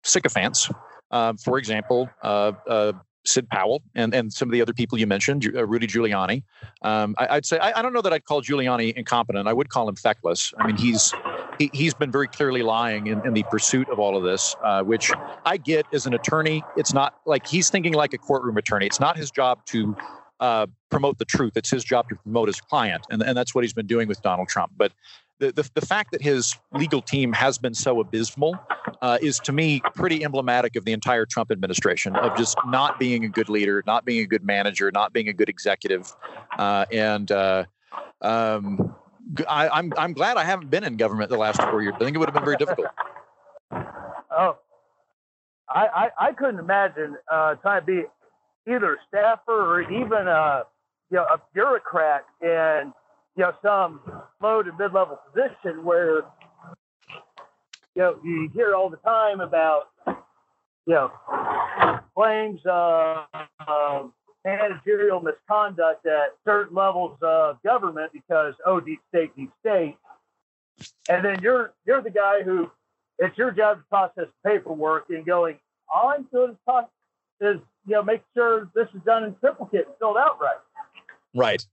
sycophants. 0.04 0.70
Uh, 1.12 1.34
for 1.44 1.58
example, 1.58 2.10
uh, 2.24 2.52
uh, 2.68 2.94
Sid 3.26 3.50
Powell 3.50 3.82
and, 3.96 4.14
and 4.14 4.32
some 4.32 4.50
of 4.50 4.54
the 4.54 4.62
other 4.62 4.74
people 4.74 4.98
you 4.98 5.08
mentioned, 5.08 5.50
uh, 5.56 5.66
Rudy 5.66 5.88
Giuliani. 5.88 6.44
Um, 6.82 7.16
I, 7.18 7.36
would 7.36 7.46
say 7.46 7.58
I, 7.60 7.80
I, 7.80 7.82
don't 7.82 7.94
know 7.94 8.02
that 8.02 8.12
I'd 8.12 8.26
call 8.26 8.42
Giuliani 8.42 8.94
incompetent. 8.94 9.48
I 9.48 9.54
would 9.54 9.70
call 9.70 9.88
him 9.88 9.96
feckless. 9.96 10.54
I 10.60 10.68
mean, 10.68 10.76
he's 10.76 11.14
he, 11.60 11.86
has 11.86 11.94
been 11.94 12.12
very 12.12 12.28
clearly 12.28 12.64
lying 12.64 13.08
in, 13.08 13.26
in, 13.26 13.34
the 13.34 13.44
pursuit 13.44 13.88
of 13.90 14.00
all 14.00 14.18
of 14.18 14.24
this, 14.24 14.56
uh, 14.64 14.84
which 14.84 15.12
I 15.46 15.58
get 15.58 15.86
as 15.94 16.06
an 16.06 16.14
attorney. 16.14 16.64
It's 16.76 16.94
not 16.94 17.16
like 17.26 17.48
he's 17.48 17.70
thinking 17.70 17.94
like 17.94 18.14
a 18.14 18.18
courtroom 18.18 18.58
attorney. 18.58 18.88
It's 18.88 19.00
not 19.00 19.18
his 19.18 19.32
job 19.32 19.66
to 19.68 19.96
uh, 20.44 20.68
promote 20.90 21.18
the 21.20 21.26
truth. 21.26 21.54
It's 21.56 21.70
his 21.70 21.86
job 21.86 22.10
to 22.10 22.16
promote 22.18 22.50
his 22.50 22.60
client, 22.60 23.08
and, 23.10 23.24
and 23.24 23.38
that's 23.38 23.56
what 23.56 23.64
he's 23.64 23.72
been 23.72 23.88
doing 23.88 24.10
with 24.10 24.22
Donald 24.22 24.50
Trump. 24.50 24.74
But 24.76 24.92
the, 25.40 25.54
the, 25.54 25.70
the 25.74 25.86
fact 25.86 26.12
that 26.12 26.22
his 26.22 26.58
legal 26.74 27.02
team 27.02 27.32
has 27.32 27.58
been 27.58 27.74
so 27.74 28.02
abysmal 28.02 28.60
uh, 29.02 29.20
is 29.22 29.40
to 29.40 29.54
me 29.54 29.82
pretty 29.96 30.22
emblematic 30.22 30.76
of 30.76 30.84
the 30.84 30.92
entire 30.92 31.26
Trump 31.26 31.50
administration 31.50 32.18
of 32.18 32.36
just 32.36 32.58
not 32.68 33.00
being 33.00 33.24
a 33.24 33.30
good 33.30 33.48
leader, 33.48 33.82
not 33.88 34.04
being 34.04 34.22
a 34.22 34.28
good 34.28 34.44
manager, 34.44 34.92
not 34.92 35.14
being 35.14 35.30
a 35.30 35.34
good 35.34 35.48
executive, 35.48 36.14
uh, 36.58 36.86
and 36.92 37.32
uh, 37.32 37.64
um, 38.22 38.94
I, 39.48 39.70
I'm 39.70 39.94
I'm 39.98 40.12
glad 40.12 40.36
I 40.36 40.44
haven't 40.44 40.70
been 40.70 40.84
in 40.84 40.98
government 40.98 41.30
the 41.30 41.38
last 41.38 41.62
four 41.62 41.82
years. 41.82 41.94
I 41.96 42.00
think 42.00 42.16
it 42.16 42.20
would 42.20 42.28
have 42.28 42.36
been 42.36 42.46
very 42.46 42.58
difficult. 42.58 42.88
Oh, 44.36 44.58
I 45.70 46.10
I, 46.20 46.28
I 46.28 46.32
couldn't 46.32 46.60
imagine 46.60 47.16
uh, 47.32 47.54
trying 47.54 47.82
to 47.82 47.86
be 47.86 48.04
either 48.68 48.98
staffer 49.08 49.52
or 49.52 49.82
even 49.82 50.28
a 50.28 50.64
you 51.10 51.18
know 51.18 51.24
a 51.24 51.40
bureaucrat 51.54 52.26
in 52.42 52.94
you 53.36 53.44
know 53.44 53.54
some 53.62 54.00
low 54.42 54.64
to 54.64 54.72
mid 54.78 54.94
level 54.94 55.20
position 55.34 55.84
where 55.84 56.24
you 57.96 58.02
know 58.02 58.18
you 58.24 58.50
hear 58.54 58.76
all 58.76 58.90
the 58.90 58.98
time 58.98 59.40
about 59.40 59.90
you 60.08 60.94
know 60.94 61.12
claims 62.16 62.62
of, 62.66 63.26
managerial 64.46 65.22
misconduct 65.22 66.06
at 66.06 66.36
certain 66.44 66.76
levels 66.76 67.18
of 67.22 67.62
government 67.64 68.12
because 68.12 68.54
oh 68.66 68.80
deep 68.80 69.00
state 69.08 69.34
deep 69.38 69.50
state. 69.62 69.96
And 71.08 71.24
then 71.24 71.40
you're 71.42 71.74
you're 71.86 72.02
the 72.02 72.10
guy 72.10 72.44
who 72.44 72.70
it's 73.20 73.38
your 73.38 73.52
job 73.52 73.78
to 73.78 73.84
process 73.90 74.28
paperwork 74.46 75.06
and 75.10 75.26
going 75.26 75.58
all 75.94 76.10
i'm 76.10 76.24
doing 76.34 76.58
is 77.42 77.58
you 77.86 77.94
know, 77.94 78.04
make 78.04 78.22
sure 78.34 78.70
this 78.76 78.88
is 78.94 79.02
done 79.06 79.24
in 79.24 79.36
triplicate 79.36 79.88
and 79.88 79.96
filled 80.00 80.18
out 80.18 80.40
right. 80.40 80.58
Right. 81.36 81.66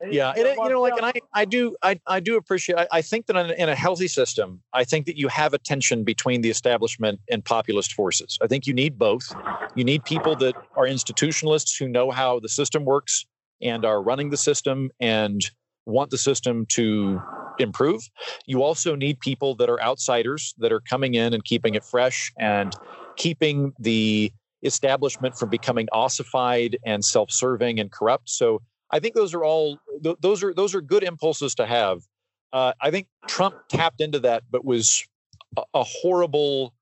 And 0.00 0.12
yeah, 0.12 0.30
and 0.30 0.46
it, 0.46 0.56
you 0.56 0.68
know, 0.68 0.80
like, 0.80 0.94
and 0.96 1.06
I, 1.06 1.12
I 1.32 1.44
do, 1.44 1.76
I, 1.82 2.00
I 2.06 2.18
do 2.18 2.36
appreciate. 2.36 2.76
I, 2.76 2.86
I 2.90 3.02
think 3.02 3.26
that 3.26 3.36
in, 3.36 3.50
in 3.52 3.68
a 3.68 3.76
healthy 3.76 4.08
system, 4.08 4.60
I 4.72 4.82
think 4.82 5.06
that 5.06 5.16
you 5.16 5.28
have 5.28 5.54
a 5.54 5.58
tension 5.58 6.02
between 6.02 6.40
the 6.40 6.50
establishment 6.50 7.20
and 7.30 7.44
populist 7.44 7.92
forces. 7.92 8.36
I 8.42 8.48
think 8.48 8.66
you 8.66 8.74
need 8.74 8.98
both. 8.98 9.32
You 9.76 9.84
need 9.84 10.04
people 10.04 10.34
that 10.36 10.56
are 10.76 10.84
institutionalists 10.84 11.78
who 11.78 11.88
know 11.88 12.10
how 12.10 12.40
the 12.40 12.48
system 12.48 12.84
works 12.84 13.24
and 13.62 13.84
are 13.84 14.02
running 14.02 14.30
the 14.30 14.36
system 14.36 14.90
and 14.98 15.48
want 15.86 16.10
the 16.10 16.18
system 16.18 16.66
to 16.70 17.22
improve. 17.58 18.02
You 18.46 18.62
also 18.62 18.96
need 18.96 19.20
people 19.20 19.54
that 19.56 19.68
are 19.68 19.80
outsiders 19.80 20.54
that 20.58 20.72
are 20.72 20.80
coming 20.80 21.14
in 21.14 21.34
and 21.34 21.44
keeping 21.44 21.74
it 21.74 21.84
fresh 21.84 22.32
and 22.38 22.74
keeping 23.16 23.72
the 23.78 24.32
establishment 24.64 25.36
from 25.36 25.50
becoming 25.50 25.88
ossified 25.92 26.78
and 26.84 27.04
self-serving 27.04 27.78
and 27.78 27.92
corrupt. 27.92 28.28
So 28.30 28.62
I 28.90 28.98
think 28.98 29.14
those 29.14 29.34
are 29.34 29.44
all 29.44 29.78
th- 30.02 30.16
those 30.20 30.42
are 30.42 30.54
those 30.54 30.74
are 30.74 30.80
good 30.80 31.02
impulses 31.02 31.54
to 31.56 31.66
have. 31.66 32.00
Uh, 32.52 32.72
I 32.80 32.90
think 32.90 33.08
Trump 33.26 33.56
tapped 33.68 34.00
into 34.00 34.20
that, 34.20 34.44
but 34.50 34.64
was 34.64 35.04
a, 35.56 35.62
a 35.74 35.84
horrible 35.84 36.72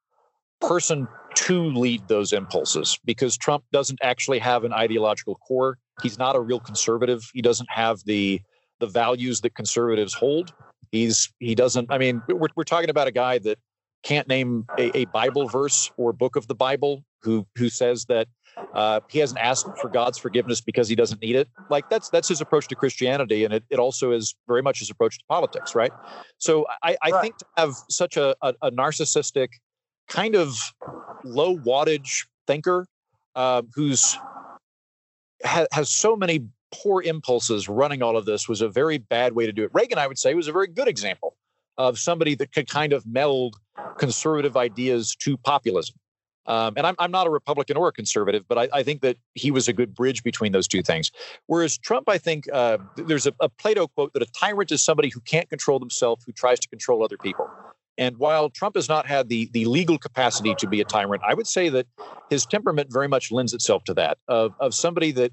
person 0.61 1.09
to 1.35 1.65
lead 1.65 2.07
those 2.09 2.33
impulses 2.33 2.99
because 3.05 3.37
Trump 3.37 3.65
doesn't 3.73 3.99
actually 4.03 4.39
have 4.39 4.65
an 4.65 4.73
ideological 4.73 5.37
core. 5.37 5.79
He's 6.03 6.19
not 6.19 6.37
a 6.37 6.41
real 6.41 6.61
conservative. 6.61 7.23
He 7.33 7.43
doesn't 7.43 7.71
have 7.71 8.01
the 8.05 8.41
the 8.81 8.87
values 8.87 9.41
that 9.43 9.55
conservatives 9.55 10.13
hold. 10.13 10.53
He's 10.91 11.33
he 11.39 11.55
doesn't. 11.55 11.91
I 11.91 11.99
mean, 11.99 12.23
we're 12.29 12.49
we're 12.55 12.65
talking 12.65 12.91
about 12.91 13.09
a 13.09 13.13
guy 13.13 13.39
that 13.39 13.59
can't 14.03 14.29
name 14.29 14.67
a, 14.79 14.99
a 14.99 15.05
Bible 15.07 15.49
verse 15.49 15.91
or 15.97 16.13
book 16.13 16.37
of 16.37 16.47
the 16.49 16.55
Bible 16.55 17.05
who 17.23 17.47
who 17.57 17.69
says 17.69 18.05
that 18.07 18.29
uh, 18.75 19.01
he 19.09 19.19
hasn't 19.19 19.41
asked 19.41 19.67
for 19.81 19.89
God's 19.89 20.19
forgiveness 20.19 20.61
because 20.61 20.89
he 20.89 20.95
doesn't 20.95 21.21
need 21.23 21.37
it. 21.37 21.49
Like 21.71 21.89
that's 21.89 22.09
that's 22.11 22.29
his 22.29 22.41
approach 22.41 22.69
to 22.69 22.75
Christianity, 22.75 23.45
and 23.45 23.55
it, 23.55 23.65
it 23.71 23.79
also 23.79 24.13
is 24.13 24.35
very 24.47 24.63
much 24.63 24.81
his 24.81 24.91
approach 24.91 25.19
to 25.19 25.25
politics, 25.29 25.75
right? 25.75 25.93
So 26.39 26.67
I, 26.83 26.97
I 27.03 27.11
right. 27.11 27.23
think 27.23 27.39
to 27.39 27.47
have 27.57 27.75
such 27.89 28.17
a, 28.17 28.37
a, 28.43 28.55
a, 28.63 28.71
narcissistic, 28.71 29.49
kind 30.09 30.35
of 30.35 30.57
low 31.25 31.57
wattage 31.59 32.27
thinker 32.47 32.87
uh, 33.35 33.63
who's 33.75 34.19
ha, 35.45 35.67
has 35.73 35.91
so 35.91 36.17
many 36.17 36.47
poor 36.73 37.03
impulses 37.03 37.69
running 37.69 38.03
all 38.03 38.17
of 38.17 38.25
this 38.25 38.49
was 38.49 38.63
a 38.63 38.69
very 38.69 38.99
bad 38.99 39.35
way 39.35 39.47
to 39.47 39.53
do 39.53 39.65
it. 39.65 39.71
Reagan, 39.73 39.99
I 39.99 40.07
would 40.07 40.19
say, 40.19 40.35
was 40.35 40.49
a 40.49 40.53
very 40.53 40.67
good 40.67 40.89
example 40.89 41.37
of 41.79 41.99
somebody 41.99 42.35
that 42.35 42.53
could 42.53 42.69
kind 42.69 42.93
of 42.93 43.07
meld 43.07 43.57
conservative 43.99 44.57
ideas 44.57 45.15
to 45.17 45.37
populism. 45.39 45.97
Um, 46.47 46.75
and 46.77 46.87
I'm, 46.87 46.97
I'm 46.99 47.11
not 47.11 47.27
a 47.27 47.31
Republican 47.31 47.77
or 47.77 47.89
a 47.89 47.93
conservative, 47.93 48.45
but 48.49 48.59
I, 48.59 48.69
I, 48.73 48.83
think 48.83 49.01
that 49.03 49.17
he 49.35 49.53
was 49.53 49.69
a 49.69 49.73
good 49.73 49.95
bridge 49.95 50.25
between 50.25 50.51
those 50.51 50.67
two 50.67 50.83
things. 50.83 51.13
Whereas 51.47 51.79
Trump, 51.79 52.09
I 52.09 52.19
think 52.19 52.47
uh, 52.53 52.79
there's 52.97 53.27
a, 53.27 53.35
a, 53.39 53.49
Plato 53.49 53.87
quote 53.87 54.13
that 54.15 54.23
a 54.23 54.27
tyrant 54.27 54.73
is 54.73 54.83
somebody 54.83 55.09
who 55.09 55.21
can't 55.21 55.49
control 55.49 55.79
themselves, 55.79 56.25
who 56.25 56.33
tries 56.33 56.59
to 56.61 56.69
control 56.69 57.05
other 57.05 57.17
people. 57.17 57.49
And 57.97 58.17
while 58.17 58.51
Trump 58.51 58.75
has 58.75 58.89
not 58.89 59.07
had 59.07 59.29
the, 59.29 59.51
the 59.53 59.67
legal 59.67 59.99
capacity 59.99 60.55
to 60.57 60.67
be 60.67 60.81
a 60.81 60.85
tyrant, 60.85 61.23
I 61.25 61.35
would 61.35 61.47
say 61.47 61.69
that 61.69 61.87
his 62.31 62.45
temperament 62.45 62.93
very 62.93 63.07
much 63.07 63.31
lends 63.31 63.55
itself 63.55 63.85
to 63.85 63.95
that 63.95 64.19
of, 64.27 64.55
of 64.59 64.75
somebody 64.75 65.13
that 65.13 65.31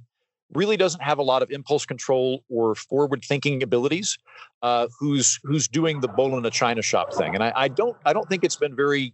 really 0.54 0.78
doesn't 0.78 1.02
have 1.02 1.18
a 1.18 1.24
lot 1.24 1.42
of 1.42 1.52
impulse 1.52 1.86
control 1.86 2.44
or 2.50 2.76
forward 2.76 3.24
thinking 3.24 3.64
abilities, 3.64 4.18
uh, 4.62 4.88
who's 5.00 5.40
who's 5.44 5.68
doing 5.68 6.02
the 6.02 6.08
bull 6.08 6.38
in 6.38 6.46
a 6.46 6.52
china 6.52 6.82
shop 6.82 7.14
thing. 7.14 7.36
And 7.36 7.44
I, 7.44 7.54
I 7.56 7.68
don't 7.68 7.96
I 8.06 8.14
don't 8.14 8.28
think 8.28 8.44
it's 8.44 8.56
been 8.56 8.76
very 8.76 9.14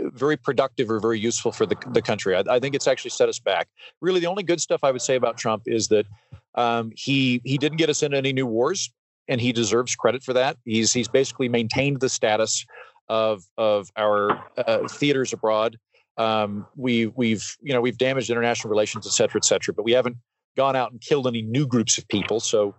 very 0.00 0.36
productive 0.36 0.90
or 0.90 1.00
very 1.00 1.18
useful 1.18 1.52
for 1.52 1.66
the, 1.66 1.76
the 1.90 2.02
country. 2.02 2.36
I, 2.36 2.44
I, 2.48 2.60
think 2.60 2.74
it's 2.74 2.86
actually 2.86 3.10
set 3.10 3.28
us 3.28 3.38
back. 3.38 3.68
Really, 4.00 4.20
the 4.20 4.26
only 4.26 4.42
good 4.42 4.60
stuff 4.60 4.80
I 4.82 4.90
would 4.90 5.02
say 5.02 5.16
about 5.16 5.36
Trump 5.36 5.64
is 5.66 5.88
that 5.88 6.06
um, 6.54 6.92
he 6.94 7.40
he 7.44 7.58
didn't 7.58 7.78
get 7.78 7.90
us 7.90 8.02
into 8.02 8.16
any 8.16 8.32
new 8.32 8.46
wars, 8.46 8.90
and 9.28 9.40
he 9.40 9.52
deserves 9.52 9.94
credit 9.94 10.22
for 10.22 10.32
that. 10.34 10.56
He's 10.64 10.92
he's 10.92 11.08
basically 11.08 11.48
maintained 11.48 12.00
the 12.00 12.08
status 12.08 12.64
of 13.08 13.44
of 13.56 13.90
our 13.96 14.42
uh, 14.56 14.88
theaters 14.88 15.32
abroad. 15.32 15.78
Um, 16.16 16.66
we 16.76 17.06
we've 17.06 17.56
you 17.60 17.72
know 17.72 17.80
we've 17.80 17.98
damaged 17.98 18.30
international 18.30 18.70
relations, 18.70 19.06
et 19.06 19.12
cetera, 19.12 19.38
et 19.38 19.44
cetera, 19.44 19.74
but 19.74 19.84
we 19.84 19.92
haven't 19.92 20.16
gone 20.56 20.76
out 20.76 20.90
and 20.90 21.00
killed 21.00 21.26
any 21.26 21.42
new 21.42 21.66
groups 21.66 21.98
of 21.98 22.08
people. 22.08 22.40
So 22.40 22.74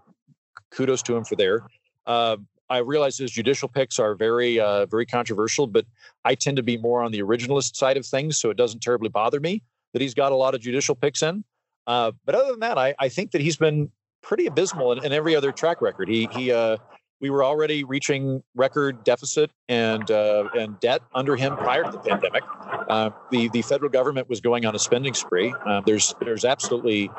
kudos 0.72 1.02
to 1.04 1.16
him 1.16 1.24
for 1.24 1.36
there. 1.36 1.62
Uh, 2.06 2.38
I 2.70 2.78
realize 2.80 3.18
his 3.18 3.32
judicial 3.32 3.68
picks 3.68 4.00
are 4.00 4.16
very, 4.16 4.60
uh, 4.60 4.86
very 4.86 5.06
controversial, 5.06 5.68
but 5.68 5.86
I 6.26 6.36
tend 6.36 6.58
to 6.58 6.64
be 6.64 6.78
more 6.78 7.02
on 7.02 7.12
the 7.12 7.22
originalist 7.22 7.76
side 7.76 7.98
of 7.98 8.06
things, 8.06 8.38
so 8.38 8.50
it 8.50 8.58
doesn't 8.58 8.82
terribly 8.82 9.10
bother 9.10 9.40
me 9.40 9.64
that 9.94 10.02
he's 10.02 10.14
got 10.14 10.32
a 10.32 10.36
lot 10.36 10.54
of 10.54 10.62
judicial 10.62 10.96
picks 10.96 11.24
in. 11.24 11.44
Uh, 11.88 12.12
but 12.26 12.36
other 12.36 12.52
than 12.52 12.60
that, 12.60 12.78
I, 12.78 12.94
I, 13.00 13.10
think 13.10 13.32
that 13.32 13.42
he's 13.42 13.58
been 13.58 13.90
pretty 14.22 14.46
abysmal 14.46 14.92
in, 14.92 15.04
in 15.04 15.12
every 15.12 15.36
other 15.36 15.52
track 15.52 15.82
record. 15.82 16.08
He 16.08 16.28
he 16.32 16.52
uh, 16.52 16.78
we 17.22 17.30
were 17.30 17.44
already 17.44 17.84
reaching 17.84 18.44
record 18.56 19.04
deficit 19.04 19.52
and 19.68 20.10
uh, 20.10 20.48
and 20.58 20.80
debt 20.80 21.02
under 21.14 21.36
him 21.36 21.56
prior 21.58 21.84
to 21.84 21.92
the 21.92 22.00
pandemic. 22.00 22.44
Uh, 22.90 23.12
the 23.32 23.50
the 23.50 23.62
federal 23.62 23.90
government 23.90 24.30
was 24.30 24.42
going 24.42 24.66
on 24.66 24.76
a 24.76 24.80
spending 24.80 25.14
spree. 25.14 25.54
Uh, 25.66 25.82
there's 25.86 26.14
there's 26.22 26.46
absolutely 26.46 27.10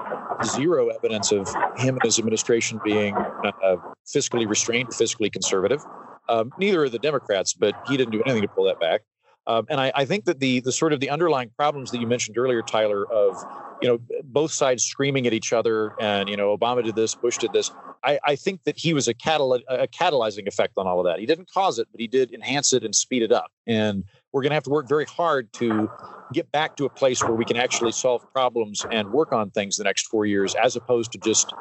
zero 0.45 0.89
evidence 0.89 1.33
of 1.33 1.49
him 1.77 1.95
and 1.95 2.03
his 2.03 2.19
administration 2.19 2.81
being 2.83 3.15
uh, 3.15 3.77
fiscally 4.07 4.49
restrained 4.49 4.89
or 4.89 4.93
fiscally 4.93 5.31
conservative. 5.31 5.85
Um, 6.29 6.53
neither 6.59 6.83
are 6.85 6.89
the 6.89 6.99
Democrats, 6.99 7.53
but 7.53 7.75
he 7.89 7.97
didn't 7.97 8.13
do 8.13 8.23
anything 8.23 8.43
to 8.43 8.49
pull 8.49 8.65
that 8.65 8.81
back. 8.81 9.03
Um, 9.47 9.67
and 9.69 9.81
I, 9.81 9.91
I, 9.95 10.05
think 10.05 10.27
that 10.27 10.39
the 10.39 10.61
the 10.61 10.71
sort 10.71 10.93
of 10.93 11.01
the 11.01 11.11
underlying 11.11 11.51
problems 11.57 11.91
that 11.91 12.01
you 12.01 12.07
mentioned 12.07 12.39
earlier, 12.39 12.63
Tyler, 12.63 13.11
of 13.11 13.43
you 13.83 13.89
know 13.89 13.99
both 14.25 14.53
sides 14.53 14.85
screaming 14.85 15.27
at 15.27 15.33
each 15.33 15.53
other, 15.53 15.95
and 16.01 16.29
you 16.29 16.37
know 16.37 16.57
Obama 16.57 16.85
did 16.85 16.95
this, 16.95 17.15
Bush 17.15 17.39
did 17.39 17.53
this. 17.53 17.71
I, 18.03 18.19
I 18.25 18.37
think 18.37 18.65
that 18.65 18.79
he 18.79 18.95
was 18.95 19.09
a, 19.09 19.15
catal- 19.15 19.55
a 19.69 19.87
catalyzing 19.87 20.47
effect 20.47 20.75
on 20.79 20.87
all 20.87 21.01
of 21.01 21.07
that. 21.07 21.19
He 21.19 21.27
didn't 21.27 21.51
cause 21.51 21.79
it, 21.79 21.87
but 21.93 22.01
he 22.01 22.07
did 22.07 22.33
enhance 22.33 22.73
it 22.73 22.83
and 22.83 22.95
speed 22.95 23.23
it 23.23 23.31
up. 23.31 23.53
And 23.67 24.05
we're 24.33 24.41
going 24.43 24.51
to 24.51 24.55
have 24.55 24.65
to 24.65 24.71
work 24.71 24.89
very 24.89 25.05
hard 25.05 25.53
to 25.55 25.91
get 26.33 26.51
back 26.51 26.77
to 26.77 26.87
a 26.87 26.89
place 26.89 27.23
where 27.23 27.35
we 27.35 27.45
can 27.45 27.57
actually 27.57 27.93
solve 27.93 28.25
problems 28.33 28.87
and 28.91 29.13
work 29.13 29.33
on 29.33 29.51
things 29.51 29.77
the 29.77 29.85
next 29.85 30.07
four 30.07 30.25
years, 30.25 30.55
as 30.55 30.77
opposed 30.77 31.13
to 31.13 31.19
just 31.19 31.53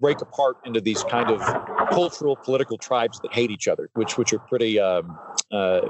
break 0.00 0.20
apart 0.20 0.56
into 0.64 0.80
these 0.80 1.04
kind 1.04 1.30
of 1.30 1.40
cultural 1.90 2.36
political 2.36 2.76
tribes 2.76 3.20
that 3.20 3.32
hate 3.32 3.50
each 3.50 3.68
other, 3.68 3.88
which 3.94 4.18
which 4.18 4.32
are 4.32 4.38
pretty 4.38 4.80
um, 4.80 5.16
uh, 5.52 5.80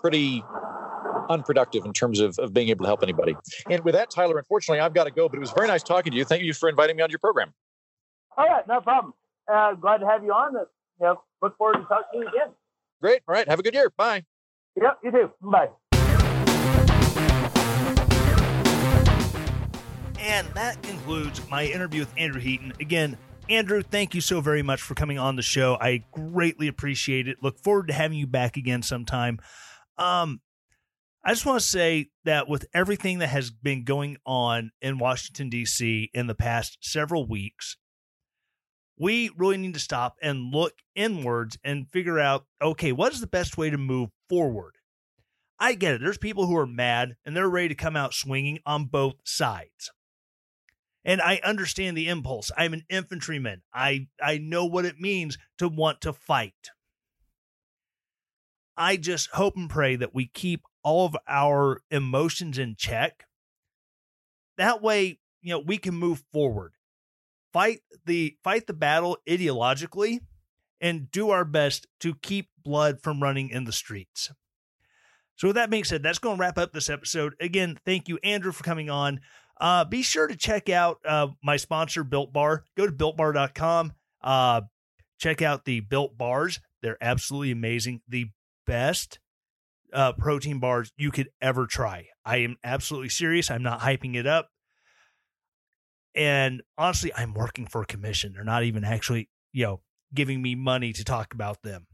pretty 0.00 0.44
unproductive 1.30 1.86
in 1.86 1.92
terms 1.92 2.20
of, 2.20 2.38
of 2.38 2.52
being 2.52 2.68
able 2.68 2.84
to 2.84 2.88
help 2.88 3.02
anybody. 3.02 3.34
And 3.70 3.82
with 3.84 3.94
that, 3.94 4.10
Tyler, 4.10 4.36
unfortunately, 4.36 4.80
I've 4.80 4.92
got 4.92 5.04
to 5.04 5.10
go, 5.10 5.28
but 5.28 5.36
it 5.36 5.40
was 5.40 5.52
very 5.52 5.68
nice 5.68 5.82
talking 5.82 6.12
to 6.12 6.18
you. 6.18 6.24
Thank 6.24 6.42
you 6.42 6.52
for 6.52 6.68
inviting 6.68 6.96
me 6.96 7.02
on 7.02 7.10
your 7.10 7.20
program. 7.20 7.54
All 8.36 8.46
right, 8.46 8.66
no 8.68 8.80
problem. 8.80 9.14
Uh, 9.50 9.74
glad 9.74 9.98
to 9.98 10.06
have 10.06 10.22
you 10.22 10.32
on. 10.32 10.52
You 10.52 10.66
know, 11.00 11.22
look 11.40 11.56
forward 11.56 11.78
to 11.78 11.84
talking 11.84 12.04
to 12.12 12.18
you 12.18 12.28
again. 12.28 12.54
Great. 13.00 13.22
All 13.26 13.34
right. 13.34 13.48
Have 13.48 13.58
a 13.58 13.62
good 13.62 13.74
year. 13.74 13.90
Bye. 13.96 14.24
Yep, 14.80 14.98
you 15.02 15.10
too. 15.10 15.30
Bye. 15.40 15.68
And 20.18 20.46
that 20.54 20.82
concludes 20.82 21.40
my 21.50 21.64
interview 21.64 22.00
with 22.00 22.12
Andrew 22.16 22.40
Heaton. 22.40 22.74
Again, 22.78 23.16
Andrew, 23.48 23.82
thank 23.82 24.14
you 24.14 24.20
so 24.20 24.40
very 24.40 24.62
much 24.62 24.80
for 24.80 24.94
coming 24.94 25.18
on 25.18 25.34
the 25.34 25.42
show. 25.42 25.76
I 25.80 26.04
greatly 26.12 26.68
appreciate 26.68 27.26
it. 27.26 27.38
Look 27.42 27.58
forward 27.58 27.88
to 27.88 27.94
having 27.94 28.18
you 28.18 28.26
back 28.26 28.56
again 28.56 28.82
sometime. 28.82 29.40
Um, 29.98 30.40
I 31.22 31.32
just 31.32 31.44
want 31.44 31.60
to 31.60 31.66
say 31.66 32.10
that 32.24 32.48
with 32.48 32.66
everything 32.72 33.18
that 33.18 33.28
has 33.28 33.50
been 33.50 33.84
going 33.84 34.16
on 34.24 34.70
in 34.80 34.98
Washington, 34.98 35.50
D.C. 35.50 36.10
in 36.14 36.26
the 36.28 36.34
past 36.34 36.78
several 36.80 37.28
weeks, 37.28 37.76
we 38.98 39.30
really 39.36 39.58
need 39.58 39.74
to 39.74 39.80
stop 39.80 40.16
and 40.22 40.52
look 40.52 40.74
inwards 40.94 41.58
and 41.62 41.90
figure 41.90 42.18
out 42.18 42.46
okay, 42.62 42.92
what 42.92 43.12
is 43.12 43.20
the 43.20 43.26
best 43.26 43.58
way 43.58 43.68
to 43.70 43.78
move 43.78 44.10
forward? 44.28 44.76
I 45.58 45.74
get 45.74 45.94
it. 45.94 46.00
There's 46.00 46.18
people 46.18 46.46
who 46.46 46.56
are 46.56 46.66
mad 46.66 47.16
and 47.24 47.36
they're 47.36 47.48
ready 47.48 47.68
to 47.68 47.74
come 47.74 47.96
out 47.96 48.14
swinging 48.14 48.60
on 48.64 48.86
both 48.86 49.16
sides. 49.24 49.90
And 51.04 51.20
I 51.20 51.40
understand 51.44 51.96
the 51.96 52.08
impulse. 52.08 52.50
I'm 52.56 52.72
an 52.72 52.84
infantryman. 52.88 53.62
I, 53.72 54.08
I 54.22 54.38
know 54.38 54.64
what 54.64 54.86
it 54.86 55.00
means 55.00 55.38
to 55.58 55.68
want 55.68 56.00
to 56.02 56.12
fight. 56.12 56.70
I 58.76 58.96
just 58.96 59.30
hope 59.32 59.56
and 59.56 59.68
pray 59.68 59.96
that 59.96 60.14
we 60.14 60.26
keep 60.26 60.62
all 60.82 61.06
of 61.06 61.16
our 61.28 61.82
emotions 61.90 62.58
in 62.58 62.74
check. 62.76 63.24
That 64.58 64.82
way, 64.82 65.18
you 65.42 65.50
know, 65.50 65.60
we 65.60 65.78
can 65.78 65.94
move 65.94 66.22
forward. 66.32 66.72
Fight 67.52 67.80
the 68.06 68.36
fight 68.44 68.66
the 68.66 68.72
battle 68.72 69.18
ideologically 69.28 70.20
and 70.80 71.10
do 71.10 71.30
our 71.30 71.44
best 71.44 71.86
to 72.00 72.14
keep 72.14 72.48
blood 72.62 73.00
from 73.02 73.22
running 73.22 73.50
in 73.50 73.64
the 73.64 73.72
streets. 73.72 74.30
So, 75.36 75.48
with 75.48 75.56
that 75.56 75.70
being 75.70 75.84
said, 75.84 76.02
that's 76.02 76.18
going 76.18 76.36
to 76.36 76.40
wrap 76.40 76.58
up 76.58 76.72
this 76.72 76.90
episode. 76.90 77.34
Again, 77.40 77.78
thank 77.84 78.08
you, 78.08 78.18
Andrew, 78.22 78.52
for 78.52 78.62
coming 78.62 78.90
on. 78.90 79.20
Uh, 79.60 79.84
be 79.84 80.02
sure 80.02 80.26
to 80.26 80.36
check 80.36 80.68
out 80.68 80.98
uh, 81.04 81.28
my 81.42 81.56
sponsor, 81.56 82.04
Built 82.04 82.32
Bar. 82.32 82.64
Go 82.76 82.86
to 82.86 82.92
builtbar.com. 82.92 83.92
Uh, 84.22 84.62
check 85.18 85.42
out 85.42 85.64
the 85.64 85.80
Built 85.80 86.16
Bars. 86.16 86.60
They're 86.82 86.98
absolutely 87.00 87.50
amazing. 87.50 88.00
The 88.08 88.30
best 88.66 89.18
uh, 89.92 90.12
protein 90.12 90.58
bars 90.58 90.92
you 90.96 91.10
could 91.10 91.30
ever 91.40 91.66
try. 91.66 92.06
I 92.24 92.38
am 92.38 92.56
absolutely 92.64 93.08
serious. 93.08 93.50
I'm 93.50 93.62
not 93.62 93.80
hyping 93.80 94.16
it 94.16 94.26
up. 94.26 94.48
And 96.14 96.62
honestly, 96.76 97.12
I'm 97.16 97.34
working 97.34 97.66
for 97.66 97.82
a 97.82 97.86
commission. 97.86 98.32
They're 98.32 98.44
not 98.44 98.64
even 98.64 98.84
actually, 98.84 99.28
you 99.52 99.64
know, 99.64 99.80
giving 100.12 100.42
me 100.42 100.54
money 100.54 100.92
to 100.92 101.04
talk 101.04 101.34
about 101.34 101.62
them 101.62 101.86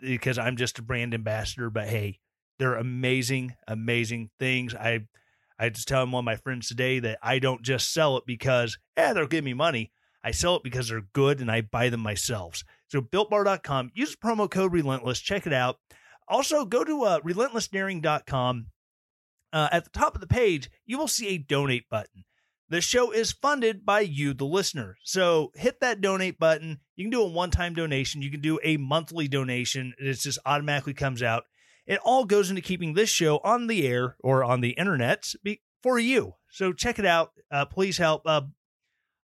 because 0.00 0.38
I'm 0.38 0.56
just 0.56 0.78
a 0.78 0.82
brand 0.82 1.14
ambassador. 1.14 1.70
But 1.70 1.88
hey, 1.88 2.20
they're 2.58 2.74
amazing, 2.74 3.54
amazing 3.66 4.30
things. 4.38 4.74
I 4.74 5.06
I 5.58 5.68
just 5.68 5.88
tell 5.88 6.04
one 6.06 6.20
of 6.20 6.24
my 6.24 6.36
friends 6.36 6.68
today 6.68 6.98
that 6.98 7.18
I 7.22 7.38
don't 7.38 7.62
just 7.62 7.92
sell 7.92 8.16
it 8.16 8.24
because 8.26 8.78
yeah 8.96 9.12
they'll 9.12 9.26
give 9.26 9.44
me 9.44 9.54
money. 9.54 9.92
I 10.22 10.30
sell 10.30 10.56
it 10.56 10.62
because 10.62 10.88
they're 10.88 11.02
good 11.12 11.40
and 11.40 11.50
I 11.50 11.60
buy 11.60 11.90
them 11.90 12.00
myself. 12.00 12.62
So 12.88 13.02
builtbar.com, 13.02 13.90
use 13.94 14.16
promo 14.16 14.50
code 14.50 14.72
relentless, 14.72 15.20
check 15.20 15.46
it 15.46 15.52
out. 15.52 15.76
Also 16.28 16.64
go 16.64 16.84
to 16.84 17.02
uh, 17.02 17.20
relentlessdaring.com. 17.20 18.66
Uh, 19.52 19.68
at 19.70 19.84
the 19.84 19.90
top 19.90 20.14
of 20.16 20.20
the 20.20 20.26
page, 20.26 20.68
you 20.84 20.98
will 20.98 21.06
see 21.06 21.28
a 21.28 21.38
donate 21.38 21.88
button. 21.88 22.24
The 22.68 22.80
show 22.80 23.12
is 23.12 23.30
funded 23.30 23.84
by 23.84 24.00
you, 24.00 24.34
the 24.34 24.46
listener. 24.46 24.96
So 25.04 25.52
hit 25.54 25.80
that 25.80 26.00
donate 26.00 26.38
button. 26.38 26.80
You 26.96 27.04
can 27.04 27.10
do 27.10 27.22
a 27.22 27.28
one 27.28 27.50
time 27.50 27.74
donation. 27.74 28.22
You 28.22 28.30
can 28.30 28.40
do 28.40 28.58
a 28.64 28.78
monthly 28.78 29.28
donation. 29.28 29.94
It 29.98 30.14
just 30.14 30.38
automatically 30.44 30.94
comes 30.94 31.22
out. 31.22 31.44
It 31.86 32.00
all 32.04 32.24
goes 32.24 32.48
into 32.48 32.62
keeping 32.62 32.94
this 32.94 33.10
show 33.10 33.38
on 33.44 33.66
the 33.66 33.86
air 33.86 34.16
or 34.20 34.42
on 34.42 34.60
the 34.60 34.70
internet 34.70 35.24
for 35.82 35.98
you. 35.98 36.34
So 36.50 36.72
check 36.72 36.98
it 36.98 37.04
out. 37.04 37.32
Uh, 37.50 37.66
please 37.66 37.98
help. 37.98 38.22
Uh, 38.24 38.42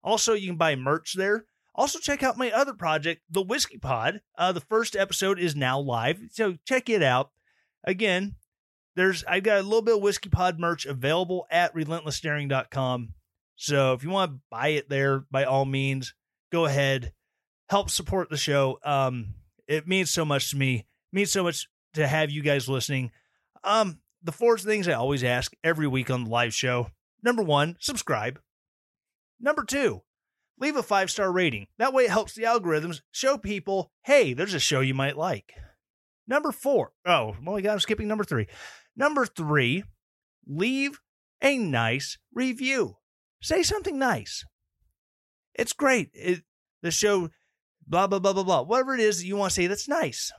also, 0.03 0.33
you 0.33 0.47
can 0.47 0.57
buy 0.57 0.75
merch 0.75 1.15
there. 1.15 1.45
Also, 1.73 1.99
check 1.99 2.21
out 2.21 2.37
my 2.37 2.51
other 2.51 2.73
project, 2.73 3.21
The 3.29 3.41
Whiskey 3.41 3.77
Pod. 3.77 4.21
Uh, 4.37 4.51
the 4.51 4.59
first 4.61 4.95
episode 4.95 5.39
is 5.39 5.55
now 5.55 5.79
live, 5.79 6.19
so 6.31 6.57
check 6.65 6.89
it 6.89 7.01
out. 7.01 7.31
Again, 7.85 8.35
there's 8.95 9.23
I've 9.23 9.43
got 9.43 9.59
a 9.59 9.63
little 9.63 9.81
bit 9.81 9.95
of 9.95 10.01
Whiskey 10.01 10.29
Pod 10.29 10.59
merch 10.59 10.85
available 10.85 11.47
at 11.49 11.73
relentlessdaring.com. 11.73 13.13
So 13.55 13.93
if 13.93 14.03
you 14.03 14.09
want 14.09 14.31
to 14.31 14.39
buy 14.49 14.69
it 14.69 14.89
there, 14.89 15.23
by 15.31 15.45
all 15.45 15.65
means, 15.65 16.13
go 16.51 16.65
ahead. 16.65 17.13
Help 17.69 17.89
support 17.89 18.29
the 18.29 18.37
show. 18.37 18.79
Um, 18.83 19.35
it 19.67 19.87
means 19.87 20.11
so 20.11 20.25
much 20.25 20.49
to 20.51 20.57
me. 20.57 20.75
It 20.75 20.85
means 21.15 21.31
so 21.31 21.43
much 21.43 21.69
to 21.93 22.05
have 22.05 22.31
you 22.31 22.41
guys 22.41 22.67
listening. 22.67 23.11
Um, 23.63 23.99
the 24.23 24.31
four 24.31 24.57
things 24.57 24.87
I 24.87 24.93
always 24.93 25.23
ask 25.23 25.53
every 25.63 25.87
week 25.87 26.09
on 26.09 26.25
the 26.25 26.29
live 26.29 26.53
show. 26.53 26.91
Number 27.23 27.43
one, 27.43 27.77
subscribe. 27.79 28.39
Number 29.39 29.63
two, 29.63 30.01
leave 30.61 30.77
a 30.77 30.83
five 30.83 31.11
star 31.11 31.31
rating. 31.31 31.67
That 31.77 31.91
way 31.91 32.05
it 32.05 32.11
helps 32.11 32.33
the 32.33 32.43
algorithms 32.43 33.01
show 33.11 33.37
people, 33.37 33.91
hey, 34.03 34.33
there's 34.33 34.53
a 34.53 34.59
show 34.59 34.79
you 34.79 34.93
might 34.93 35.17
like. 35.17 35.53
Number 36.27 36.51
four, 36.51 36.93
oh, 37.05 37.35
well, 37.43 37.57
I'm 37.67 37.79
skipping 37.79 38.07
number 38.07 38.23
three. 38.23 38.47
Number 38.95 39.25
three, 39.25 39.83
leave 40.47 41.01
a 41.41 41.57
nice 41.57 42.17
review. 42.33 42.97
Say 43.41 43.63
something 43.63 43.97
nice. 43.97 44.45
It's 45.55 45.73
great. 45.73 46.11
It, 46.13 46.43
the 46.83 46.91
show, 46.91 47.29
blah, 47.85 48.07
blah, 48.07 48.19
blah, 48.19 48.33
blah, 48.33 48.43
blah. 48.43 48.61
Whatever 48.61 48.93
it 48.93 49.01
is 49.01 49.17
that 49.17 49.25
you 49.25 49.35
want 49.35 49.51
to 49.51 49.55
say 49.55 49.67
that's 49.67 49.89
nice. 49.89 50.31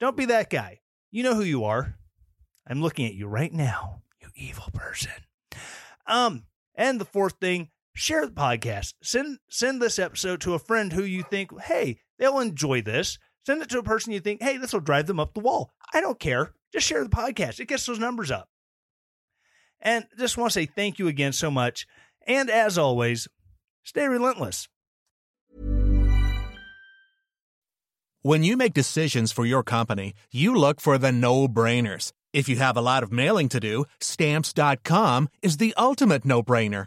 Don't 0.00 0.16
be 0.16 0.24
that 0.24 0.50
guy. 0.50 0.80
You 1.10 1.22
know 1.22 1.34
who 1.34 1.42
you 1.42 1.64
are. 1.64 1.96
I'm 2.66 2.80
looking 2.80 3.06
at 3.06 3.14
you 3.14 3.26
right 3.26 3.52
now, 3.52 4.02
you 4.20 4.28
evil 4.34 4.70
person. 4.72 5.12
Um, 6.06 6.44
and 6.74 7.00
the 7.00 7.04
fourth 7.04 7.34
thing, 7.40 7.68
share 7.94 8.26
the 8.26 8.32
podcast. 8.32 8.94
Send 9.02 9.38
send 9.48 9.80
this 9.80 9.98
episode 9.98 10.40
to 10.42 10.54
a 10.54 10.58
friend 10.58 10.92
who 10.92 11.04
you 11.04 11.22
think, 11.22 11.58
hey, 11.62 11.98
they'll 12.18 12.40
enjoy 12.40 12.82
this. 12.82 13.18
Send 13.44 13.62
it 13.62 13.68
to 13.70 13.78
a 13.78 13.82
person 13.82 14.12
you 14.12 14.20
think, 14.20 14.42
hey, 14.42 14.56
this 14.56 14.72
will 14.72 14.80
drive 14.80 15.06
them 15.06 15.20
up 15.20 15.34
the 15.34 15.40
wall. 15.40 15.72
I 15.92 16.00
don't 16.00 16.20
care. 16.20 16.52
Just 16.72 16.86
share 16.86 17.02
the 17.02 17.10
podcast. 17.10 17.60
It 17.60 17.68
gets 17.68 17.86
those 17.86 17.98
numbers 17.98 18.30
up. 18.30 18.48
And 19.80 20.06
just 20.16 20.38
want 20.38 20.52
to 20.52 20.60
say 20.60 20.66
thank 20.66 20.98
you 20.98 21.08
again 21.08 21.32
so 21.32 21.50
much. 21.50 21.86
And 22.26 22.48
as 22.48 22.78
always, 22.78 23.26
stay 23.82 24.06
relentless. 24.06 24.68
When 28.24 28.44
you 28.44 28.56
make 28.56 28.72
decisions 28.72 29.32
for 29.32 29.44
your 29.44 29.64
company, 29.64 30.14
you 30.30 30.54
look 30.54 30.80
for 30.80 30.96
the 30.96 31.10
no 31.10 31.48
brainers. 31.48 32.12
If 32.32 32.48
you 32.48 32.54
have 32.56 32.76
a 32.76 32.80
lot 32.80 33.02
of 33.02 33.10
mailing 33.10 33.48
to 33.48 33.58
do, 33.58 33.84
stamps.com 34.00 35.28
is 35.42 35.56
the 35.56 35.74
ultimate 35.76 36.24
no 36.24 36.40
brainer. 36.40 36.86